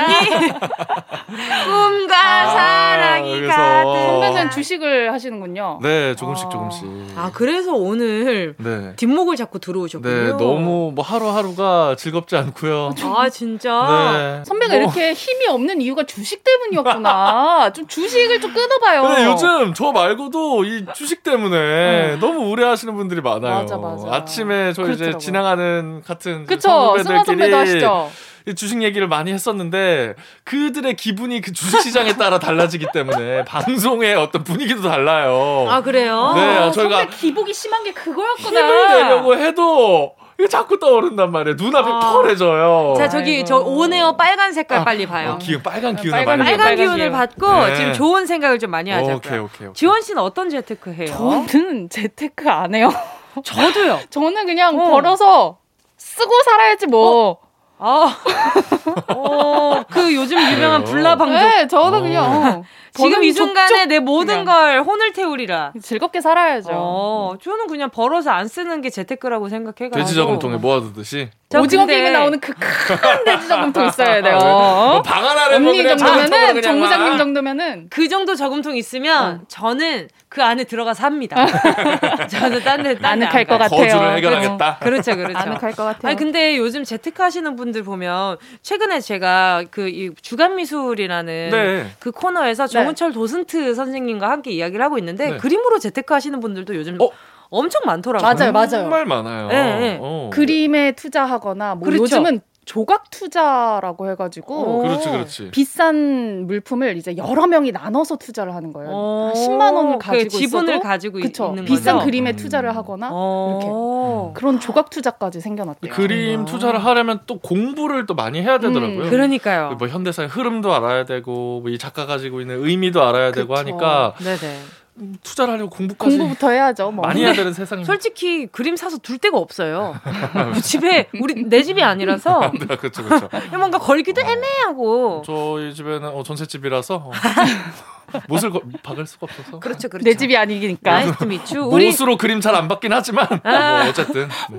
꿈과 1.66 2.16
아, 2.16 2.48
사랑이 2.48 3.40
그래서- 3.40 3.56
가득. 3.56 3.90
선배는 4.00 4.52
주식을 4.52 5.14
하시는군요. 5.14 5.80
네, 5.82 6.16
조금씩 6.16 6.48
아. 6.48 6.50
조금씩. 6.50 6.86
아 7.16 7.32
그래서 7.34 7.74
오늘 7.74 8.56
네. 8.58 8.94
뒷목을 8.96 9.36
잡고 9.38 9.60
들어오셨군요. 9.60 10.14
네, 10.14 10.30
너무 10.32 10.92
뭐 10.94 11.04
하루하루가 11.04 11.89
즐겁지 11.96 12.36
않고요. 12.36 12.94
아 13.16 13.30
진짜. 13.30 14.14
네. 14.18 14.44
선배가 14.46 14.74
뭐- 14.74 14.82
이렇게 14.84 15.14
힘이 15.14 15.48
없는 15.48 15.82
이유가 15.82 16.04
주식 16.06 16.44
때문이었구나. 16.44 17.72
좀 17.74 17.88
주식을 17.88 18.42
좀 18.42 18.54
끊어봐요. 18.54 19.02
근데 19.04 19.26
요즘 19.26 19.74
저 19.74 19.92
말고도 19.92 20.64
이 20.66 20.86
주식 20.94 21.24
때문에 21.24 22.18
너무 22.20 22.50
우려하시는 22.50 22.96
분들이 22.96 23.22
많아요. 23.22 23.56
맞아, 23.62 23.78
맞아. 23.78 24.26
침에 24.26 24.74
저 24.74 24.84
이제 24.84 24.92
그렇더라고요. 24.92 25.18
지나가는 25.20 26.04
같은 26.06 26.46
그쵸. 26.46 26.96
승환 27.04 27.26
선배도 27.26 27.56
하시죠. 27.58 28.12
이 28.48 28.56
주식 28.56 28.82
얘기를 28.82 29.08
많이 29.08 29.32
했었는데 29.34 30.16
그들의 30.46 30.96
기분이 30.96 31.42
그 31.42 31.52
주식 31.52 31.82
시장에 31.82 32.14
따라 32.16 32.40
달라지기 32.40 32.88
때문에 32.94 33.44
방송의 33.44 34.16
어떤 34.16 34.44
분위기도 34.44 34.82
달라요. 34.82 35.66
아 35.70 35.82
그래요? 35.82 36.32
네, 36.36 36.42
아, 36.58 36.72
저희가 36.72 37.00
선배 37.02 37.16
기복이 37.18 37.54
심한 37.54 37.84
게 37.84 37.92
그거였구나. 37.94 38.60
힘을 38.60 38.88
내려고 39.04 39.36
해도 39.36 40.16
이게 40.40 40.48
자꾸 40.48 40.80
떠오른단 40.80 41.32
말이에요. 41.34 41.56
눈앞이 41.60 41.90
아. 41.92 42.00
펄해져요. 42.14 42.94
자 42.98 43.10
저기 43.10 43.32
아이고. 43.36 43.46
저 43.46 43.58
온에어 43.58 44.16
빨간 44.16 44.54
색깔 44.54 44.86
빨리 44.86 45.06
봐요. 45.06 45.32
어, 45.32 45.38
기운, 45.38 45.62
빨간 45.62 45.98
기운을 45.98 46.12
빨간 46.12 46.40
빨간 46.40 46.58
빨간 46.58 46.76
기운을 46.78 46.98
기운. 46.98 47.12
받고 47.12 47.66
네. 47.66 47.76
지금 47.76 47.94
좋은 47.94 48.26
생각을 48.26 48.58
좀 48.58 48.72
많이 48.72 48.90
하자고요. 48.90 49.16
오케이, 49.18 49.38
오케이, 49.38 49.68
오케이. 49.68 49.74
지원 49.74 50.02
씨는 50.02 50.22
어떤 50.22 50.50
재테크 50.50 50.94
해요? 50.94 51.08
저는 51.08 51.90
재테크 51.90 52.50
안 52.50 52.74
해요. 52.74 52.90
저도요. 53.44 54.00
저는 54.10 54.46
그냥 54.46 54.80
어. 54.80 54.90
벌어서 54.92 55.58
쓰고 55.98 56.32
살아야지 56.46 56.88
뭐. 56.88 57.40
아, 57.82 58.14
어, 59.16 59.84
그 59.90 60.14
요즘 60.14 60.38
유명한 60.38 60.84
그래요? 60.84 60.86
불나 60.86 61.16
방송. 61.16 61.38
네, 61.38 61.68
저는 61.68 62.02
그냥 62.02 62.26
어, 62.26 62.64
지금 63.00 63.12
저는 63.12 63.24
이 63.28 63.32
순간에 63.32 63.68
족족 63.70 63.88
내 63.88 64.00
모든 64.00 64.44
그냥. 64.44 64.46
걸 64.46 64.80
혼을 64.82 65.14
태우리라. 65.14 65.74
즐겁게 65.82 66.22
살아야죠. 66.22 66.70
어, 66.72 67.34
저는 67.42 67.68
그냥 67.68 67.90
벌어서 67.90 68.32
안 68.32 68.48
쓰는 68.48 68.82
게 68.82 68.90
재테크라고 68.90 69.50
생각해가지고. 69.50 69.98
돼지 70.00 70.16
저금통에 70.16 70.58
모아두듯이 70.58 71.30
저 71.50 71.60
오징어 71.62 71.82
근데- 71.84 71.96
게임에 71.96 72.12
나오는 72.12 72.40
그 72.40 72.54
큰 72.54 73.26
돼지 73.26 73.48
저금통 73.48 73.86
있어야 73.88 74.22
돼요. 74.22 74.38
뭐방 74.38 75.26
하나를 75.26 75.60
뭐 75.62 75.72
언니 75.72 75.84
정도면은 75.84 76.62
정부장님 76.62 77.10
막. 77.12 77.18
정도면은 77.18 77.88
그 77.90 78.08
정도 78.08 78.36
저금통 78.36 78.76
있으면 78.78 79.46
저는 79.48 80.10
그 80.30 80.44
안에 80.44 80.66
들어가서 80.66 81.04
합니다. 81.06 81.36
저는 82.30 82.62
딴 82.64 82.84
데, 82.84 82.96
딴데 82.96 83.26
아늑할 83.26 83.38
안것 83.42 83.48
가요. 83.48 83.58
같아요. 83.58 83.82
거주를 83.82 84.18
해결하겠다. 84.18 84.78
그렇죠, 84.80 85.16
그렇죠. 85.16 85.38
아늑할 85.40 85.72
것 85.72 85.84
같아요. 85.86 86.08
아니 86.10 86.16
근데 86.16 86.56
요즘 86.58 86.84
재테크 86.84 87.22
하시는 87.24 87.56
분들 87.56 87.82
보면 87.84 88.38
최근에 88.62 89.00
제가 89.00 89.64
그 89.72 89.90
이 89.90 90.12
주간 90.22 90.56
미술이라는 90.56 91.50
네. 91.50 91.88
그 92.00 92.12
코너에서 92.12 92.68
정은철 92.90 93.14
도슨트 93.14 93.74
선생님과 93.74 94.30
함께 94.30 94.52
이야기를 94.52 94.84
하고 94.84 94.98
있는데 94.98 95.32
네. 95.32 95.38
그림으로 95.38 95.80
재테크 95.80 96.14
하시는 96.14 96.40
분들도 96.40 96.76
요즘 96.76 96.98
어? 97.02 97.10
엄청 97.50 97.82
많더라고요. 97.86 98.34
맞아요, 98.34 98.52
맞아요. 98.52 98.68
정말 98.68 99.06
많아요. 99.06 99.48
네, 99.48 99.80
네. 99.80 99.98
어. 100.02 100.30
그림에 100.32 100.92
투자하거나 100.94 101.76
뭐 101.76 101.86
그렇죠. 101.86 102.04
요즘은 102.04 102.42
조각 102.70 103.10
투자라고 103.10 104.12
해가지고 104.12 104.56
오. 104.56 104.82
그렇지, 104.84 105.10
그렇지. 105.10 105.50
비싼 105.50 106.46
물품을 106.46 106.98
이제 106.98 107.18
여러 107.18 107.48
명이 107.48 107.72
나눠서 107.72 108.18
투자를 108.18 108.54
하는 108.54 108.74
거예요. 108.74 108.92
어, 108.94 109.34
10만 109.36 109.74
원을 109.74 109.98
그 109.98 110.06
가지고 110.06 110.30
지분을 110.38 110.70
있어도 110.76 110.80
가지고 110.80 111.18
있- 111.18 111.24
그쵸. 111.24 111.48
있는 111.48 111.66
비싼 111.66 111.96
거죠. 111.96 112.06
그림에 112.06 112.34
음. 112.34 112.36
투자를 112.36 112.76
하거나 112.76 113.10
어. 113.12 114.34
그런 114.36 114.60
조각 114.60 114.92
투자까지 114.92 115.42
생겨났대요. 115.42 115.92
그림 115.92 116.46
투자를 116.46 116.86
하려면 116.86 117.22
또 117.26 117.40
공부를 117.40 118.06
또 118.06 118.14
많이 118.14 118.40
해야 118.40 118.60
되더라고요. 118.60 119.06
음, 119.06 119.10
그러니까요. 119.10 119.76
뭐 119.80 119.88
현대사의 119.88 120.30
흐름도 120.30 120.72
알아야 120.72 121.06
되고 121.06 121.62
뭐 121.62 121.70
이 121.72 121.78
작가 121.80 122.06
가지고 122.06 122.40
있는 122.42 122.64
의미도 122.64 123.02
알아야 123.04 123.32
되고 123.32 123.48
그쵸. 123.56 123.60
하니까 123.60 124.14
네네. 124.20 124.60
음, 125.00 125.16
투자를 125.24 125.54
하려고 125.54 125.70
공부까지 125.70 126.18
공부부터 126.18 126.50
해야죠. 126.50 126.92
뭐. 126.92 127.06
많이 127.06 127.22
해야 127.24 127.34
되는 127.34 127.54
세상입니다. 127.54 127.92
솔직히 127.92 128.48
그림 128.48 128.76
사서 128.76 128.98
둘 128.98 129.18
데가 129.18 129.38
없어요. 129.38 129.96
집에 130.64 131.08
우리 131.22 131.44
내 131.46 131.64
집이 131.64 131.82
아니라서 131.82 132.52
네, 132.60 132.76
그렇죠, 132.76 133.04
그렇죠. 133.04 133.30
뭔가 133.58 133.78
걸기도 133.80 134.22
애매하고. 134.22 135.24
저희 135.26 135.74
집에는 135.74 136.10
어, 136.10 136.24
전셋집이라서 136.24 136.96
어, 136.96 137.12
못을 138.28 138.50
거- 138.50 138.62
박을 138.84 139.06
수가 139.06 139.28
없어서 139.30 139.60
그렇죠, 139.60 139.88
그렇죠. 139.88 140.04
내 140.04 140.16
집이 140.16 140.36
아니니까. 140.36 140.92
Nice 140.92 141.14
to 141.18 141.26
meet 141.28 141.44
you. 141.44 141.60
우리 141.62 141.86
못으로 141.92 142.18
그림 142.18 142.42
잘 142.42 142.56
안 142.56 142.68
박긴 142.68 142.92
하지만 142.92 143.28
아. 143.44 143.80
뭐 143.84 143.90
어쨌든 143.90 144.28
네. 144.50 144.58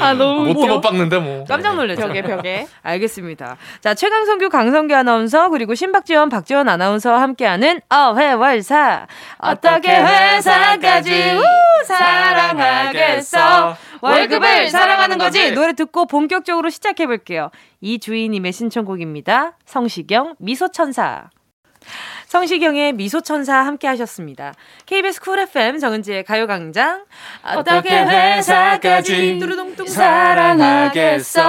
아, 0.00 0.14
너무 0.14 0.52
못도 0.52 0.66
못 0.66 0.80
박는데 0.80 1.18
뭐. 1.18 1.44
깜짝 1.46 1.76
놀랐죠. 1.76 2.02
벽에 2.06 2.22
벽에. 2.22 2.66
알겠습니다. 2.82 3.56
자, 3.80 3.94
최강성규 3.94 4.48
강성규 4.48 4.94
아나운서 4.94 5.48
그리고 5.50 5.74
신박지원 5.74 6.28
박지원 6.28 6.68
아나운서와 6.68 7.20
함께하는 7.22 7.80
어회월사. 7.88 9.06
어떻게 9.38 9.90
회사까지 9.96 11.32
우, 11.36 11.84
사랑하겠어. 11.84 13.76
월급을 14.00 14.68
사랑하는 14.68 15.18
거지. 15.18 15.52
노래 15.52 15.72
듣고 15.72 16.06
본격적으로 16.06 16.70
시작해 16.70 17.06
볼게요. 17.06 17.50
이주희님의 17.80 18.52
신청곡입니다. 18.52 19.52
성시경 19.64 20.34
미소천사. 20.38 21.30
성시경의 22.28 22.92
미소천사 22.92 23.54
함께 23.56 23.88
하셨습니다. 23.88 24.52
KBS 24.84 25.20
쿨 25.22 25.38
FM 25.38 25.78
정은지의 25.78 26.24
가요광장. 26.24 27.04
어떻게 27.42 27.88
회사까지 27.88 29.38
뚜루둥둥 29.38 29.86
사랑하겠어. 29.86 31.40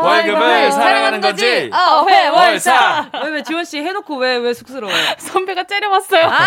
월급을 0.00 0.70
사랑하는 0.70 1.20
거지. 1.20 1.68
어, 1.72 2.06
회월사. 2.08 3.10
왜, 3.24 3.30
왜, 3.30 3.42
지원씨 3.42 3.78
해놓고 3.78 4.16
왜, 4.18 4.36
왜 4.36 4.54
쑥스러워요? 4.54 4.96
선배가 5.18 5.64
째려봤어요. 5.64 6.26
아! 6.26 6.46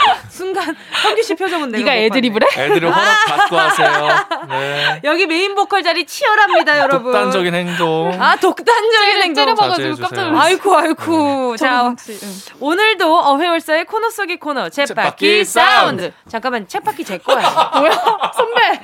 순간 0.30 0.74
성규 1.02 1.22
씨 1.22 1.34
표정은 1.34 1.70
내가 1.70 1.84
네가 1.92 1.96
애드립을 2.06 2.40
해? 2.42 2.64
애드립 2.64 2.84
허락 2.94 3.24
받고 3.26 3.56
하세요. 3.58 4.08
네. 4.48 5.00
여기 5.04 5.26
메인 5.26 5.54
보컬 5.54 5.82
자리 5.82 6.06
치열합니다, 6.06 6.78
여러분. 6.78 7.12
독단적인 7.12 7.54
행동. 7.54 8.16
아, 8.20 8.36
독단적인 8.36 9.22
행동. 9.22 9.34
째려봐가지고 9.34 9.96
깜짝 9.96 10.22
놀랐어요. 10.28 10.40
아이고, 10.40 10.76
아이고. 10.76 11.56
자, 11.58 11.88
응. 11.88 11.96
오늘도 12.80 13.18
어회월사의 13.18 13.84
코너 13.84 14.08
속의 14.08 14.38
코너, 14.38 14.68
챗바퀴 14.68 15.44
사운드. 15.44 16.12
잠깐만, 16.28 16.66
챗바퀴 16.66 17.04
제 17.06 17.18
거야. 17.18 17.40
뭐야? 17.76 17.92
선배! 18.34 18.80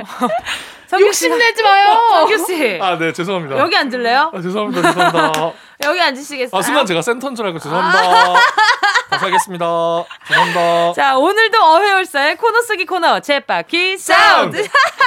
욕심내지 1.00 1.62
마요. 1.62 1.98
성규 2.28 2.38
씨. 2.46 2.78
아, 2.80 2.98
네, 2.98 3.12
죄송합니다. 3.12 3.58
여기 3.58 3.74
앉을래요? 3.74 4.32
아, 4.34 4.40
죄송합니다. 4.40 4.92
죄송합니다. 4.92 5.52
여기 5.84 6.00
앉으시겠어요? 6.00 6.58
아, 6.58 6.62
순간 6.62 6.84
제가 6.84 7.00
센터인 7.00 7.34
줄 7.34 7.46
알고 7.46 7.58
죄송합니다. 7.58 8.34
다시 9.10 9.24
하겠습니다. 9.24 9.66
죄송합니다. 10.28 10.92
자, 10.92 11.16
오늘도 11.16 11.58
어회월사의 11.58 12.36
코너 12.36 12.60
속의 12.62 12.84
코너 12.84 13.18
챗바퀴 13.20 13.96
사운드. 13.96 14.62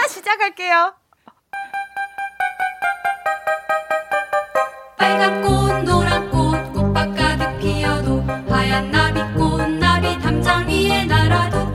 시작할게요. 0.09 0.93
빨간 4.97 5.41
꽃, 5.41 5.83
노란 5.83 6.28
꽃, 6.28 6.28
꽃밭 6.28 6.28
가득 6.28 6.28
피어도 6.28 6.28
하얀 8.59 8.91
나비꽃, 8.91 9.69
나비 9.79 10.19
담장 10.19 10.67
위에 10.67 11.05
날아도 11.05 11.69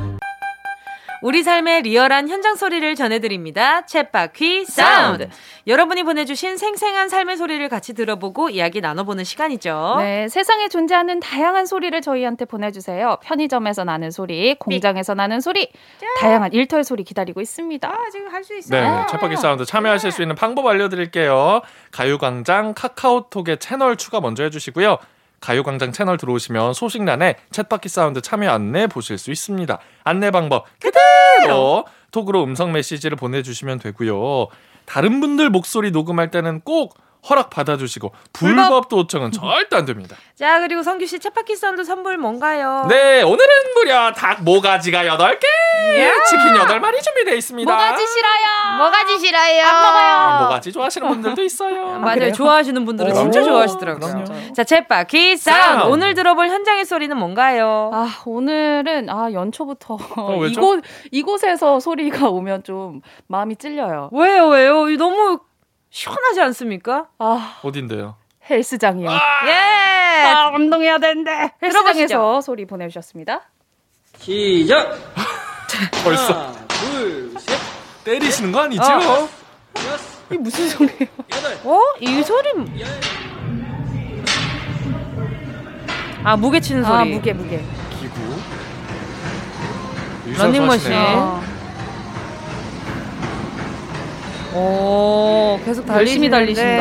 우리 1.23 1.43
삶의 1.43 1.81
리얼한 1.81 2.29
현장 2.29 2.57
소리를 2.57 2.95
전해드립니다. 2.95 3.87
챗바퀴 3.87 4.67
사운드. 4.67 5.31
여러분이 5.67 6.03
보내주신 6.03 6.59
생생한 6.59 7.09
삶의 7.09 7.39
소리를 7.39 7.67
같이 7.71 7.95
들어보고 7.95 8.51
이야기 8.51 8.83
나눠보는 8.83 9.25
시간이죠. 9.25 9.95
네, 10.01 10.29
세상에 10.29 10.69
존재하는 10.69 11.21
다양한 11.21 11.65
소리를 11.65 11.99
저희한테 12.03 12.45
보내주세요. 12.45 13.17
편의점에서 13.23 13.85
나는 13.85 14.11
소리, 14.11 14.55
공장에서 14.57 15.15
나는 15.15 15.41
소리, 15.41 15.73
다양한 16.21 16.53
일터의 16.53 16.85
소리 16.85 17.03
기다리고 17.05 17.41
있습니다. 17.41 17.89
아, 17.89 17.97
지금 18.13 18.29
할 18.31 18.45
수 18.45 18.55
있어요. 18.59 18.83
네, 18.83 19.07
챗바퀴 19.07 19.37
사운드 19.39 19.65
참여하실 19.65 20.13
수 20.13 20.21
있는 20.21 20.37
방법 20.37 20.67
알려드릴게요. 20.67 21.63
가요광장 21.93 22.75
카카오톡에 22.75 23.57
채널 23.57 23.97
추가 23.97 24.21
먼저 24.21 24.43
해주시고요. 24.43 24.99
가요광장 25.45 25.93
채널 25.93 26.17
들어오시면 26.17 26.73
소식란에 26.73 27.37
챗바퀴 27.51 27.89
사운드 27.89 28.23
참여 28.23 28.49
안내 28.51 28.87
보실 28.87 29.19
수 29.19 29.31
있습니다. 29.31 29.79
안내 30.03 30.31
방법 30.31 30.65
그대로 30.81 31.85
톡으로 32.11 32.43
음성 32.45 32.73
메시지를 32.73 33.19
보내주시면 33.19 33.79
되고요. 33.79 34.47
다른 34.87 35.21
분들 35.21 35.51
목소리 35.51 35.91
녹음할 35.91 36.31
때는 36.31 36.63
꼭 36.63 36.97
허락 37.29 37.51
받아주시고 37.51 38.13
불법 38.33 38.89
도청은 38.89 39.33
절대 39.33 39.77
안 39.77 39.85
됩니다. 39.85 40.17
자 40.37 40.61
그리고 40.61 40.83
성규 40.83 41.07
씨 41.07 41.19
사운드 41.57 41.85
선물 41.85 42.19
뭔가요? 42.19 42.87
네 42.89 43.23
오늘은 43.23 43.49
무려 43.75 44.13
닭 44.13 44.43
모가지가 44.43 45.05
8개 45.05 45.45
예. 45.95 46.13
치킨 46.29 46.55
8마리 46.55 47.03
준비되어 47.03 47.35
있습니다. 47.35 47.71
모가지 47.73 48.07
싫어요. 48.07 48.79
모가지 48.79 49.19
싫어요. 49.19 49.65
안 49.65 49.83
먹어요. 49.83 50.43
모가지 50.45 50.73
좋아하시는 50.73 51.09
분들도 51.09 51.43
있어요. 51.43 51.99
맞아요. 51.99 52.33
좋아하시는 52.33 52.85
분들은 52.85 53.11
오, 53.13 53.15
진짜 53.15 53.43
좋아하시더라고요. 53.43 54.25
자 54.55 54.65
사운드 55.37 55.85
오늘 55.89 56.15
들어볼 56.15 56.49
현장의 56.49 56.85
소리는 56.85 57.17
뭔가요? 57.17 57.91
아 57.93 58.23
오늘은 58.27 59.09
아 59.09 59.33
연초부터 59.33 59.99
어, 60.17 60.47
이곳 60.47 60.83
이곳에서 61.11 61.81
소리가 61.81 62.29
오면 62.29 62.65
좀 62.65 63.01
마음이 63.29 63.57
찔려요. 63.57 64.11
왜요 64.13 64.49
왜요? 64.49 64.85
너무 64.97 65.41
시원하지 65.95 66.41
않습니까? 66.41 67.07
아 67.21 67.61
어딘데요? 67.63 68.17
헬스장이요. 68.51 69.09
아~ 69.09 69.21
예. 69.47 70.25
아, 70.27 70.49
운동해야 70.49 70.99
되는데. 70.99 71.53
헬스장에서 71.63 72.41
소리 72.41 72.67
보내주셨습니다. 72.67 73.43
시작. 74.19 74.99
벌써. 76.03 76.33
하나, 76.33 76.67
둘, 76.67 77.33
셋. 77.39 77.59
때리시는 78.03 78.51
거 78.51 78.63
아니죠? 78.63 78.83
어. 78.83 79.29
이 80.33 80.37
무슨 80.37 80.69
소리예요? 80.69 81.07
어? 81.63 81.81
이 82.01 82.23
소리. 82.25 82.51
아 86.25 86.37
무게 86.37 86.59
치는 86.59 86.83
소리. 86.83 86.93
아 86.97 87.05
무게 87.05 87.33
무게. 87.33 87.65
기구. 88.01 88.21
러닝머신. 90.39 90.93
오, 94.55 95.59
계속 95.65 95.89
열심히 95.89 96.31
달리신다. 96.31 96.77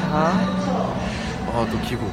자. 0.00 0.32
아, 1.52 1.66
또 1.70 1.78
기구. 1.82 2.06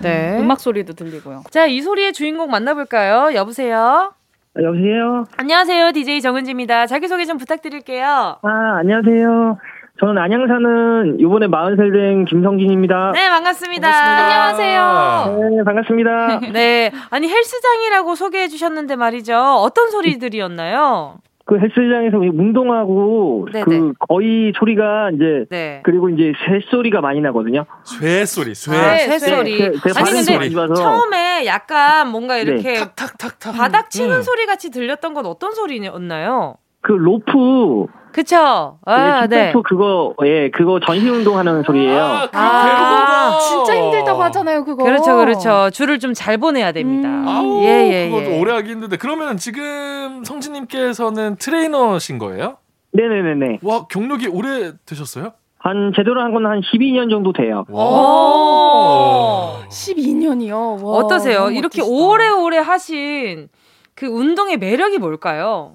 네. 0.00 0.38
음악 0.38 0.60
소리도 0.60 0.92
들리고요. 0.92 1.42
자, 1.50 1.66
이 1.66 1.80
소리의 1.80 2.12
주인공 2.12 2.50
만나볼까요? 2.50 3.34
여보세요? 3.34 4.12
아, 4.56 4.62
여보세요? 4.62 5.24
안녕하세요. 5.36 5.90
DJ 5.92 6.20
정은지입니다. 6.20 6.86
자기소개 6.86 7.24
좀 7.24 7.36
부탁드릴게요. 7.38 8.36
아, 8.42 8.76
안녕하세요. 8.78 9.58
저는 9.98 10.16
안양 10.18 10.46
사는 10.46 11.20
요번에 11.20 11.48
40살 11.48 11.92
된 11.92 12.24
김성진입니다. 12.26 13.10
네, 13.14 13.28
반갑습니다. 13.28 13.90
반갑습니다. 13.90 14.24
안녕하세요. 14.24 15.50
네, 15.56 15.64
반갑습니다. 15.64 16.40
네. 16.54 16.92
아니, 17.10 17.28
헬스장이라고 17.28 18.14
소개해 18.14 18.46
주셨는데 18.46 18.94
말이죠. 18.94 19.36
어떤 19.36 19.90
소리들이었나요? 19.90 21.16
그 21.48 21.58
헬스장에서 21.58 22.18
운동하고 22.18 23.48
네네. 23.50 23.64
그 23.64 23.92
거의 24.06 24.52
소리가 24.58 25.12
이제 25.14 25.46
네. 25.48 25.80
그리고 25.82 26.10
이제 26.10 26.34
새 26.44 26.60
소리가 26.70 27.00
많이 27.00 27.22
나거든요. 27.22 27.64
쇠 27.84 28.26
소리, 28.26 28.54
쇠. 28.54 28.76
아, 28.76 28.98
쇠 28.98 29.18
소리. 29.18 29.58
네, 29.58 29.64
아니 29.96 30.10
근데 30.10 30.22
소리. 30.24 30.52
처음에 30.52 31.46
약간 31.46 32.10
뭔가 32.10 32.34
네. 32.34 32.42
이렇게 32.42 32.72
네. 32.74 32.80
탁탁탁탁 32.80 33.54
바닥 33.56 33.90
치는 33.90 34.16
음. 34.16 34.22
소리 34.22 34.44
같이 34.44 34.70
들렸던 34.70 35.14
건 35.14 35.24
어떤 35.24 35.52
소리였나요? 35.52 36.56
그 36.82 36.92
로프 36.92 37.86
그쵸. 38.18 38.78
아, 38.84 39.28
네. 39.28 39.52
그거, 39.52 40.12
예, 40.26 40.50
그거 40.50 40.80
전신 40.84 41.08
운동하는 41.08 41.62
소리예요. 41.62 42.02
아, 42.02 42.28
아, 42.32 43.38
진짜 43.38 43.76
힘들다고 43.80 44.20
하잖아요, 44.24 44.64
그거. 44.64 44.82
그렇죠, 44.82 45.16
그렇죠. 45.18 45.70
줄을 45.70 46.00
좀 46.00 46.14
잘 46.14 46.36
보내야 46.36 46.72
됩니다. 46.72 47.08
음. 47.08 47.28
아우, 47.28 47.62
예, 47.62 47.88
예, 47.92 48.08
그것도 48.10 48.32
예. 48.32 48.40
오래 48.40 48.52
하기 48.54 48.70
힘든데. 48.72 48.96
그러면 48.96 49.36
지금 49.36 50.24
성진님께서는 50.24 51.36
트레이너신 51.36 52.18
거예요? 52.18 52.56
네네네네. 52.92 53.58
와, 53.62 53.86
경력이 53.86 54.26
오래 54.26 54.72
되셨어요? 54.84 55.30
한, 55.60 55.92
제대로 55.94 56.20
한 56.20 56.32
건 56.32 56.44
한 56.46 56.60
12년 56.60 57.10
정도 57.10 57.32
돼요. 57.32 57.64
와. 57.68 59.60
12년이요? 59.68 60.82
와, 60.82 60.92
어떠세요? 60.96 61.50
이렇게 61.50 61.82
오래오래 61.82 62.58
하신 62.58 63.48
그 63.94 64.06
운동의 64.06 64.56
매력이 64.56 64.98
뭘까요? 64.98 65.74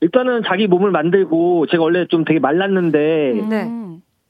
일단은 0.00 0.42
자기 0.46 0.66
몸을 0.66 0.90
만들고 0.90 1.66
제가 1.66 1.82
원래 1.82 2.06
좀 2.06 2.24
되게 2.24 2.38
말랐는데 2.38 3.46
네. 3.48 3.70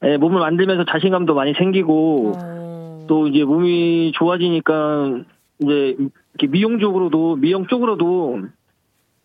네, 0.01 0.17
몸을 0.17 0.39
만들면서 0.39 0.85
자신감도 0.85 1.35
많이 1.35 1.53
생기고 1.53 2.33
어... 2.35 3.05
또 3.07 3.27
이제 3.27 3.43
몸이 3.43 4.13
좋아지니까 4.15 5.21
이제 5.59 5.95
이렇게 5.97 6.47
미용 6.47 6.79
쪽으로도 6.79 7.35
미용 7.35 7.67
쪽으로도 7.67 8.39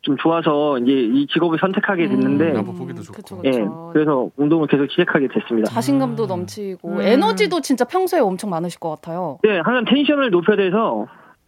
좀 0.01 0.17
좋아서 0.19 0.79
이제 0.79 0.93
이 0.93 1.27
직업을 1.33 1.59
선택하게 1.59 2.09
됐는데 2.09 2.53
음, 2.53 2.77
보기도 2.77 3.03
좋고 3.03 3.17
그쵸, 3.17 3.37
그쵸. 3.39 3.49
예, 3.49 3.65
그래서 3.93 4.31
운동을 4.37 4.67
계속 4.67 4.91
시작하게 4.91 5.29
됐습니다. 5.29 5.71
자신감도 5.71 6.27
넘치고 6.27 6.89
음. 6.89 7.01
에너지도 7.01 7.63
진짜 7.63 7.87
평소에 7.87 8.21
엄청 8.21 8.51
많으실 8.51 8.81
것 8.81 8.91
같아요. 8.91 9.39
네, 9.43 9.61
항상 9.61 9.87
텐션을 9.87 10.31
높여야 10.31 10.57
돼서 10.57 11.07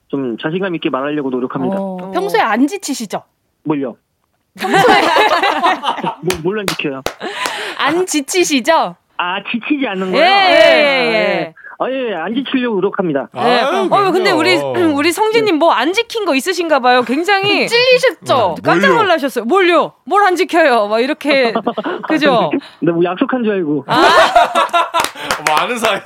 좀 0.08 0.38
자신감 0.38 0.74
있게 0.76 0.88
말하려고 0.88 1.28
노력합니다. 1.28 1.76
어, 1.78 2.10
평소에 2.12 2.40
안 2.40 2.66
지치시죠? 2.66 3.22
뭘요? 3.64 3.96
평소에 4.58 5.00
뭐, 6.22 6.38
물론 6.42 6.66
지켜요. 6.66 7.02
안 7.78 8.06
지치시죠? 8.06 8.96
아 9.18 9.36
지치지 9.50 9.86
않는 9.88 10.12
거요? 10.12 10.20
예, 10.22 10.26
예, 10.26 11.12
예. 11.14 11.54
아, 11.78 11.90
예, 11.90 12.14
안 12.14 12.34
지키려고 12.34 12.76
노력합니다. 12.76 13.28
네. 13.34 13.40
아유, 13.40 13.86
어, 13.90 14.10
근데 14.10 14.30
우리, 14.30 14.56
우리 14.56 15.12
성진님 15.12 15.58
뭐 15.58 15.72
안 15.72 15.92
지킨 15.92 16.24
거 16.24 16.34
있으신가 16.34 16.80
봐요. 16.80 17.02
굉장히. 17.02 17.66
찔리셨죠? 17.68 18.54
네. 18.56 18.62
깜짝 18.64 18.94
놀라셨어요. 18.94 19.44
뭘요? 19.44 19.92
뭘 20.06 20.22
안 20.24 20.36
지켜요? 20.36 20.88
막 20.88 21.00
이렇게. 21.00 21.52
그죠? 22.08 22.50
네, 22.80 22.92
뭐 22.92 23.04
약속한 23.04 23.44
줄 23.44 23.52
알고. 23.54 23.84
아. 23.88 24.08
뭐 25.46 25.54
아는 25.56 25.76
사이. 25.78 26.00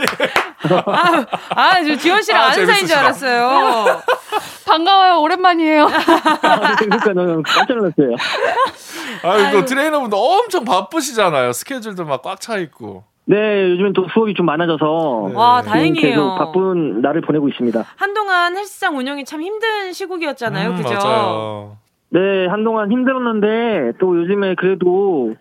아, 0.87 1.27
아, 1.57 1.83
저 1.85 1.97
지원 1.97 2.23
씨랑 2.23 2.43
아, 2.43 2.47
아는 2.49 2.67
사이인 2.67 2.87
줄 2.87 2.97
알았어요. 2.97 4.03
반가워요. 4.67 5.21
오랜만이에요. 5.21 5.85
아, 5.85 6.77
그러니까 6.77 7.13
너무 7.13 7.43
깜짝 7.45 7.75
놀랐어요. 7.77 8.17
아유, 9.23 9.53
또 9.53 9.65
트레이너분도 9.65 10.17
엄청 10.17 10.65
바쁘시잖아요. 10.65 11.53
스케줄도 11.53 12.05
막 12.05 12.23
꽉 12.23 12.41
차 12.41 12.59
있고. 12.59 13.05
네, 13.27 13.37
요즘엔 13.71 13.93
또 13.93 14.07
수업이 14.13 14.35
좀 14.35 14.47
많아져서 14.47 15.29
네. 15.29 15.35
와 15.37 15.63
다행이에요. 15.63 16.01
계속 16.01 16.37
바쁜 16.37 17.01
날을 17.01 17.21
보내고 17.21 17.49
있습니다. 17.49 17.85
한동안 17.97 18.57
헬스장 18.57 18.97
운영이 18.97 19.25
참 19.25 19.41
힘든 19.43 19.93
시국이었잖아요, 19.93 20.71
음, 20.71 20.77
그죠? 20.77 20.95
맞아요. 20.95 21.77
네, 22.11 22.47
한동안 22.49 22.91
힘들었는데 22.91 23.99
또 24.01 24.19
요즘에 24.19 24.57
그래도 24.57 25.35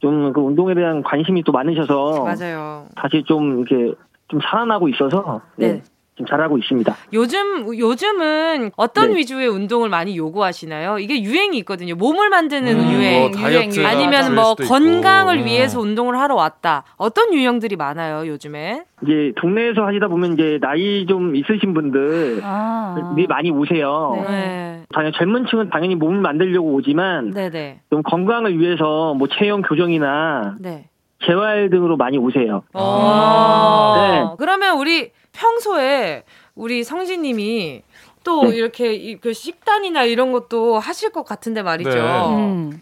좀 0.00 0.32
그 0.32 0.40
운동에 0.40 0.74
대한 0.74 1.02
관심이 1.02 1.42
또 1.42 1.52
많으셔서 1.52 2.24
맞아요. 2.24 2.86
다시 2.94 3.22
좀 3.26 3.58
이렇게 3.66 3.94
좀 4.28 4.40
살아나고 4.40 4.88
있어서 4.90 5.40
네. 5.56 5.72
네. 5.74 5.82
좀 6.18 6.26
잘하고 6.26 6.58
있습니다. 6.58 6.94
요즘 7.12 7.78
요즘은 7.78 8.72
어떤 8.76 9.12
네. 9.12 9.18
위주의 9.18 9.46
운동을 9.46 9.88
많이 9.88 10.16
요구하시나요? 10.16 10.98
이게 10.98 11.22
유행이 11.22 11.56
있거든요. 11.58 11.94
몸을 11.94 12.28
만드는 12.28 12.76
음, 12.76 12.92
유행, 12.92 13.30
뭐 13.30 13.48
유행 13.48 13.70
아니면 13.86 14.34
뭐 14.34 14.54
건강을 14.54 15.36
있고. 15.36 15.46
위해서 15.46 15.80
운동을 15.80 16.18
하러 16.18 16.34
왔다. 16.34 16.82
어떤 16.96 17.32
유형들이 17.32 17.76
많아요 17.76 18.26
요즘에? 18.26 18.82
이제 19.04 19.32
동네에서 19.36 19.86
하시다 19.86 20.08
보면 20.08 20.32
이제 20.32 20.58
나이 20.60 21.06
좀 21.06 21.36
있으신 21.36 21.72
분들이 21.72 22.40
아. 22.42 22.96
많이 23.28 23.52
오세요. 23.52 24.24
네. 24.28 24.82
당연 24.92 25.12
젊은층은 25.12 25.70
당연히 25.70 25.94
몸을 25.94 26.20
만들려고 26.20 26.74
오지만 26.74 27.30
네네. 27.30 27.82
좀 27.90 28.02
건강을 28.02 28.58
위해서 28.58 29.14
뭐 29.14 29.28
체형 29.28 29.62
교정이나 29.62 30.56
네. 30.58 30.88
재활 31.26 31.68
등으로 31.70 31.96
많이 31.96 32.16
오세요. 32.16 32.62
아~ 32.74 33.94
네. 33.98 34.36
그러면 34.38 34.78
우리 34.78 35.10
평소에 35.38 36.24
우리 36.54 36.82
성진님이 36.82 37.82
또 38.24 38.42
네. 38.42 38.56
이렇게 38.56 39.16
그 39.16 39.32
식단이나 39.32 40.02
이런 40.02 40.32
것도 40.32 40.78
하실 40.78 41.10
것 41.10 41.24
같은데 41.24 41.62
말이죠. 41.62 41.90
네. 41.90 42.34
음. 42.34 42.80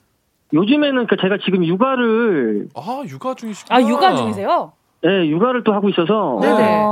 요즘에는 0.52 1.06
그 1.06 1.16
제가 1.20 1.38
지금 1.44 1.64
육아를 1.64 2.68
아 2.74 3.02
육아 3.06 3.34
중이시구나. 3.34 3.76
아 3.76 3.82
육아 3.82 4.16
중이세요? 4.16 4.72
네, 5.02 5.28
육아를 5.28 5.64
또 5.64 5.72
하고 5.74 5.88
있어서 5.90 6.38
네네. 6.40 6.82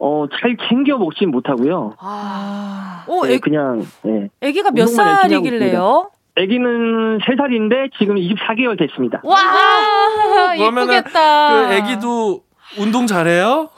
어, 0.00 0.26
잘 0.40 0.56
챙겨 0.68 0.98
먹진 0.98 1.30
못하고요. 1.30 1.94
아, 1.98 3.04
오, 3.06 3.24
네, 3.24 3.34
애, 3.34 3.38
그냥, 3.38 3.86
네. 4.02 4.28
아기가 4.42 4.72
몇 4.72 4.86
살이길래요? 4.86 6.10
아기는 6.36 7.18
3살인데 7.18 7.92
지금 7.96 8.16
24개월 8.16 8.76
됐습니다. 8.76 9.20
와, 9.22 9.36
그러면은 10.58 10.96
이쁘겠다. 10.98 11.68
그 11.68 11.74
아기도 11.74 12.42
운동 12.78 13.06
잘해요? 13.06 13.68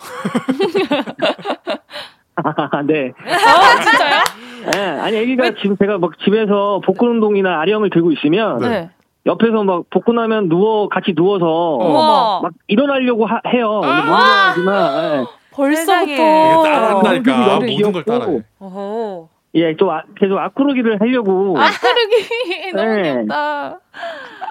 아, 2.37 2.83
네. 2.87 3.13
아, 3.25 3.81
진짜요? 3.83 4.23
네, 4.73 4.87
아니, 5.01 5.17
애기가 5.17 5.45
왜? 5.45 5.55
지금 5.61 5.77
제가 5.77 5.99
막 5.99 6.19
집에서 6.25 6.81
복근 6.85 7.09
운동이나 7.09 7.61
아령을 7.61 7.91
들고 7.91 8.13
있으면, 8.13 8.59
네. 8.59 8.91
옆에서 9.27 9.65
막 9.65 9.85
복근하면 9.91 10.49
누워, 10.49 10.89
같이 10.89 11.15
누워서, 11.15 11.47
어. 11.47 12.41
막 12.43 12.53
일어나려고 12.69 13.27
하, 13.27 13.41
해요. 13.53 13.81
아~ 13.85 14.51
하지만, 14.51 15.25
네. 15.25 15.25
벌써부터. 15.53 16.63
따라한다니까. 16.65 17.61
모든 17.61 17.93
걸 17.93 18.05
따라해. 18.05 18.43
예, 19.57 19.75
또 19.77 19.91
아, 19.91 20.03
계속 20.19 20.39
아쿠르기를 20.39 21.01
하려고. 21.01 21.57
아쿠르기 21.59 22.73
너무 22.73 22.93
네. 22.93 23.03
귀엽다. 23.03 23.81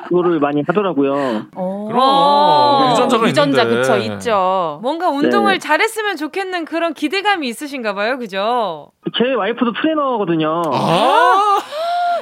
그거를 0.07 0.39
많이 0.39 0.63
하더라고요. 0.67 1.45
그럼 1.53 2.91
유전자가 2.91 3.27
유전자 3.27 3.63
있는데. 3.63 3.81
그쵸 3.81 3.97
있죠. 3.97 4.79
뭔가 4.81 5.09
운동을 5.09 5.53
네. 5.53 5.59
잘했으면 5.59 6.15
좋겠는 6.17 6.65
그런 6.65 6.93
기대감이 6.93 7.47
있으신가 7.47 7.93
봐요, 7.93 8.17
그죠? 8.17 8.91
제 9.17 9.33
와이프도 9.33 9.73
트레이너거든요. 9.73 10.61
아~ 10.73 11.59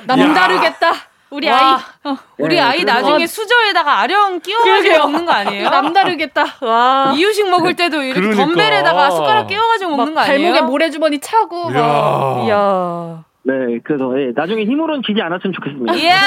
남다르겠다. 0.05 0.91
우리 1.33 1.49
와, 1.49 1.57
아이, 2.03 2.11
어, 2.11 2.17
우리 2.37 2.55
네, 2.55 2.61
아이 2.61 2.83
나중에 2.83 3.25
수저에다가 3.25 3.99
아령 4.01 4.39
끼워 4.41 4.61
가지고 4.63 4.97
먹는 4.99 5.25
거 5.25 5.31
아니에요? 5.31 5.67
남다르겠다. 5.69 6.45
와. 6.61 7.11
이유식 7.15 7.49
먹을 7.49 7.75
때도 7.75 8.03
이렇게 8.03 8.21
그러니까. 8.21 8.45
덤벨에다가 8.45 9.09
숟가락 9.11 9.47
끼워 9.47 9.67
가지고 9.67 9.95
먹는 9.97 10.13
거 10.13 10.19
아니에요? 10.21 10.51
발목에 10.53 10.61
모래주머니 10.61 11.19
차고. 11.19 11.71
이야. 11.71 12.43
이야. 12.45 13.23
네, 13.45 13.53
그래서 13.83 14.09
예, 14.21 14.31
나중에 14.33 14.63
힘으로는 14.63 15.01
지지 15.05 15.21
않았으면 15.21 15.53
좋겠습니다. 15.53 15.93
이야, 15.95 16.17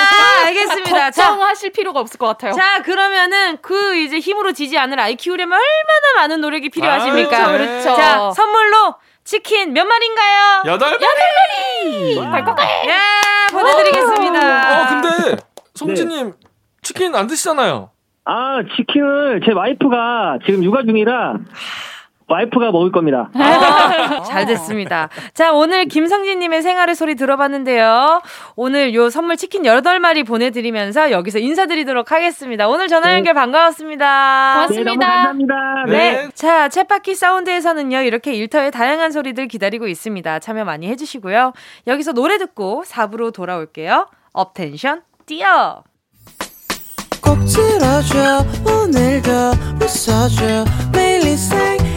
알겠습니다. 0.47 1.05
걱정하실 1.05 1.73
필요가 1.73 2.01
없을 2.01 2.19
것 2.19 2.27
같아요. 2.27 2.53
자, 2.53 2.83
그러면은 2.83 3.57
그 3.63 3.97
이제 3.97 4.19
힘으로 4.19 4.53
지지 4.53 4.77
않을 4.77 5.01
아이 5.01 5.15
키우려면 5.15 5.53
얼마나 5.59 6.21
많은 6.23 6.41
노력이 6.43 6.69
필요하십니까? 6.69 7.45
아, 7.45 7.53
그렇죠. 7.53 7.95
자, 7.95 8.31
선물로 8.33 8.97
치킨 9.27 9.73
몇 9.73 9.85
마리인가요? 9.85 10.63
여덟 10.67 10.91
마리. 10.93 11.05
여덟 11.05 12.25
마리. 12.31 12.31
갈것 12.31 12.57
예, 12.87 13.53
보내드리겠습니다. 13.53 14.83
어, 14.83 14.89
근데 14.89 15.37
성진님 15.75 16.27
네. 16.31 16.33
치킨 16.83 17.15
안 17.15 17.27
드시잖아요. 17.27 17.91
아, 18.25 18.59
치킨을 18.77 19.41
제 19.45 19.53
와이프가 19.53 20.39
지금 20.47 20.63
육아 20.63 20.83
중이라 20.83 21.35
와이프가 22.29 22.73
먹을 22.73 22.91
겁니다. 22.91 23.31
아, 23.35 24.23
잘 24.27 24.47
됐습니다. 24.47 25.09
자, 25.33 25.53
오늘 25.53 25.85
김성진님의 25.85 26.63
생활의 26.63 26.97
소리 26.97 27.15
들어봤는데요. 27.15 28.21
오늘 28.57 28.95
요 28.95 29.11
선물 29.11 29.37
치킨 29.37 29.63
8마리 29.63 30.27
보내드리면서 30.27 31.13
여기서 31.13 31.39
인사드리도록 31.39 32.11
하겠습니다. 32.11 32.69
오늘 32.69 32.89
전화 32.89 33.15
연결 33.15 33.35
네. 33.35 33.41
반가웠습니다. 33.41 34.53
고맙습니다. 34.55 34.91
네, 34.91 34.97
감사합니다. 34.97 35.55
네. 35.87 35.93
네. 35.93 36.29
자, 36.35 36.69
챗바퀴 36.69 37.15
사운드에서는요, 37.15 38.01
이렇게 38.01 38.33
일터의 38.35 38.73
다양한 38.73 39.13
소리들 39.13 39.47
기다리고 39.47 39.87
있습니다. 39.87 40.41
참여 40.41 40.65
많이 40.65 40.89
해주시고요. 40.89 41.53
여기서 41.87 42.13
노래 42.13 42.39
듣고 42.39 42.83
4부로 42.85 43.33
돌아올게요. 43.33 44.09
업텐션, 44.33 45.03
뛰어! 45.27 45.85
꼭 47.23 47.39
들어줘, 47.45 48.45
오늘도 48.65 49.31
웃어줘, 49.81 50.65
매일 50.93 51.27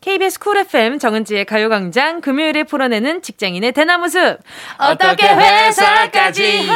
KBS 0.00 0.38
쿨 0.38 0.56
FM 0.58 0.98
정은지의 0.98 1.44
가요광장 1.44 2.20
금요일에 2.20 2.62
풀어내는 2.64 3.20
직장인의 3.22 3.72
대나무숲. 3.72 4.38
어떻게 4.78 5.26
회사까지 5.26 6.68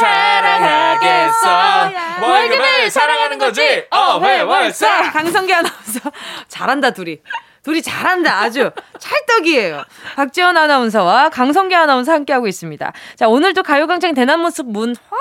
사랑하겠어? 0.00 1.90
월급을 2.20 2.90
사랑하는 2.90 3.38
거지? 3.38 3.84
어회월사. 3.90 5.10
강성기 5.12 5.54
아나운서. 5.54 6.12
잘한다 6.48 6.90
둘이. 6.90 7.20
둘이 7.62 7.80
잘한다 7.82 8.40
아주. 8.42 8.70
찰떡이에요. 8.98 9.84
박지원 10.16 10.56
아나운서와 10.56 11.30
강성기 11.30 11.74
아나운서 11.74 12.12
함께하고 12.12 12.46
있습니다. 12.46 12.92
자 13.16 13.28
오늘도 13.28 13.62
가요광장 13.62 14.12
대나무숲 14.14 14.70
문 14.70 14.94
화! 15.08 15.16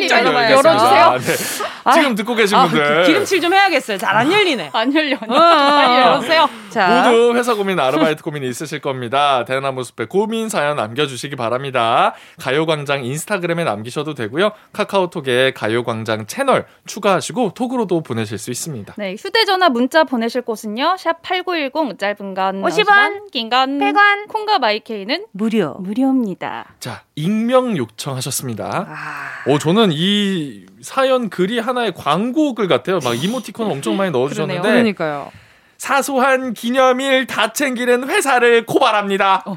빨리 0.00 0.52
열어주세요. 0.52 1.04
아, 1.04 1.18
네. 1.18 2.00
지금 2.00 2.14
듣고 2.14 2.34
계신 2.34 2.56
아, 2.56 2.66
분들 2.66 3.04
기름칠 3.04 3.40
좀 3.40 3.52
해야겠어요. 3.52 3.98
잘 3.98 4.14
안 4.14 4.30
열리네. 4.32 4.70
안 4.72 4.94
열려. 4.94 5.16
어, 5.16 5.26
빨리 5.26 6.00
열어주세요. 6.02 6.48
자. 6.70 7.10
모두 7.10 7.34
회사 7.36 7.54
고민, 7.54 7.78
아르바이트 7.78 8.22
고민이 8.22 8.48
있으실 8.48 8.80
겁니다. 8.80 9.44
대나무 9.44 9.84
숲에 9.84 10.06
고민 10.06 10.48
사연 10.48 10.76
남겨주시기 10.76 11.36
바랍니다. 11.36 12.14
가요광장 12.40 13.04
인스타그램에 13.04 13.64
남기셔도 13.64 14.14
되고요. 14.14 14.52
카카오톡에 14.72 15.52
가요광장 15.52 16.26
채널 16.26 16.66
추가하시고 16.86 17.52
톡으로도 17.54 18.02
보내실 18.02 18.38
수 18.38 18.50
있습니다. 18.50 18.94
네, 18.96 19.14
휴대전화 19.18 19.68
문자 19.68 20.04
보내실 20.04 20.42
곳은요. 20.42 20.96
샵 20.98 21.22
#8910 21.22 21.98
짧은 21.98 22.34
건 22.34 22.62
50원, 22.62 23.30
긴건 23.30 23.78
100원, 23.78 24.28
콩과 24.28 24.58
마이케이는 24.58 25.26
무료, 25.32 25.74
무료입니다. 25.80 26.66
자, 26.80 27.02
익명 27.14 27.76
요청하셨습니다. 27.76 28.86
아... 28.88 29.50
오, 29.50 29.58
저는 29.58 29.83
이 29.92 30.66
사연 30.80 31.30
글이 31.30 31.58
하나의 31.58 31.92
광고 31.94 32.54
글 32.54 32.68
같아요. 32.68 32.98
막 33.02 33.14
이모티콘 33.14 33.70
엄청 33.70 33.96
많이 33.96 34.10
넣어주셨는데. 34.10 34.62
그러니까요. 34.62 35.30
사소한 35.78 36.54
기념일 36.54 37.26
다 37.26 37.52
챙기는 37.52 38.08
회사를 38.08 38.64
고발합니다. 38.66 39.42
어. 39.46 39.56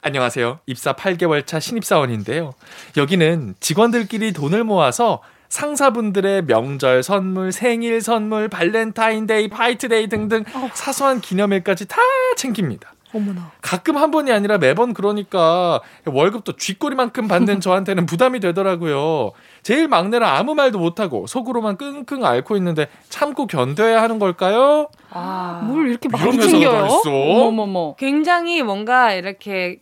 안녕하세요. 0.00 0.60
입사 0.66 0.94
8개월 0.94 1.46
차 1.46 1.60
신입사원인데요. 1.60 2.54
여기는 2.96 3.54
직원들끼리 3.60 4.32
돈을 4.32 4.64
모아서 4.64 5.20
상사분들의 5.48 6.42
명절 6.46 7.02
선물, 7.02 7.52
생일 7.52 8.00
선물, 8.00 8.48
발렌타인데이, 8.48 9.48
화이트데이 9.50 10.08
등등 10.08 10.44
어. 10.54 10.70
사소한 10.74 11.20
기념일까지 11.20 11.88
다 11.88 11.96
챙깁니다. 12.36 12.92
어머나. 13.12 13.52
가끔 13.62 13.96
한 13.96 14.10
번이 14.10 14.30
아니라 14.30 14.58
매번 14.58 14.92
그러니까 14.92 15.80
월급도 16.04 16.56
쥐꼬리만큼 16.56 17.26
받는 17.26 17.60
저한테는 17.62 18.06
부담이 18.06 18.40
되더라고요. 18.40 19.32
제일 19.62 19.88
막내라 19.88 20.36
아무 20.38 20.54
말도 20.54 20.78
못하고 20.78 21.26
속으로만 21.26 21.76
끙끙 21.76 22.24
앓고 22.24 22.56
있는데 22.56 22.88
참고 23.08 23.46
견뎌야 23.46 24.02
하는 24.02 24.18
걸까요? 24.18 24.88
아, 25.10 25.62
뭘 25.64 25.88
이렇게 25.88 26.08
많이 26.08 26.38
챙겨요? 26.40 26.88
어머머머. 27.06 27.94
굉장히 27.96 28.62
뭔가 28.62 29.12
이렇게 29.12 29.80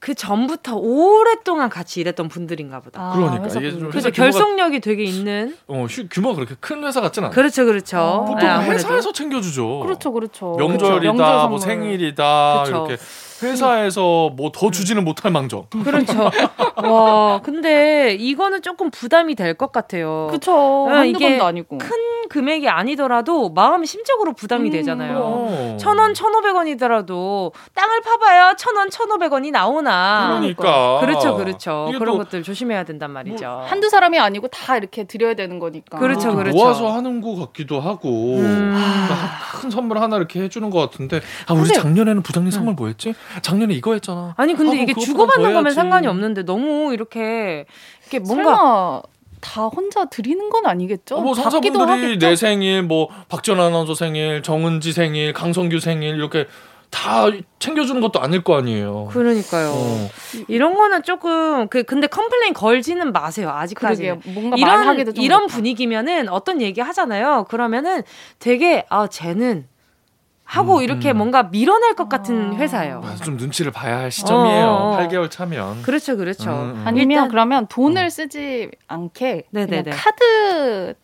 그 0.00 0.14
전부터 0.14 0.76
오랫동안 0.76 1.68
같이 1.68 2.00
일했던 2.00 2.28
분들인가 2.28 2.80
보다. 2.80 3.02
아, 3.02 3.12
그러니까 3.14 3.46
이게 3.58 3.70
좀 3.70 3.90
그래서 3.90 4.10
결속력이 4.10 4.80
되게 4.80 5.04
있는. 5.04 5.54
어 5.68 5.86
규모가 6.10 6.36
그렇게 6.36 6.54
큰 6.58 6.82
회사 6.84 7.02
같진 7.02 7.24
않아. 7.24 7.34
그렇죠, 7.34 7.66
그렇죠. 7.66 7.98
어. 7.98 8.24
보통 8.24 8.48
네, 8.48 8.70
회사에서 8.70 9.12
챙겨주죠. 9.12 9.80
그렇죠, 9.80 10.10
그렇죠. 10.12 10.56
명절이다, 10.58 11.12
그렇죠. 11.12 11.48
뭐 11.48 11.58
생일이다 11.58 12.62
그렇죠. 12.64 12.86
이렇게 12.86 13.02
회사에서 13.42 14.30
뭐 14.36 14.50
더 14.52 14.70
주지는 14.70 15.04
못할 15.04 15.30
망정. 15.30 15.66
그렇죠. 15.84 16.30
와, 16.76 17.40
근데 17.42 18.14
이거는 18.18 18.62
조금 18.62 18.90
부담이 18.90 19.34
될 19.36 19.54
것 19.54 19.72
같아요. 19.72 20.26
그렇죠. 20.30 20.86
한두 20.88 21.18
번도 21.18 21.44
아니고. 21.44 21.78
큰 21.78 21.90
금액이 22.28 22.68
아니더라도 22.68 23.50
마음 23.50 23.84
심적으로 23.84 24.32
부담이 24.34 24.68
음, 24.68 24.72
되잖아요. 24.72 25.76
천 25.80 25.98
원, 25.98 26.14
천오백 26.14 26.54
원이더라도 26.54 27.52
땅을 27.74 28.00
파봐야 28.02 28.54
천 28.56 28.76
원, 28.76 28.88
천오백 28.90 29.32
원이 29.32 29.50
나오나. 29.50 30.38
그러니까. 30.38 30.98
그렇죠, 31.00 31.36
그렇죠. 31.36 31.90
그런 31.98 32.18
것들 32.18 32.42
조심해야 32.42 32.84
된단 32.84 33.10
말이죠. 33.10 33.44
뭐, 33.46 33.64
한두 33.64 33.88
사람이 33.88 34.18
아니고 34.18 34.48
다 34.48 34.76
이렇게 34.76 35.04
드려야 35.04 35.34
되는 35.34 35.58
거니까. 35.58 35.98
그렇죠, 35.98 36.34
그렇죠. 36.34 36.56
모아서 36.56 36.92
하는 36.92 37.20
것 37.20 37.34
같기도 37.36 37.80
하고 37.80 38.36
음. 38.38 38.76
큰 39.60 39.70
선물 39.70 39.98
하나 39.98 40.16
이렇게 40.16 40.40
해주는 40.42 40.68
것 40.70 40.78
같은데 40.78 41.20
아 41.46 41.54
우리 41.54 41.68
작년에는 41.68 42.22
부장님 42.22 42.50
선물 42.50 42.74
뭐였지? 42.74 43.14
작년에 43.42 43.74
이거 43.74 43.92
했잖아. 43.92 44.34
아니 44.36 44.54
근데 44.54 44.78
아, 44.78 44.82
이게 44.82 44.94
주고받는 44.94 45.54
거면 45.54 45.72
상관이 45.72 46.06
없는데 46.06 46.44
너무 46.44 46.92
이렇게 46.92 47.66
이게 48.06 48.18
뭔가 48.18 49.02
다 49.40 49.64
혼자 49.66 50.04
드리는 50.04 50.50
건 50.50 50.66
아니겠죠? 50.66 51.16
어, 51.16 51.20
뭐 51.20 51.34
상사분들이 51.34 52.18
내 52.18 52.36
생일, 52.36 52.82
뭐 52.82 53.08
박전 53.28 53.58
아나운서 53.58 53.94
생일, 53.94 54.42
정은지 54.42 54.92
생일, 54.92 55.32
강성규 55.32 55.80
생일 55.80 56.16
이렇게 56.16 56.46
다 56.90 57.26
챙겨주는 57.60 58.00
것도 58.00 58.20
아닐 58.20 58.42
거 58.42 58.56
아니에요. 58.56 59.08
그러니까요. 59.12 59.70
어. 59.70 60.08
이런 60.48 60.74
거는 60.74 61.04
조금 61.04 61.68
그 61.68 61.84
근데 61.84 62.08
complain 62.08 62.52
걸지는 62.52 63.12
마세요. 63.12 63.50
아직까지. 63.50 64.12
뭔가 64.26 64.56
이런 64.56 65.14
이런 65.16 65.46
분위기면은 65.46 66.28
어떤 66.28 66.60
얘기 66.60 66.80
하잖아요. 66.80 67.46
그러면은 67.48 68.02
되게 68.40 68.84
아 68.90 69.06
쟤는 69.06 69.68
하고 70.50 70.78
음, 70.78 70.82
이렇게 70.82 71.12
음. 71.12 71.18
뭔가 71.18 71.44
밀어낼 71.44 71.94
것 71.94 72.08
같은 72.08 72.54
아. 72.54 72.56
회사예요. 72.56 73.02
아, 73.04 73.14
좀 73.14 73.36
눈치를 73.36 73.70
봐야 73.70 73.98
할 73.98 74.10
시점이에요. 74.10 74.66
어. 74.66 74.98
8개월 74.98 75.30
차면. 75.30 75.80
그렇죠, 75.82 76.16
그렇죠. 76.16 76.50
음, 76.50 76.74
음. 76.74 76.82
아니면 76.84 77.10
일단, 77.10 77.28
그러면 77.28 77.66
돈을 77.68 78.06
어. 78.06 78.10
쓰지 78.10 78.68
않게 78.88 79.44
네네네. 79.50 79.92
카드 79.92 80.94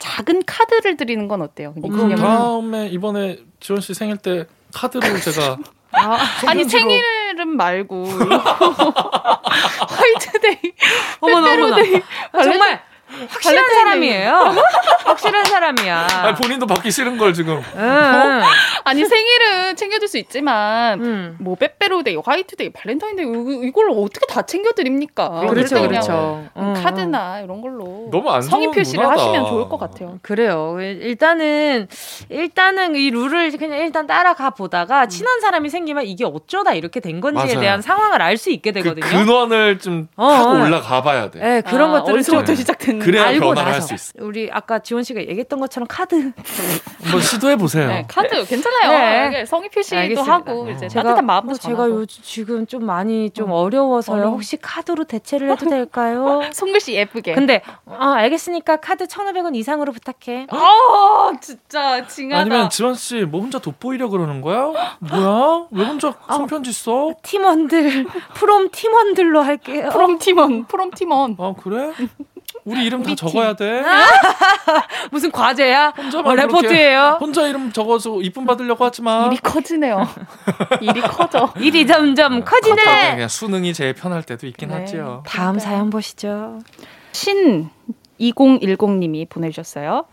작은 0.00 0.42
카드를 0.44 0.96
드리는 0.96 1.28
건 1.28 1.42
어때요? 1.42 1.74
어, 1.80 1.88
그럼 1.88 2.16
다음에 2.16 2.88
이번에 2.88 3.38
지원 3.60 3.80
씨 3.80 3.94
생일 3.94 4.16
때 4.16 4.46
카드를 4.74 5.20
제가 5.22 5.58
아, 5.92 6.18
아니 6.46 6.64
생일은 6.64 7.56
말고 7.56 8.04
화이트데이, 9.88 10.72
어머나 11.20 11.52
어머나 11.54 11.76
정말 12.42 12.82
확실한 13.28 13.64
사람이에요. 13.70 14.54
확실한 15.04 15.44
사람이야. 15.44 16.06
아니, 16.22 16.34
본인도 16.36 16.66
받기 16.66 16.90
싫은 16.90 17.16
걸 17.18 17.32
지금. 17.32 17.56
어? 17.58 18.42
아니 18.84 19.04
생일은 19.04 19.76
챙겨줄 19.76 20.08
수 20.08 20.18
있지만 20.18 21.00
음. 21.04 21.36
뭐 21.40 21.54
빼빼로데이, 21.56 22.16
화이트데이, 22.24 22.70
발렌타인데이 22.72 23.26
이걸 23.68 23.90
어떻게 23.90 24.26
다 24.26 24.42
챙겨드립니까? 24.42 25.46
그렇죠, 25.48 25.80
그렇죠. 25.88 26.46
음. 26.56 26.74
카드나 26.82 27.40
이런 27.40 27.60
걸로 27.60 28.08
너무 28.10 28.30
안 28.30 28.40
성의 28.42 28.70
표시를 28.70 29.02
문화다. 29.04 29.20
하시면 29.22 29.46
좋을 29.46 29.68
것 29.68 29.78
같아요. 29.78 30.18
그래요. 30.22 30.76
일단은 30.80 31.88
일단은 32.28 32.94
이 32.96 33.10
룰을 33.10 33.50
그냥 33.58 33.78
일단 33.78 34.06
따라가 34.06 34.50
보다가 34.50 35.02
음. 35.04 35.08
친한 35.08 35.40
사람이 35.40 35.68
생기면 35.70 36.04
이게 36.06 36.24
어쩌다 36.24 36.74
이렇게 36.74 37.00
된 37.00 37.20
건지에 37.20 37.44
맞아요. 37.46 37.60
대한 37.60 37.82
상황을 37.82 38.22
알 38.22 38.38
수 38.38 38.50
있게 38.50 38.70
그 38.70 38.82
되거든요. 38.82 39.04
그 39.04 39.10
근원을 39.24 39.80
좀 39.80 40.06
어, 40.14 40.28
타고 40.30 40.50
올라가 40.62 41.02
봐야 41.02 41.28
돼. 41.28 41.40
네, 41.40 41.60
그런 41.62 41.90
아, 41.90 41.98
것들을 42.00 42.18
어디서부터 42.20 42.54
시작된 42.54 42.94
음, 42.94 42.97
그래야 42.98 43.26
알고 43.26 43.46
변화를 43.48 43.72
할수 43.72 43.94
있어. 43.94 44.12
우리 44.18 44.48
아까 44.52 44.78
지원 44.80 45.02
씨가 45.04 45.20
얘기했던 45.20 45.60
것처럼 45.60 45.86
카드 45.88 46.32
한번 47.02 47.20
시도해 47.20 47.56
보세요. 47.56 47.88
네, 47.88 48.04
카드 48.08 48.44
괜찮아요. 48.44 49.30
네. 49.30 49.44
성의 49.46 49.68
표시도 49.68 49.96
알겠습니다. 49.96 50.32
하고 50.32 50.64
네. 50.66 50.72
이제 50.72 50.88
제가, 50.88 51.02
따뜻한 51.04 51.26
마음도 51.26 51.54
제가 51.56 51.88
요즘 51.88 52.22
지금 52.22 52.66
좀 52.66 52.84
많이 52.86 53.30
좀 53.30 53.50
어. 53.52 53.68
려워서요 53.68 54.24
혹시 54.28 54.56
카드로 54.56 55.04
대체를 55.04 55.50
해도 55.50 55.68
될까요? 55.68 56.42
송글 56.52 56.80
씨 56.80 56.94
예쁘게. 56.94 57.34
근데 57.34 57.62
아, 57.86 58.14
알겠으니까 58.14 58.76
카드 58.76 59.06
1,500원 59.06 59.54
이상으로 59.56 59.92
부탁해. 59.92 60.46
아, 60.50 61.32
진짜 61.40 62.06
징하다. 62.06 62.40
아니면 62.40 62.70
지원 62.70 62.94
씨 62.94 63.18
뭐 63.28 63.40
혼자 63.42 63.58
돋보이려 63.58 64.08
그러는 64.08 64.40
거야? 64.40 64.72
뭐야? 65.00 65.66
왜 65.70 65.84
혼자 65.84 66.14
아, 66.26 66.34
손편지 66.36 66.72
써? 66.72 67.14
팀원들 67.22 68.06
프롬 68.34 68.70
팀원들로 68.70 69.42
할게요. 69.42 69.90
프롬 69.92 70.18
팀원, 70.18 70.64
프롬 70.66 70.90
팀원. 70.92 71.36
아 71.38 71.54
그래? 71.62 71.92
우리 72.68 72.84
이름 72.84 73.02
다 73.02 73.14
적어야 73.14 73.54
돼. 73.54 73.82
무슨 75.10 75.30
과제야? 75.30 75.92
혼자 75.96 76.20
어, 76.20 76.34
레포트예요. 76.34 77.18
혼자 77.20 77.46
이름 77.46 77.72
적어서 77.72 78.20
이쁨 78.20 78.44
받으려고 78.46 78.84
하지 78.84 79.02
마. 79.02 79.26
일이 79.26 79.36
커지네요. 79.38 80.06
일이 80.80 81.00
커져. 81.00 81.52
일이 81.58 81.86
점점 81.86 82.44
커지네. 82.44 83.12
그냥 83.14 83.28
수능이 83.28 83.72
제일 83.72 83.94
편할 83.94 84.22
때도 84.22 84.46
있긴 84.46 84.68
네. 84.68 84.74
하죠. 84.76 85.22
다음. 85.26 85.58
사연 85.58 85.90
보시죠. 85.90 86.58
신 87.12 87.68
2010님이 88.20 89.28
보내주셨어요. 89.28 90.04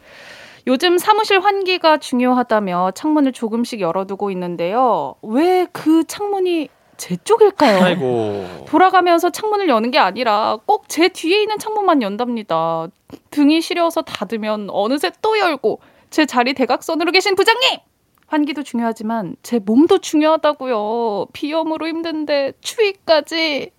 요즘 0.68 0.98
사무실 0.98 1.40
환기가 1.42 1.98
중요하다며 1.98 2.92
창문을 2.96 3.34
조금씩 3.34 3.82
열어두고 3.82 4.32
있는데요. 4.32 5.16
왜 5.22 5.68
그 5.72 6.04
창문이 6.08 6.70
제 6.98 7.16
쪽일까요? 7.18 7.84
아이고. 7.84 8.66
돌아가면서 8.68 9.30
창문을 9.30 9.68
여는 9.70 9.92
게 9.92 10.00
아니라 10.00 10.58
꼭 10.66 10.86
제 10.88 11.10
뒤에 11.10 11.42
있는 11.42 11.58
창문만 11.60 12.02
연답니다. 12.02 12.88
등이 13.32 13.62
시려서 13.62 14.02
닫으면 14.04 14.70
어느새 14.72 15.12
또 15.22 15.38
열고 15.38 15.82
제 16.10 16.26
자리 16.26 16.54
대각선으로 16.54 17.12
계신 17.12 17.36
부장님! 17.36 17.80
환기도 18.28 18.64
중요하지만 18.64 19.36
제 19.44 19.60
몸도 19.60 20.00
중요하다고요. 20.00 21.28
비염으로 21.34 21.88
힘든데 21.88 22.54
추위까지 22.62 23.70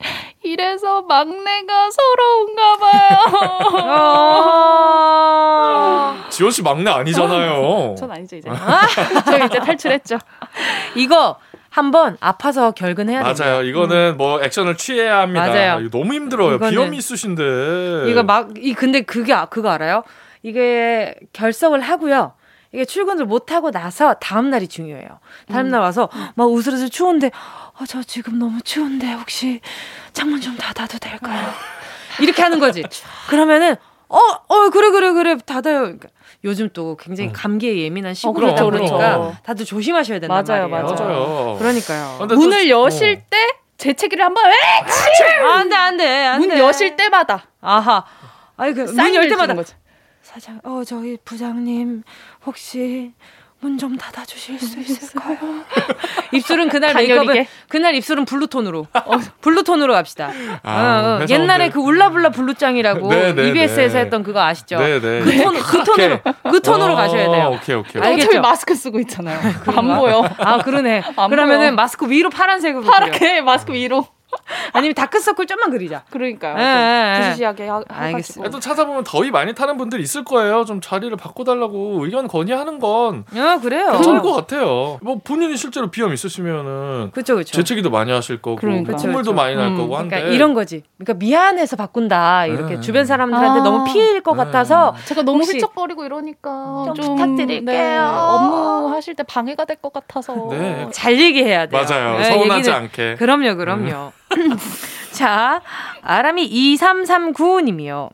이래서 0.43 1.03
막내가 1.03 1.91
서러운가 1.91 2.77
봐요. 2.77 3.19
아. 4.99 6.27
지원 6.31 6.53
씨 6.53 6.63
막내 6.63 6.91
아니잖아요. 6.91 7.95
전 7.99 8.11
아니죠 8.11 8.37
이제. 8.37 8.49
저 9.25 9.45
이제 9.47 9.59
탈출했죠. 9.59 10.19
이거 10.95 11.37
한번 11.77 12.17
아파서 12.21 12.71
결근해야 12.71 13.23
돼요. 13.23 13.35
맞아요. 13.39 13.63
이거는 13.63 14.13
음. 14.13 14.17
뭐 14.17 14.43
액션을 14.43 14.79
취해야 14.79 15.19
합니다. 15.19 15.47
맞아요. 15.47 15.81
이거 15.81 15.99
너무 15.99 16.15
힘들어요. 16.15 16.59
비염이 16.59 16.97
있으신데. 16.97 18.05
이거 18.11 18.23
막 18.23 18.49
이 18.57 18.73
근데 18.73 19.03
그게 19.03 19.35
아, 19.35 19.45
그거 19.45 19.69
알아요? 19.71 20.03
이게 20.43 21.15
결석을 21.35 21.81
하고요. 21.81 22.33
이게 22.73 22.87
출근을 22.87 23.27
못 23.27 23.53
하고 23.53 23.71
나서 23.71 24.15
다음 24.15 24.49
날이 24.49 24.69
중요해요. 24.69 25.07
다음 25.51 25.67
음. 25.67 25.71
날 25.71 25.83
와서 25.83 26.09
막 26.35 26.51
으스러슬 26.51 26.89
추운데 26.89 27.31
아, 27.35 27.85
저 27.87 28.03
지금 28.03 28.39
너무 28.39 28.61
추운데 28.63 29.13
혹시 29.13 29.61
창문 30.15 30.41
좀 30.41 30.57
닫아도 30.57 30.99
될까요? 30.99 31.47
이렇게 32.23 32.41
하는 32.41 32.59
거지. 32.59 32.83
그러면은 33.29 33.77
어, 34.09 34.19
어, 34.19 34.71
그래, 34.71 34.91
그래, 34.91 35.13
그래, 35.13 35.37
닫아요. 35.45 35.81
그러니까 35.81 36.09
요즘 36.45 36.69
또 36.73 36.97
굉장히 36.97 37.31
음. 37.31 37.33
감기에 37.35 37.77
예민한 37.79 38.15
시국이다 38.15 38.65
어, 38.65 38.71
보니까 38.71 38.97
그렇죠. 38.97 39.37
다들 39.43 39.65
조심하셔야 39.65 40.21
된단 40.21 40.45
맞아요, 40.45 40.69
말이에요. 40.69 40.95
맞아요. 40.95 41.57
그러니까요. 41.59 42.27
문을 42.27 42.71
여실 42.71 43.15
어. 43.21 43.27
때 43.29 43.37
재채기를 43.79 44.25
한번 44.25 44.45
안돼 44.47 45.75
안돼 45.75 46.07
안돼 46.27 46.47
문 46.47 46.59
여실 46.59 46.97
때마다 46.97 47.45
아하 47.61 48.05
아니 48.57 48.73
그문 48.73 49.15
열 49.15 49.29
때마다. 49.29 49.55
사장 50.23 50.61
어 50.65 50.83
저희 50.85 51.19
부장님 51.25 52.03
혹시 52.47 53.13
문 53.61 53.79
좀 53.79 53.97
닫아주실 53.97 54.59
수 54.59 54.79
있을까요? 54.81 55.37
입술은 56.33 56.69
그날 56.69 56.95
메이크업은 56.95 57.47
그날 57.69 57.95
입술은 57.95 58.25
블루톤으로 58.25 58.87
어, 58.93 59.11
블루톤으로 59.41 59.93
갑시다. 59.93 60.31
아, 60.63 61.19
어, 61.21 61.25
어. 61.25 61.27
옛날에 61.29 61.69
그 61.71 61.81
울라블라 61.81 62.31
블루짱이라고 62.31 63.09
네, 63.09 63.35
네, 63.35 63.49
EBS에서 63.49 63.95
네. 63.99 64.05
했던 64.05 64.23
그거 64.23 64.41
아시죠? 64.43 64.79
네, 64.79 65.01
네. 65.01 65.21
그, 65.21 65.37
톤, 65.43 65.55
그 65.59 65.85
톤으로 65.85 66.21
그 66.51 66.61
톤으로 66.61 66.93
어, 66.93 66.97
가셔야 66.97 67.31
돼요. 67.31 67.51
오케이 67.55 67.77
오케이. 67.77 68.03
알겠죠? 68.03 68.41
마스크 68.41 68.75
쓰고 68.75 68.99
있잖아요. 69.01 69.39
안 69.67 69.97
보여. 69.99 70.23
아 70.39 70.59
그러네. 70.59 71.03
그러면은 71.29 71.59
보여. 71.69 71.73
마스크 71.73 72.09
위로 72.11 72.31
파란색으로 72.31 72.83
파랗게 72.85 73.41
마스크 73.43 73.73
위로. 73.73 74.07
아니면 74.73 74.95
다크서클 74.95 75.47
좀만 75.47 75.71
그리자. 75.71 76.03
그러니까요. 76.11 76.57
예, 76.59 77.21
부시시하게 77.21 77.71
알겠습니다. 77.89 78.51
또 78.51 78.61
찾아보면 78.61 79.05
더위 79.05 79.31
많이 79.31 79.55
타는 79.55 79.77
분들 79.79 80.01
있을 80.01 80.25
거예요. 80.25 80.65
좀 80.65 80.81
자리를 80.81 81.17
바꿔달라고 81.17 82.05
의견 82.05 82.27
건의하는 82.29 82.79
건. 82.79 83.25
아 83.37 83.59
그래요. 83.63 83.93
괜찮을 83.93 84.21
것 84.23 84.33
같아요. 84.33 84.99
뭐 85.03 85.19
본인이 85.23 85.57
실제로 85.57 85.91
비염 85.91 86.13
있으시면은. 86.13 87.11
그렇죠, 87.13 87.35
그렇죠. 87.35 87.53
재채기도 87.53 87.91
많이 87.91 88.13
하실 88.13 88.43
거고, 88.43 88.57
그러니까. 88.57 88.97
콧물도 88.97 89.33
많이 89.33 89.55
날 89.57 89.69
음, 89.69 89.77
거고 89.77 89.97
한데. 89.97 90.17
그러니까 90.17 90.35
이런 90.35 90.55
거지. 90.55 90.83
그러니까 90.99 91.15
미안해서 91.25 91.77
바꾼다. 91.77 92.47
이렇게 92.47 92.75
네. 92.77 92.81
주변 92.81 93.07
사람들한테 93.07 93.61
아. 93.61 93.63
너무 93.63 93.85
피해일 93.85 94.21
것 94.23 94.33
네. 94.37 94.45
같아서 94.45 94.95
제가 95.07 95.23
너무 95.23 95.45
훌쩍거리고 95.45 96.05
이러니까 96.05 96.85
좀, 96.87 96.95
좀 96.95 97.17
부탁드릴게요. 97.17 97.65
네, 97.65 97.99
업무 97.99 98.89
하실 98.93 99.15
때 99.15 99.23
방해가 99.23 99.65
될 99.65 99.77
것 99.77 99.93
같아서. 99.93 100.49
네. 100.51 100.89
잘 100.91 101.21
얘기해야 101.21 101.67
돼요. 101.67 101.83
맞아요. 101.89 102.17
네, 102.19 102.25
서운하지 102.25 102.59
얘기는, 102.71 102.75
않게. 102.77 103.17
그럼요, 103.19 103.57
그럼요. 103.57 104.13
자, 105.13 105.63
아람이 106.03 106.51
2339님이요. 106.51 108.11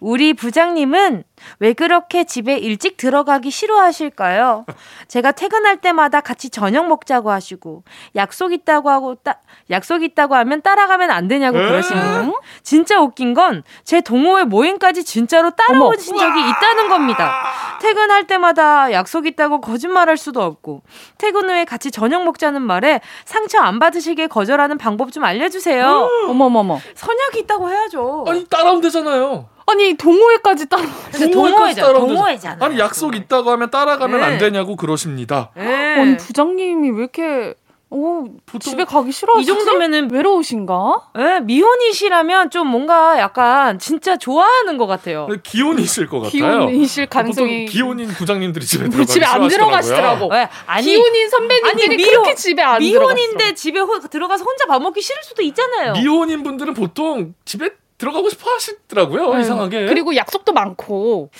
우리 0.00 0.34
부장님은 0.34 1.24
왜 1.58 1.72
그렇게 1.72 2.24
집에 2.24 2.56
일찍 2.56 2.96
들어가기 2.96 3.50
싫어하실까요? 3.50 4.64
제가 5.08 5.32
퇴근할 5.32 5.76
때마다 5.78 6.20
같이 6.20 6.50
저녁 6.50 6.88
먹자고 6.88 7.30
하시고 7.30 7.84
약속 8.16 8.52
있다고 8.52 8.90
하고 8.90 9.14
따, 9.16 9.36
약속 9.70 10.02
있다고 10.02 10.34
하면 10.34 10.62
따라가면 10.62 11.10
안 11.10 11.28
되냐고 11.28 11.58
그러시는 11.58 12.32
진짜 12.62 13.00
웃긴 13.00 13.34
건 13.34 13.62
제 13.84 14.00
동호회 14.00 14.44
모임까지 14.44 15.04
진짜로 15.04 15.50
따라오신 15.50 16.16
적이 16.16 16.40
있다는 16.50 16.88
겁니다. 16.88 17.32
퇴근할 17.80 18.26
때마다 18.26 18.92
약속 18.92 19.26
있다고 19.26 19.60
거짓말할 19.60 20.16
수도 20.16 20.42
없고 20.42 20.82
퇴근 21.18 21.48
후에 21.48 21.64
같이 21.64 21.90
저녁 21.90 22.24
먹자는 22.24 22.62
말에 22.62 23.00
상처 23.24 23.58
안 23.60 23.78
받으시게 23.78 24.26
거절하는 24.28 24.78
방법 24.78 25.12
좀 25.12 25.24
알려주세요. 25.24 26.08
어머머머 26.28 26.78
선약이 26.94 27.40
있다고 27.40 27.70
해야죠. 27.70 28.24
아니 28.28 28.44
따라오면 28.46 28.80
되잖아요. 28.82 29.48
아니 29.66 29.94
동호회까지 29.94 30.66
따라 30.66 30.84
동호회잖아. 31.32 31.92
동호회잖아. 31.92 32.64
아니 32.64 32.78
약속 32.78 33.14
있다고 33.14 33.50
하면 33.50 33.70
따라가면 33.70 34.20
네. 34.20 34.26
안 34.26 34.38
되냐고 34.38 34.76
그러십니다. 34.76 35.50
네. 35.56 36.00
아니 36.00 36.16
부장님이 36.16 36.90
왜 36.90 36.98
이렇게 36.98 37.54
오, 37.88 38.26
집에 38.58 38.84
가기 38.84 39.12
싫어. 39.12 39.38
이 39.38 39.44
정도면은 39.44 40.10
외로우신가? 40.10 41.10
네, 41.14 41.40
미혼이시라면 41.40 42.50
좀 42.50 42.66
뭔가 42.66 43.18
약간 43.20 43.78
진짜 43.78 44.16
좋아하는 44.16 44.76
것 44.76 44.88
같아요. 44.88 45.28
기혼이실 45.44 46.08
것 46.08 46.18
같아요. 46.18 46.30
기혼이실 46.30 47.06
가능성이. 47.06 47.66
기혼인 47.66 48.08
부장님들이 48.08 48.66
집에 48.66 48.88
들어가 48.88 49.04
집에 49.04 49.24
안 49.24 49.46
들어가시더라고. 49.46 50.28
네, 50.32 50.48
아니, 50.66 50.84
기혼인 50.84 51.28
선배님들이 51.28 51.86
아니, 51.86 51.96
미혼, 51.96 52.10
그렇게 52.10 52.34
집에 52.34 52.60
안 52.60 52.80
미혼인데 52.80 53.36
들어갔어. 53.36 53.54
집에 53.54 53.78
호, 53.78 54.00
들어가서 54.00 54.44
혼자 54.44 54.66
밥 54.66 54.82
먹기 54.82 55.00
싫을 55.00 55.22
수도 55.22 55.42
있잖아요. 55.42 55.92
미혼인 55.92 56.42
분들은 56.42 56.74
보통 56.74 57.34
집에 57.44 57.70
들어가고 57.98 58.28
싶어 58.28 58.50
하시더라고요. 58.50 59.34
네. 59.34 59.40
이상하게. 59.40 59.86
그리고 59.86 60.14
약속도 60.16 60.52
많고. 60.52 61.30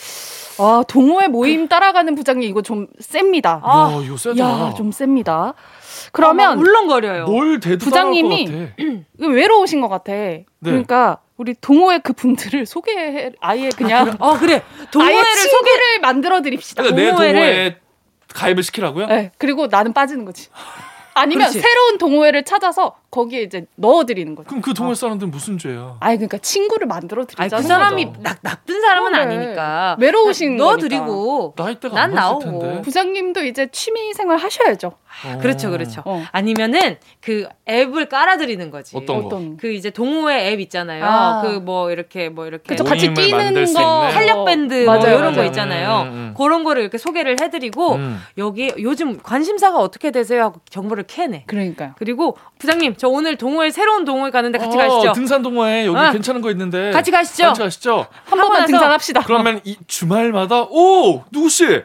아, 0.59 0.83
동호회 0.89 1.29
모임 1.29 1.69
따라가는 1.69 2.15
부장님 2.15 2.49
이거 2.49 2.63
좀 2.63 2.87
셉니다. 2.99 3.61
아, 3.63 3.89
아 3.89 4.03
이거 4.03 4.17
세다. 4.17 4.39
야, 4.39 4.75
좀 4.75 4.91
셉니다. 4.91 5.55
그러면 6.13 6.59
아, 6.59 6.61
울렁거려요. 6.61 7.27
뭘 7.27 7.59
부장님이 7.59 8.49
외로우신 9.19 9.81
것 9.81 9.89
같아. 9.89 10.13
네. 10.13 10.47
그러니까 10.63 11.19
우리 11.37 11.55
동호회 11.61 11.99
그 11.99 12.15
분들을 12.15 12.65
소개 12.65 13.33
아예 13.41 13.69
그냥 13.77 14.17
아, 14.19 14.39
그래. 14.39 14.63
동호회를 14.91 15.25
소개를 15.25 16.01
만들어 16.01 16.41
드립시다. 16.41 16.83
그러니까 16.83 17.11
동호회를 17.11 17.41
내 17.41 17.47
동호회 17.47 17.81
가입을 18.35 18.63
시키라고요? 18.63 19.07
네. 19.07 19.33
그리고 19.39 19.67
나는 19.67 19.93
빠지는 19.93 20.25
거지. 20.25 20.49
아니면 21.15 21.49
그렇지. 21.49 21.61
새로운 21.61 21.99
동호회를 21.99 22.45
찾아서 22.45 22.97
거기에 23.17 23.43
이제 23.43 23.67
넣어드리는 23.77 24.35
거죠. 24.35 24.47
그럼 24.47 24.61
그 24.61 24.75
동호회 24.75 24.93
어. 24.93 24.95
사람들은 24.95 25.31
무슨 25.31 25.57
죄야? 25.59 25.97
아니 26.01 26.17
그러니까 26.19 26.37
친구를 26.39 26.87
만들어 26.87 27.25
드리자. 27.25 27.57
그 27.57 27.63
사람이 27.63 28.13
나, 28.21 28.35
나쁜 28.43 28.81
사람은 28.83 29.13
그래. 29.13 29.23
아니니까 29.23 29.97
외로우신 29.99 30.57
넣어드리고 30.59 31.55
나이대가 31.57 31.95
난 31.95 32.15
나오고 32.15 32.41
텐데. 32.41 32.83
부장님도 32.83 33.45
이제 33.45 33.69
취미 33.73 34.13
생활 34.13 34.37
하셔야죠. 34.37 34.93
어. 35.25 35.39
그렇죠, 35.41 35.71
그렇죠. 35.71 36.03
어. 36.05 36.23
아니면은 36.31 36.99
그 37.23 37.49
앱을 37.67 38.11
깔아드리는 38.11 38.71
거지. 38.71 38.95
어떤 38.97 39.21
거? 39.21 39.27
어떤 39.27 39.57
그 39.57 39.73
이제 39.73 39.89
동호회 39.89 40.53
앱 40.53 40.61
있잖아요. 40.61 41.05
아. 41.05 41.43
그뭐 41.43 41.91
이렇게 41.91 42.29
뭐 42.29 42.47
이렇게 42.47 42.75
그쵸, 42.75 42.85
같이 42.85 43.15
뛰는 43.15 43.73
거, 43.73 44.01
활력 44.09 44.45
밴드 44.45 44.85
뭐 44.85 44.95
맞아요, 44.99 45.17
이런 45.17 45.21
맞아요. 45.23 45.37
거 45.37 45.45
있잖아요. 45.45 46.03
음, 46.03 46.09
음, 46.09 46.13
음. 46.13 46.35
그런 46.37 46.65
거를 46.65 46.83
이렇게 46.83 46.99
소개를 46.99 47.37
해드리고 47.41 47.95
음. 47.95 48.21
여기 48.37 48.73
요즘 48.79 49.19
관심사가 49.23 49.79
어떻게 49.79 50.11
되세요 50.11 50.43
하고 50.43 50.61
정보를 50.69 51.05
캐내. 51.05 51.45
그러니까요. 51.47 51.95
그리고 51.97 52.37
부장님 52.59 52.97
저 52.99 53.06
오늘 53.09 53.37
동호회 53.37 53.71
새로운 53.71 54.05
동호회 54.05 54.31
가는데 54.31 54.59
같이 54.59 54.77
어, 54.77 54.81
가시죠. 54.81 55.13
등산 55.13 55.43
동호회 55.43 55.87
여기 55.87 55.99
어. 55.99 56.11
괜찮은 56.13 56.41
거 56.41 56.51
있는데 56.51 56.91
같이 56.93 57.11
가시죠. 57.11 57.45
같이 57.45 57.61
가시죠. 57.61 58.07
한 58.25 58.39
번만 58.41 58.67
등산합시다. 58.67 59.23
그러면 59.25 59.61
이 59.65 59.77
주말마다 59.87 60.63
오 60.71 61.25
누구 61.31 61.49
씨 61.49 61.83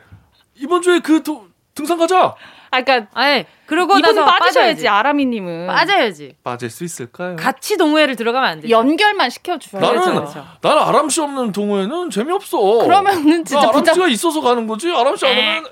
이번 0.56 0.82
주에 0.82 1.00
그 1.00 1.24
도, 1.24 1.48
등산 1.76 1.98
가자. 1.98 2.36
아, 2.74 2.82
그러니까 2.84 3.10
아니 3.14 3.46
그러고 3.66 4.00
나서 4.00 4.24
빠져야지 4.24 4.88
아라미님은 4.88 5.68
빠져야지. 5.68 6.36
빠질 6.44 6.70
수 6.70 6.86
있을까요? 6.86 7.36
같이 7.36 7.76
동호회를 7.78 8.16
들어가면 8.16 8.50
안 8.50 8.62
돼. 8.62 8.70
연결만 8.70 9.30
시켜줘야 9.30 9.82
나는 9.82 10.02
그렇죠. 10.02 10.46
나는 10.62 10.82
아람 10.82 11.10
씨 11.10 11.20
없는 11.20 11.52
동호회는 11.52 12.10
재미없어. 12.12 12.58
그러면은 12.86 13.44
진짜 13.44 13.68
아람 13.68 13.84
씨가 13.84 14.08
있어서 14.08 14.40
가는 14.40 14.68
거지. 14.68 14.90
아람 14.90 15.16
씨 15.18 15.26
안 15.26 15.32
오면 15.38 15.66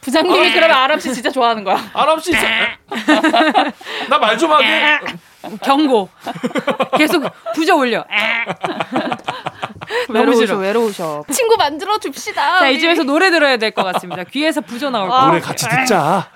부장님이 0.00 0.52
그러면 0.52 0.76
아람 0.76 1.00
씨 1.00 1.12
진짜 1.12 1.30
좋아하는 1.30 1.64
거야. 1.64 1.78
아람 1.94 2.20
씨, 2.20 2.30
나 4.08 4.18
말 4.18 4.38
좀 4.38 4.52
하게. 4.52 4.98
경고. 5.64 6.08
계속 6.96 7.24
부져 7.54 7.74
올려. 7.76 8.04
외로우셔, 10.08 10.56
외로우셔. 10.56 11.24
친구 11.32 11.56
만들어 11.56 11.98
줍시다. 11.98 12.58
자, 12.60 12.68
이쯤에서 12.68 13.02
노래 13.04 13.30
들어야 13.30 13.56
될 13.56 13.70
것 13.72 13.82
같습니다. 13.84 14.24
귀에서 14.24 14.60
부져 14.60 14.90
나올 14.90 15.08
거. 15.08 15.26
노래 15.26 15.40
같이 15.40 15.68
듣자. 15.68 16.30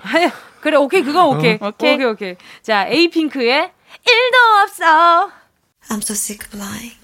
그래, 0.60 0.76
오케이, 0.76 1.02
그건 1.02 1.26
오케이. 1.36 1.58
어. 1.60 1.68
오케이, 1.68 1.94
오케이, 1.94 2.06
오케이. 2.06 2.36
자, 2.62 2.86
에이핑크의 2.86 3.70
1도 4.06 4.62
없어. 4.62 5.30
I'm 5.88 6.02
so 6.02 6.12
sick 6.14 6.46
of 6.46 6.56
lying. 6.58 6.99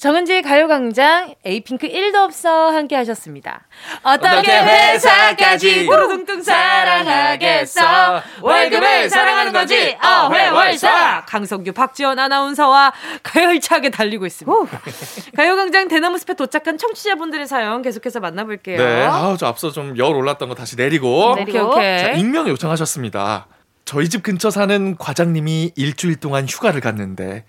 정은지의 0.00 0.40
가요광장 0.40 1.34
에이핑크 1.44 1.86
1도 1.86 2.14
없어 2.24 2.70
함께 2.70 2.96
하셨습니다. 2.96 3.66
어떻게 4.02 4.50
회사까지 4.50 5.86
우르둥둥 5.86 6.42
사랑하겠어 6.42 8.22
월급을 8.40 9.10
사랑하는 9.10 9.52
거지 9.52 9.98
어회월사 10.02 11.26
강성규 11.28 11.72
박지원 11.74 12.18
아나운서와 12.18 12.94
가열차게 13.22 13.90
달리고 13.90 14.24
있습니다. 14.24 14.80
가요광장 15.36 15.88
대나무 15.88 16.16
숲에 16.16 16.32
도착한 16.32 16.78
청취자분들의 16.78 17.46
사연 17.46 17.82
계속해서 17.82 18.20
만나볼게요. 18.20 18.78
네, 18.82 19.04
아우 19.04 19.36
저 19.36 19.48
앞서 19.48 19.70
좀 19.70 19.90
열 19.98 20.14
올랐던 20.14 20.48
거 20.48 20.54
다시 20.54 20.76
내리고, 20.76 21.34
내리고. 21.36 21.58
오케이, 21.58 21.60
오케이. 21.60 21.98
자, 21.98 22.10
익명 22.12 22.48
요청하셨습니다. 22.48 23.48
저희 23.84 24.08
집 24.08 24.22
근처 24.22 24.48
사는 24.50 24.96
과장님이 24.96 25.72
일주일 25.76 26.16
동안 26.16 26.46
휴가를 26.48 26.80
갔는데 26.80 27.44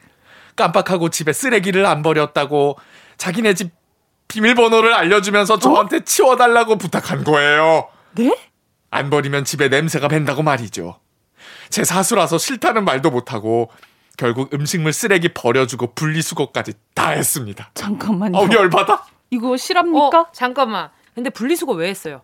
깜빡하고 0.62 1.10
집에 1.10 1.34
쓰레기를 1.34 1.86
안 1.88 2.04
버렸다고 2.04 2.78
자기네 3.18 3.56
집 3.56 3.72
비밀번호를 4.28 4.94
알려주면서 4.94 5.58
저한테 5.60 5.98
어? 5.98 6.00
치워달라고 6.06 6.78
부탁한 6.78 7.24
거예요. 7.24 7.90
네? 8.12 8.34
안 8.92 9.10
버리면 9.10 9.44
집에 9.44 9.68
냄새가 9.68 10.08
밴다고 10.08 10.44
말이죠. 10.44 11.00
제 11.70 11.84
사수라서 11.84 12.38
싫다는 12.38 12.86
말도 12.86 13.10
못하고 13.10 13.72
결국 14.18 14.54
음식물 14.54 14.94
쓰레기 14.94 15.30
버려주고 15.34 15.96
분리수거까지 15.96 16.74
다 16.94 17.10
했습니다. 17.10 17.72
잠깐만요. 17.74 18.38
어, 18.38 18.48
열받아? 18.52 19.06
이거 19.32 19.58
실합니까? 19.58 20.22
어, 20.22 20.28
잠깐만. 20.32 20.90
근데 21.16 21.30
분리수거 21.30 21.74
왜 21.74 21.90
했어요? 21.90 22.22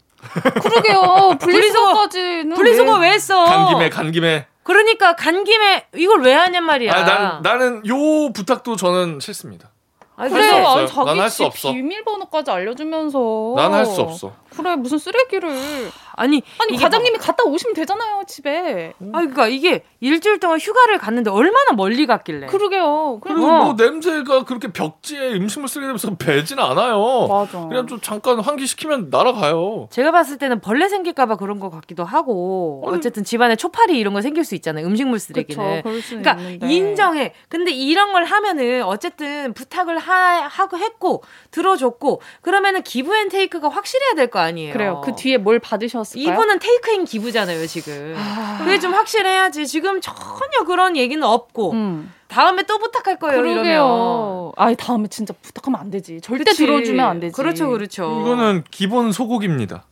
그러게요. 0.62 1.38
분리수거까지는 1.40 2.56
분리수거 2.56 2.94
왜, 2.98 3.08
왜 3.10 3.14
했어? 3.14 3.44
간 3.46 3.68
김에 3.74 3.90
간 3.90 4.12
김에 4.12 4.48
그러니까 4.64 5.16
간 5.16 5.44
김에 5.44 5.86
이걸 5.96 6.22
왜 6.22 6.34
하냔 6.34 6.64
말이야. 6.64 6.94
아, 6.94 7.04
난, 7.04 7.42
나는 7.42 7.86
요 7.88 8.32
부탁도 8.34 8.76
저는 8.76 9.20
싫습니다. 9.22 9.70
아니, 10.18 10.34
그래, 10.34 10.50
아니, 10.50 10.88
자기 11.30 11.52
집 11.52 11.72
비밀번호까지 11.74 12.50
알려주면서. 12.52 13.54
난 13.56 13.72
할 13.74 13.86
수 13.86 14.02
없어. 14.02 14.34
그래 14.56 14.76
무슨 14.76 14.98
쓰레기를 14.98 15.92
아니 16.18 16.42
아니 16.60 16.78
과장님이 16.78 17.18
갖다 17.20 17.44
오시면 17.46 17.74
되잖아요 17.76 18.24
집에. 18.28 18.94
아 19.14 19.20
그러니까 19.20 19.48
이게 19.48 19.84
일주일 20.02 20.40
동안 20.40 20.60
휴가를 20.60 20.98
갔는데 20.98 21.30
얼마나 21.30 21.72
멀리 21.74 22.06
갔길래. 22.06 22.48
그러게요. 22.48 23.20
그리고 23.22 23.46
어. 23.46 23.64
뭐 23.66 23.74
냄새가 23.78 24.44
그렇게 24.44 24.72
벽지에 24.74 25.34
음식물 25.34 25.70
쓰게 25.70 25.82
되면서 25.86 26.16
배진 26.16 26.60
않아요. 26.60 27.28
맞아. 27.28 27.68
그냥 27.68 27.88
좀 27.88 28.02
잠깐 28.02 28.40
환기 28.40 28.66
시키면 28.68 29.10
날아가요. 29.12 29.88
제가 29.92 30.12
봤을 30.12 30.38
때는 30.38 30.60
벌레 30.60 30.90
생길까봐 30.90 31.38
그런 31.38 31.60
것 31.60 31.70
같기도 31.70 32.04
하고 32.04 32.84
아니, 32.88 32.98
어쨌든 32.98 33.24
집안에 33.24 33.56
초파리 33.56 33.98
이런 33.98 34.14
거 34.14 34.22
생길 34.22 34.44
수 34.44 34.56
있잖아요. 34.56 34.86
음식물 34.88 35.20
쓰레기는. 35.20 35.84
그쵸, 35.84 36.02
그러니까 36.10 36.34
있는데. 36.42 36.68
인정해. 36.74 37.34
근데 37.48 37.72
이런 37.72 38.12
걸 38.12 38.24
하면은 38.26 38.84
어쨌든 38.84 39.54
부탁을 39.54 39.98
하, 40.00 40.42
하고 40.48 40.78
했고 40.78 41.24
들어줬고 41.52 42.22
그러면은 42.42 42.82
give 42.84 43.16
and 43.16 43.30
take가 43.30 43.70
확실해야 43.70 44.14
될 44.16 44.28
거 44.28 44.40
아니에요. 44.40 44.74
그래요. 44.74 45.02
그 45.06 45.16
뒤에 45.16 45.38
뭘 45.38 45.58
받으 45.60 45.88
셨을까요? 46.08 46.34
이분은 46.34 46.60
take인 46.60 47.06
give잖아요, 47.06 47.68
지금. 47.68 48.16
아... 48.18 48.58
그게 48.60 48.80
좀 48.80 48.94
확실해야지. 48.94 49.68
지금 49.68 50.02
전혀 50.02 50.64
그런 50.66 50.96
얘기는 50.96 51.22
없고. 51.22 51.72
음. 51.72 52.14
다음에 52.28 52.64
또 52.64 52.78
부탁할 52.78 53.20
거예요. 53.20 53.42
그러게요. 53.42 53.64
이러면. 53.64 54.52
아, 54.58 54.74
다음에 54.74 55.08
진짜 55.08 55.34
부탁하면 55.42 55.80
안 55.80 55.90
되지. 55.90 56.20
절대 56.22 56.46
그치. 56.46 56.66
들어주면 56.66 57.06
안 57.06 57.20
되지. 57.20 57.34
그렇죠, 57.34 57.70
그렇죠. 57.70 58.22
이거는 58.22 58.64
기본 58.72 59.12
소고기입니다. 59.12 59.86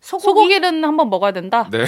소고기? 0.00 0.58
는 0.58 0.84
한번 0.84 1.10
먹어야 1.10 1.30
된다. 1.30 1.68
네. 1.70 1.84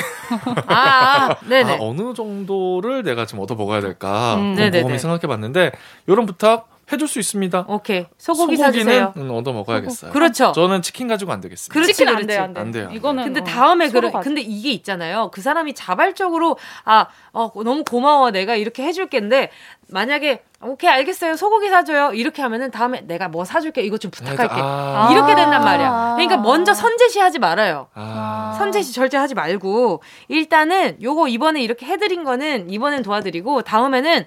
아, 0.68 1.30
아, 1.30 1.36
네네. 1.48 1.74
아, 1.74 1.78
어느 1.80 2.14
정도를 2.14 3.02
내가 3.02 3.26
지금 3.26 3.42
얻어 3.42 3.56
먹어야 3.56 3.80
될까? 3.80 4.36
음, 4.36 4.54
곰곰이 4.54 4.98
생각해 4.98 5.22
봤는데 5.22 5.72
이런 6.06 6.24
부탁 6.24 6.68
해줄 6.92 7.08
수 7.08 7.18
있습니다. 7.18 7.66
오케이. 7.68 8.06
소고기 8.18 8.56
사주세요. 8.56 9.14
얻어 9.30 9.52
먹어야겠어요. 9.52 10.12
그렇죠. 10.12 10.52
저는 10.52 10.82
치킨 10.82 11.08
가지고 11.08 11.32
안 11.32 11.40
되겠습니다. 11.40 11.72
그렇지, 11.72 11.94
치킨 11.94 12.08
안 12.08 12.26
돼요, 12.26 12.42
안 12.42 12.52
돼요. 12.52 12.64
안 12.64 12.70
돼요. 12.70 12.90
이거는 12.92 13.24
근데 13.24 13.42
다음에 13.42 13.88
그래. 13.88 14.10
근데 14.22 14.40
이게 14.40 14.70
있잖아요. 14.70 15.30
그 15.32 15.40
사람이 15.40 15.74
자발적으로 15.74 16.56
아, 16.84 17.06
어, 17.32 17.50
너무 17.64 17.84
고마워. 17.84 18.30
내가 18.30 18.56
이렇게 18.56 18.82
해줄게인데 18.82 19.50
만약에 19.88 20.42
오케이 20.62 20.88
알겠어요 20.90 21.36
소고기 21.36 21.68
사줘요 21.68 22.12
이렇게 22.14 22.40
하면은 22.42 22.70
다음에 22.70 23.02
내가 23.02 23.28
뭐 23.28 23.44
사줄게 23.44 23.82
이거 23.82 23.98
좀 23.98 24.10
부탁할게 24.10 24.54
아~ 24.56 25.10
이렇게 25.12 25.34
된단 25.34 25.62
말이야 25.62 26.14
그러니까 26.16 26.38
먼저 26.38 26.72
선제시하지 26.72 27.38
말아요 27.38 27.88
아~ 27.94 28.56
선제시 28.58 28.94
절대 28.94 29.16
하지 29.18 29.34
말고 29.34 30.02
일단은 30.28 31.02
요거 31.02 31.28
이번에 31.28 31.62
이렇게 31.62 31.86
해드린 31.86 32.24
거는 32.24 32.70
이번엔 32.70 33.02
도와드리고 33.02 33.62
다음에는 33.62 34.24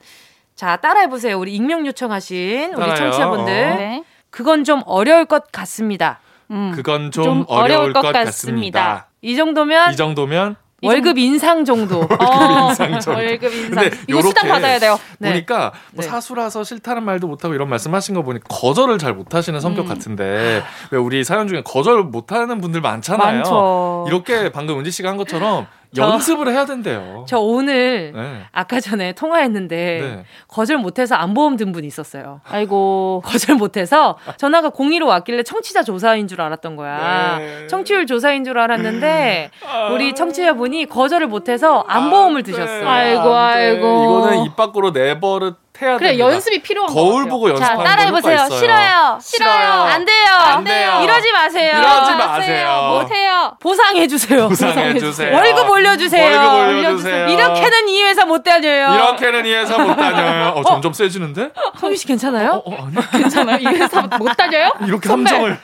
자, 0.57 0.75
따라해보세요. 0.77 1.37
우리 1.37 1.53
익명 1.53 1.85
요청하신 1.85 2.73
우리 2.73 2.95
청취자분들. 2.95 3.53
어. 3.53 3.75
네. 3.75 4.03
그건 4.31 4.63
좀 4.63 4.81
어려울 4.87 5.25
것 5.25 5.51
같습니다. 5.51 6.19
음. 6.49 6.71
그건 6.75 7.11
좀, 7.11 7.23
좀 7.23 7.45
어려울, 7.47 7.93
것, 7.93 8.01
것 8.01 8.11
같습니다. 8.11 8.25
같습니다. 8.25 9.07
이 9.21 9.35
정도면 9.35 9.93
이 9.93 9.95
정도면 9.95 10.55
월급 10.81 11.19
인상 11.19 11.63
정도. 11.63 11.99
월급 12.09 12.21
어, 12.21 12.69
인상 12.69 12.99
정도. 12.99 13.19
월급 13.19 13.53
인상. 13.53 13.89
이거 14.07 14.21
수당 14.23 14.47
받아야 14.47 14.79
돼요. 14.79 14.99
네. 15.19 15.29
보니까 15.29 15.73
뭐 15.93 16.03
네. 16.03 16.09
사수라서 16.09 16.63
싫다는 16.63 17.03
말도 17.03 17.27
못하고 17.27 17.53
이런 17.53 17.69
말씀하신 17.69 18.15
거 18.15 18.23
보니 18.23 18.39
거절을 18.49 18.97
잘 18.97 19.13
못하시는 19.13 19.59
성격 19.59 19.85
음. 19.85 19.87
같은데 19.87 20.63
왜 20.89 20.97
우리 20.97 21.23
사연 21.23 21.47
중에 21.47 21.61
거절 21.63 22.03
못하는 22.03 22.61
분들 22.61 22.81
많잖아요. 22.81 23.37
많죠. 23.37 24.05
이렇게 24.07 24.51
방금 24.51 24.79
은지 24.79 24.89
씨가 24.89 25.09
한 25.09 25.17
것처럼 25.17 25.67
연습을 25.95 26.49
해야 26.49 26.65
된대요. 26.65 27.25
저 27.29 27.39
오늘 27.39 28.11
네. 28.13 28.41
아까 28.51 28.79
전에 28.79 29.13
통화했는데 29.13 29.75
네. 30.01 30.25
거절 30.47 30.77
못해서 30.77 31.15
안보험 31.15 31.57
든 31.57 31.71
분이 31.71 31.87
있었어요. 31.87 32.41
아이고 32.49 33.21
거절 33.25 33.55
못해서 33.55 34.17
전화가 34.37 34.71
02로 34.71 35.07
왔길래 35.07 35.43
청취자 35.43 35.83
조사인 35.83 36.27
줄 36.27 36.41
알았던 36.41 36.75
거야. 36.75 37.37
네. 37.37 37.67
청취율 37.67 38.05
조사인 38.05 38.43
줄 38.43 38.57
알았는데 38.57 39.51
아. 39.65 39.89
우리 39.89 40.13
청취자분이 40.15 40.87
거절을 40.87 41.27
못해서 41.27 41.85
안보험을 41.87 42.43
드셨어. 42.43 42.87
아이고 42.87 43.33
아이고. 43.35 43.85
이거는 43.85 44.43
입 44.45 44.55
밖으로 44.55 44.91
내버릇 44.91 45.66
해야 45.81 45.97
그래 45.97 46.09
됩니다. 46.09 46.33
연습이 46.33 46.61
필요한 46.61 46.93
거울 46.93 47.27
보고 47.27 47.49
연습하는 47.49 47.83
자, 47.85 47.89
따라해보세요. 47.89 48.37
싫어요. 48.49 49.19
싫어요. 49.21 49.71
안 49.83 50.05
돼요. 50.05 50.25
안 50.27 50.63
돼요. 50.63 50.99
이러지 51.03 51.31
마세요. 51.31 51.77
이러지 51.77 52.15
마세요. 52.15 52.99
못해요. 53.01 53.57
보상해주세요. 53.59 54.49
보상해주세요. 54.49 55.35
월급 55.35 55.69
올려주세요. 55.69 56.39
월급 56.41 56.69
올려주세요. 56.77 57.27
이렇게는 57.29 57.89
이 57.89 58.03
회사 58.03 58.25
못 58.25 58.43
다녀요. 58.43 58.93
이렇게는 58.95 59.45
이 59.45 59.53
회사 59.53 59.77
못 59.77 59.95
다녀요. 59.95 60.49
어, 60.55 60.63
점점 60.63 60.93
세지는데? 60.93 61.51
성희 61.79 61.95
씨 61.97 62.07
괜찮아요? 62.07 62.61
어, 62.65 62.71
어, 62.71 62.87
아니. 62.87 63.11
괜찮아요? 63.11 63.57
이 63.59 63.65
회사 63.67 64.01
못 64.01 64.35
다녀요? 64.35 64.71
이렇게 64.85 65.09
함정을. 65.09 65.59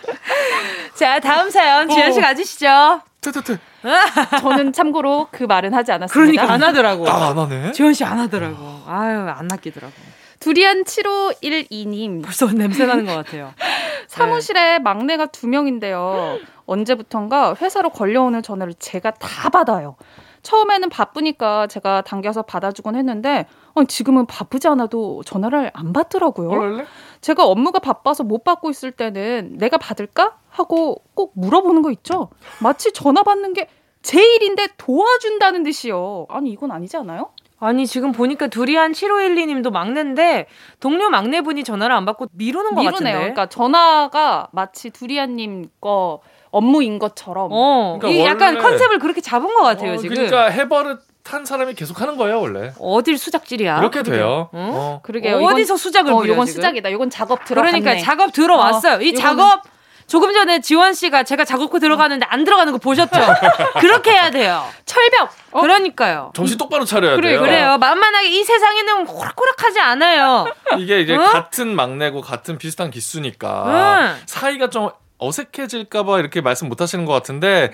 자, 0.96 1.20
다음 1.20 1.50
사연 1.50 1.90
지현 1.90 2.14
씨 2.14 2.22
가지시죠. 2.22 3.02
트트트. 3.24 3.58
저는 4.42 4.74
참고로 4.74 5.28
그 5.32 5.44
말은 5.46 5.74
하지 5.74 5.92
않았습니다. 5.92 6.32
그러니까 6.44 6.54
안 6.54 6.62
하더라고. 6.64 7.10
아, 7.10 7.30
안 7.30 7.38
하네. 7.38 7.72
지원 7.72 7.94
씨 7.94 8.04
안 8.04 8.20
하더라고. 8.20 8.58
아유, 8.88 9.28
안 9.30 9.48
낚이더라고. 9.48 9.94
두리안 10.40 10.84
7512님. 10.84 12.22
벌써 12.24 12.48
냄새 12.52 12.86
나는 12.86 13.06
것 13.06 13.14
같아요. 13.16 13.54
사무실에 14.08 14.74
네. 14.74 14.80
막내가 14.80 15.28
두 15.28 15.48
명인데요. 15.48 16.38
언제부턴가 16.66 17.56
회사로 17.62 17.90
걸려오는 17.90 18.42
전화를 18.44 18.74
제가 18.78 19.12
다 19.12 19.50
받아요. 19.50 19.96
처음에는 20.44 20.90
바쁘니까 20.90 21.68
제가 21.68 22.02
당겨서 22.02 22.42
받아주곤 22.42 22.96
했는데 22.98 23.46
어, 23.50 23.63
지금은 23.88 24.26
바쁘지 24.26 24.68
않아도 24.68 25.24
전화를 25.26 25.72
안 25.74 25.94
받더라고요. 25.94 26.50
원래? 26.50 26.86
제가 27.22 27.46
업무가 27.46 27.80
바빠서 27.80 28.24
못 28.24 28.44
받고 28.44 28.70
있을 28.70 28.92
때는 28.92 29.56
내가 29.58 29.78
받을까 29.78 30.38
하고 30.50 31.04
꼭 31.16 31.32
물어보는 31.36 31.82
거 31.82 31.92
있죠. 31.92 32.30
마치 32.62 32.92
전화 32.94 33.24
받는 33.24 33.54
게 33.54 33.68
제 34.04 34.22
일인데 34.22 34.68
도와준다는 34.78 35.64
듯이요. 35.64 36.28
아니 36.30 36.52
이건 36.52 36.72
아니지 36.72 36.98
않아요? 36.98 37.30
아니 37.60 37.88
지금 37.88 38.12
보니까 38.12 38.48
두리안 38.48 38.92
7512님도 38.92 39.72
막내인데 39.72 40.48
동료 40.82 41.10
막내분이 41.10 41.64
전화를 41.64 41.96
안 41.96 42.04
받고 42.06 42.28
미루는 42.34 42.72
것 42.76 42.82
미루네요. 42.82 42.92
같은데. 42.92 43.14
그러니까 43.14 43.46
전화가 43.48 44.50
마치 44.52 44.90
두리안님 44.90 45.70
거 45.80 46.20
업무인 46.52 47.00
것처럼. 47.00 47.48
어, 47.52 47.98
그러니까 48.00 48.26
약간 48.26 48.58
컨셉을 48.60 49.00
그렇게 49.00 49.22
잡은 49.22 49.48
것 49.54 49.62
같아요 49.62 49.94
어, 49.94 49.98
지금. 49.98 50.16
그러니까 50.16 50.48
해버릇 50.50 51.02
탄 51.24 51.46
사람이 51.46 51.74
계속 51.74 52.02
하는 52.02 52.18
거예요 52.18 52.42
원래. 52.42 52.74
어딜 52.80 53.18
수작질이야. 53.18 53.80
이렇게 53.80 54.04
돼요. 54.04 54.50
응? 54.54 54.72
어. 54.74 55.00
그러게요. 55.04 55.38
어디서 55.38 55.78
수작을 55.78 56.12
어, 56.12 56.26
이건 56.26 56.46
수작이다. 56.46 56.90
이건 56.90 57.10
작업 57.10 57.46
들어. 57.46 57.62
그러니까 57.62 57.98
작업 57.98 58.34
들어왔어요. 58.34 58.98
어, 58.98 59.02
이 59.02 59.16
작업 59.16 59.62
조금 60.06 60.34
전에 60.34 60.60
지원 60.60 60.94
씨가 60.94 61.24
제가 61.24 61.46
작업고 61.46 61.80
들어가는데 61.80 62.26
안 62.30 62.44
들어가는 62.44 62.74
거 62.74 62.78
보셨죠? 62.78 63.10
그렇게 63.80 64.12
해야 64.12 64.30
돼요. 64.32 64.66
철벽. 64.86 65.30
어? 65.52 65.62
그러니까요. 65.62 66.34
정신 66.36 66.58
똑바로 66.58 66.84
차려야 66.84 67.16
그래, 67.16 67.30
돼요. 67.30 67.40
그래요. 67.42 67.78
만만하게 67.78 68.28
이 68.28 68.44
세상에는 68.44 69.08
호락호락하지 69.08 69.80
않아요. 69.80 70.46
이게 70.78 71.00
이제 71.00 71.16
응? 71.16 71.24
같은 71.24 71.74
막내고 71.74 72.20
같은 72.20 72.58
비슷한 72.58 72.92
기수니까 72.92 74.18
응. 74.18 74.24
사이가 74.26 74.70
좀 74.70 74.92
어색해질까봐 75.20 76.20
이렇게 76.20 76.42
말씀 76.42 76.68
못 76.68 76.82
하시는 76.82 77.06
것 77.06 77.14
같은데 77.14 77.72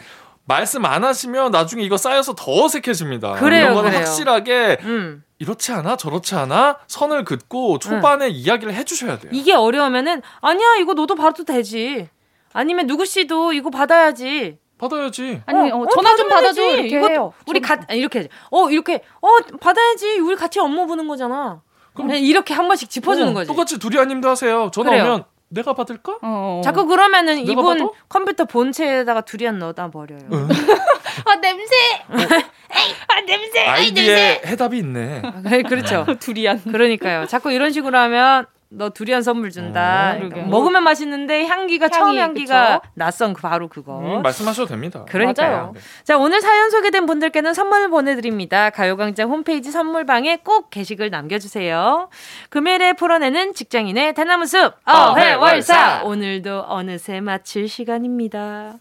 말씀 0.49 0.83
안 0.83 1.03
하시면 1.03 1.51
나중에 1.51 1.83
이거 1.83 1.95
쌓여서 1.95 2.33
더 2.33 2.63
어색해집니다. 2.63 3.33
그래요, 3.33 3.65
이런 3.65 3.75
거는 3.75 3.93
확실하게 3.95 4.79
음. 4.81 5.23
이렇지 5.37 5.71
않아 5.71 5.95
저렇지 5.95 6.33
않아 6.33 6.79
선을 6.87 7.23
긋고 7.23 7.77
초반에 7.77 8.25
음. 8.25 8.31
이야기를 8.33 8.73
해주셔야 8.73 9.19
돼요. 9.19 9.31
이게 9.31 9.53
어려우면은 9.53 10.23
아니야 10.41 10.75
이거 10.81 10.95
너도 10.95 11.13
받아도 11.13 11.43
되지. 11.43 12.09
아니면 12.51 12.87
누구 12.87 13.05
씨도 13.05 13.53
이거 13.53 13.69
받아야지. 13.69 14.57
받아야지. 14.79 15.43
아니, 15.45 15.71
어, 15.71 15.81
어, 15.81 15.87
전화 15.93 16.15
좀 16.15 16.27
받아줘. 16.29 16.61
이렇게 16.77 16.97
해요. 16.97 17.31
우리 17.45 17.59
가, 17.59 17.77
이렇게. 17.91 18.27
어, 18.49 18.71
이렇게. 18.71 19.03
어, 19.21 19.27
받아야지. 19.59 20.17
우리 20.17 20.35
같이 20.35 20.59
업무 20.59 20.87
보는 20.87 21.07
거잖아. 21.07 21.61
그럼 21.93 22.11
이렇게 22.11 22.53
한 22.55 22.67
번씩 22.67 22.89
짚어주는 22.89 23.27
어, 23.29 23.33
거지. 23.33 23.47
똑같이 23.47 23.77
두리안님도 23.77 24.27
하세요. 24.27 24.71
전화 24.73 24.91
그래요. 24.91 25.03
오면 25.03 25.25
내가 25.49 25.73
받을까? 25.73 26.13
어, 26.13 26.17
어. 26.21 26.61
자꾸 26.63 26.85
그러면은 26.85 27.39
이분 27.39 27.65
받아? 27.65 27.89
컴퓨터 28.07 28.45
본체에다가 28.45 29.21
두리안 29.21 29.59
넣어다 29.59 29.89
버려요. 29.91 30.19
응. 30.31 30.47
아 31.25 31.35
냄새. 31.35 31.75
아 32.07 33.21
냄새. 33.25 33.59
아이디에 33.65 34.41
해답이 34.45 34.77
있네. 34.77 35.21
아, 35.23 35.41
그렇죠. 35.67 36.05
두리안. 36.19 36.61
그러니까요. 36.63 37.25
자꾸 37.25 37.51
이런 37.51 37.71
식으로 37.71 37.97
하면 37.97 38.45
너 38.71 38.91
두리안 38.91 39.23
선물 39.23 39.49
준다. 39.49 40.11
어, 40.11 40.15
그러니까 40.17 40.41
먹으면 40.43 40.83
맛있는데 40.83 41.47
향기가 41.47 41.85
향이, 41.85 41.91
처음 41.93 42.17
향기가 42.17 42.81
그쵸? 42.81 42.91
낯선 42.93 43.33
그 43.33 43.41
바로 43.41 43.67
그거. 43.67 43.97
음, 43.99 44.21
말씀하셔도 44.21 44.67
됩니다. 44.67 45.05
그러니까요. 45.09 45.71
네. 45.73 45.81
자 46.03 46.17
오늘 46.19 46.39
사연 46.39 46.69
소개된 46.69 47.07
분들께는 47.07 47.55
선물을 47.55 47.89
보내드립니다. 47.89 48.69
가요광장 48.69 49.31
홈페이지 49.31 49.71
선물방에 49.71 50.37
꼭 50.43 50.69
게시글 50.69 51.09
남겨주세요. 51.09 52.09
금요일에 52.51 52.93
풀어내는 52.93 53.55
직장인의 53.55 54.13
대나무숲 54.13 54.75
어회월사 54.85 56.03
오늘도 56.03 56.65
어느새 56.67 57.21
마칠 57.21 57.67
시간입니다. 57.67 58.75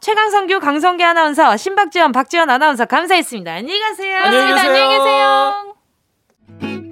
최강성규 0.00 0.60
강성기 0.60 1.02
아나운서 1.02 1.56
신박지원 1.56 2.12
박지원 2.12 2.48
아나운서 2.48 2.84
감사했습니다. 2.84 3.52
안녕히 3.52 3.80
가세요. 3.80 4.16
안녕히 4.18 4.54
계세요. 4.54 4.70
안녕히 4.70 4.98
계세요. 4.98 6.91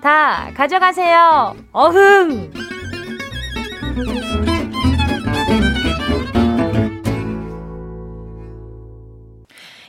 다 0.00 0.50
가져가세요. 0.54 1.56
어흥! 1.72 2.50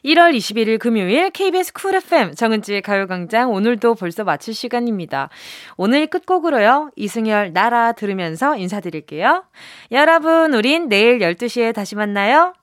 1월 0.04 0.36
21일 0.36 0.80
금요일 0.80 1.30
KBS 1.30 1.74
쿨 1.74 1.96
FM 1.96 2.34
정은지의 2.34 2.82
가요광장 2.82 3.52
오늘도 3.52 3.96
벌써 3.96 4.24
마칠 4.24 4.54
시간입니다. 4.54 5.30
오늘 5.78 6.08
끝곡으로요. 6.08 6.92
이승열 6.96 7.54
나라 7.54 7.92
들으면서 7.92 8.56
인사드릴게요. 8.56 9.44
여러분 9.92 10.54
우린 10.54 10.90
내일 10.90 11.20
12시에 11.20 11.74
다시 11.74 11.96
만나요. 11.96 12.54